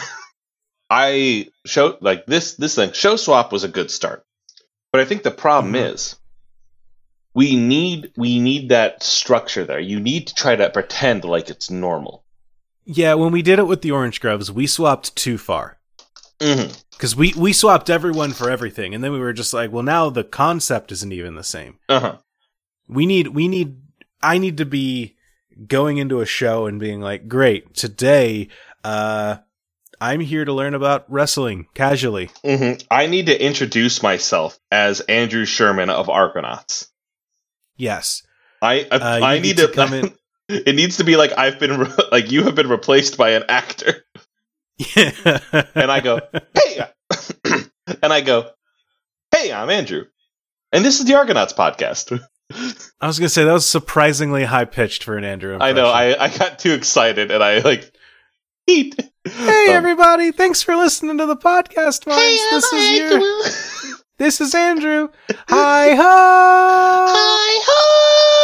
I 0.88 1.48
show 1.64 1.96
like 2.00 2.26
this 2.26 2.54
this 2.54 2.74
thing 2.76 2.92
show 2.92 3.16
swap 3.16 3.52
was 3.52 3.64
a 3.64 3.68
good 3.68 3.90
start. 3.90 4.24
But 4.92 5.00
I 5.00 5.04
think 5.04 5.22
the 5.22 5.30
problem 5.30 5.74
Mhm. 5.74 5.92
is 5.94 6.16
we 7.34 7.56
need 7.56 8.12
we 8.16 8.38
need 8.38 8.68
that 8.70 9.02
structure 9.02 9.64
there. 9.64 9.80
You 9.80 10.00
need 10.00 10.28
to 10.28 10.34
try 10.34 10.56
to 10.56 10.70
pretend 10.70 11.24
like 11.24 11.50
it's 11.50 11.70
normal. 11.70 12.24
Yeah, 12.84 13.14
when 13.14 13.32
we 13.32 13.42
did 13.42 13.58
it 13.58 13.66
with 13.66 13.82
the 13.82 13.90
Orange 13.90 14.20
Groves, 14.20 14.50
we 14.52 14.66
swapped 14.66 15.16
too 15.16 15.38
far 15.38 15.78
Mm-hmm. 16.38 16.72
because 16.92 17.16
we 17.16 17.32
we 17.36 17.52
swapped 17.52 17.90
everyone 17.90 18.32
for 18.32 18.48
everything, 18.48 18.94
and 18.94 19.02
then 19.02 19.10
we 19.12 19.18
were 19.18 19.32
just 19.32 19.52
like, 19.52 19.72
well, 19.72 19.82
now 19.82 20.08
the 20.10 20.22
concept 20.24 20.92
isn't 20.92 21.12
even 21.12 21.34
the 21.34 21.42
same. 21.44 21.78
Uh-huh. 21.88 22.16
We 22.88 23.06
need 23.06 23.28
we 23.28 23.48
need 23.48 23.76
I 24.22 24.38
need 24.38 24.56
to 24.58 24.64
be 24.66 25.16
going 25.66 25.96
into 25.98 26.20
a 26.20 26.26
show 26.26 26.66
and 26.66 26.78
being 26.78 27.00
like, 27.00 27.26
great, 27.28 27.74
today, 27.74 28.48
uh, 28.84 29.36
I'm 30.00 30.20
here 30.20 30.44
to 30.44 30.52
learn 30.52 30.74
about 30.74 31.04
wrestling 31.10 31.66
casually. 31.74 32.30
hmm 32.44 32.72
I 32.90 33.06
need 33.06 33.26
to 33.26 33.44
introduce 33.44 34.02
myself 34.02 34.58
as 34.70 35.00
Andrew 35.00 35.44
Sherman 35.44 35.90
of 35.90 36.08
Argonauts. 36.08 36.88
Yes, 37.76 38.22
I 38.62 38.86
I, 38.90 38.96
Uh, 38.96 39.20
I 39.22 39.34
need 39.34 39.42
need 39.42 39.56
to 39.58 39.66
to 39.68 39.72
come 39.72 39.94
in- 39.94 40.14
It 40.48 40.76
needs 40.76 40.98
to 40.98 41.04
be 41.04 41.16
like 41.16 41.32
I've 41.36 41.58
been 41.58 41.78
re- 41.80 41.92
like 42.12 42.30
you 42.30 42.44
have 42.44 42.54
been 42.54 42.68
replaced 42.68 43.16
by 43.18 43.30
an 43.30 43.44
actor, 43.48 44.04
Yeah. 44.94 45.10
and 45.74 45.90
I 45.90 46.00
go, 46.00 46.20
hey, 46.54 46.86
and 48.02 48.12
I 48.12 48.20
go, 48.20 48.50
hey, 49.34 49.52
I'm 49.52 49.70
Andrew, 49.70 50.04
and 50.72 50.84
this 50.84 51.00
is 51.00 51.06
the 51.06 51.14
Argonauts 51.14 51.52
podcast. 51.52 52.20
I 53.00 53.06
was 53.08 53.18
gonna 53.18 53.28
say 53.28 53.42
that 53.44 53.52
was 53.52 53.66
surprisingly 53.68 54.44
high 54.44 54.66
pitched 54.66 55.02
for 55.02 55.16
an 55.18 55.24
Andrew. 55.24 55.58
I 55.60 55.72
know. 55.72 55.88
I 55.88 56.14
I 56.26 56.28
got 56.28 56.60
too 56.60 56.74
excited 56.74 57.32
and 57.32 57.42
I 57.42 57.58
like 57.58 57.92
eat. 58.68 58.94
Hey 59.26 59.66
Um, 59.70 59.74
everybody! 59.76 60.30
Thanks 60.30 60.62
for 60.62 60.76
listening 60.76 61.18
to 61.18 61.26
the 61.26 61.36
podcast, 61.36 62.06
Mars. 62.06 62.20
this 62.50 62.72
is 62.72 62.90
your 62.92 63.96
this 64.18 64.40
is 64.40 64.54
Andrew. 64.54 65.08
Hi 65.48 65.94
ho! 65.94 67.06
Hi 67.08 67.60
ho! 67.66 68.35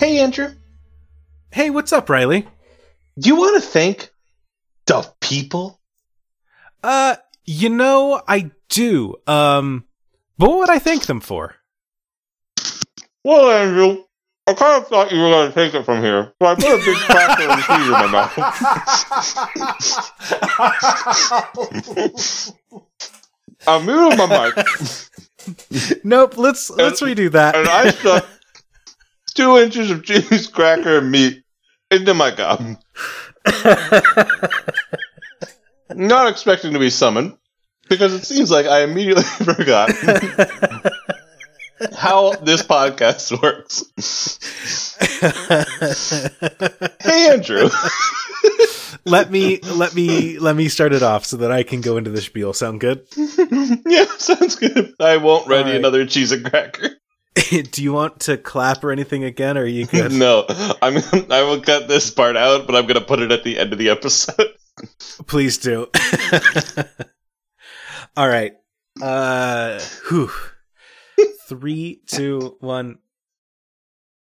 Hey 0.00 0.18
Andrew, 0.20 0.52
Hey, 1.52 1.70
what's 1.70 1.92
up, 1.92 2.08
Riley? 2.08 2.46
do 3.18 3.28
you 3.28 3.34
want 3.36 3.60
to 3.62 3.68
thank 3.68 4.10
the 4.86 5.06
people? 5.20 5.78
Uh, 6.82 7.16
you 7.44 7.68
know 7.68 8.22
I 8.26 8.50
do. 8.70 9.16
Um, 9.26 9.84
but 10.38 10.48
what 10.48 10.58
would 10.60 10.70
I 10.70 10.78
thank 10.78 11.04
them 11.06 11.20
for? 11.20 11.54
Well, 13.24 13.50
Andrew, 13.50 14.04
I 14.46 14.54
kind 14.54 14.80
of 14.82 14.88
thought 14.88 15.12
you 15.12 15.20
were 15.20 15.28
going 15.28 15.48
to 15.48 15.54
take 15.54 15.74
it 15.74 15.84
from 15.84 16.02
here, 16.02 16.32
so 16.40 16.48
I 16.48 16.54
put 16.54 16.64
a 16.64 16.78
big 16.78 16.96
cracker 16.96 17.42
and 17.42 17.62
cheese 17.62 17.86
in 17.86 17.92
my 17.92 18.06
mouth. 18.06 18.32
I 23.66 23.78
muted 23.84 24.16
my 24.18 24.26
mic, 24.54 24.66
Nope. 26.04 26.38
Let's 26.38 26.70
let's 26.70 27.02
redo 27.02 27.30
that. 27.32 27.54
and 27.56 27.68
I 27.68 27.90
stuck 27.90 28.26
two 29.32 29.58
inches 29.58 29.90
of 29.90 30.04
cheese, 30.04 30.46
cracker, 30.46 30.98
and 30.98 31.10
meat 31.10 31.42
into 31.90 32.14
my 32.14 32.30
gum, 32.30 32.78
not 35.94 36.30
expecting 36.30 36.72
to 36.72 36.78
be 36.78 36.90
summoned, 36.90 37.36
because 37.88 38.14
it 38.14 38.24
seems 38.24 38.50
like 38.50 38.66
I 38.66 38.82
immediately 38.82 39.22
forgot 39.44 39.90
how 41.94 42.32
this 42.36 42.62
podcast 42.62 43.40
works. 43.42 43.84
Hey, 47.00 47.30
Andrew. 47.30 47.68
let 49.04 49.30
me 49.30 49.58
let 49.60 49.94
me 49.94 50.38
let 50.38 50.56
me 50.56 50.68
start 50.68 50.92
it 50.92 51.02
off 51.02 51.24
so 51.24 51.38
that 51.38 51.50
I 51.50 51.62
can 51.62 51.80
go 51.80 51.96
into 51.96 52.10
the 52.10 52.20
spiel. 52.20 52.52
Sound 52.52 52.80
good? 52.80 53.06
yeah, 53.86 54.06
sounds 54.18 54.56
good. 54.56 54.94
I 55.00 55.16
won't 55.16 55.48
ready 55.48 55.70
right. 55.70 55.76
another 55.76 56.06
cheese 56.06 56.32
and 56.32 56.44
cracker. 56.44 56.90
Do 57.70 57.82
you 57.82 57.92
want 57.92 58.20
to 58.20 58.36
clap 58.36 58.82
or 58.82 58.90
anything 58.90 59.24
again? 59.24 59.56
Or 59.56 59.62
are 59.62 59.66
you 59.66 59.86
good? 59.86 60.12
no, 60.12 60.46
I'm. 60.82 60.96
I 61.30 61.42
will 61.42 61.60
cut 61.60 61.88
this 61.88 62.10
part 62.10 62.36
out, 62.36 62.66
but 62.66 62.74
I'm 62.74 62.86
gonna 62.86 63.00
put 63.00 63.20
it 63.20 63.30
at 63.30 63.44
the 63.44 63.58
end 63.58 63.72
of 63.72 63.78
the 63.78 63.88
episode. 63.88 64.54
Please 65.26 65.58
do. 65.58 65.88
All 68.16 68.28
right. 68.28 68.54
Uh, 69.00 69.80
whew. 70.08 70.30
Three, 71.48 72.02
two, 72.06 72.56
one. 72.60 72.98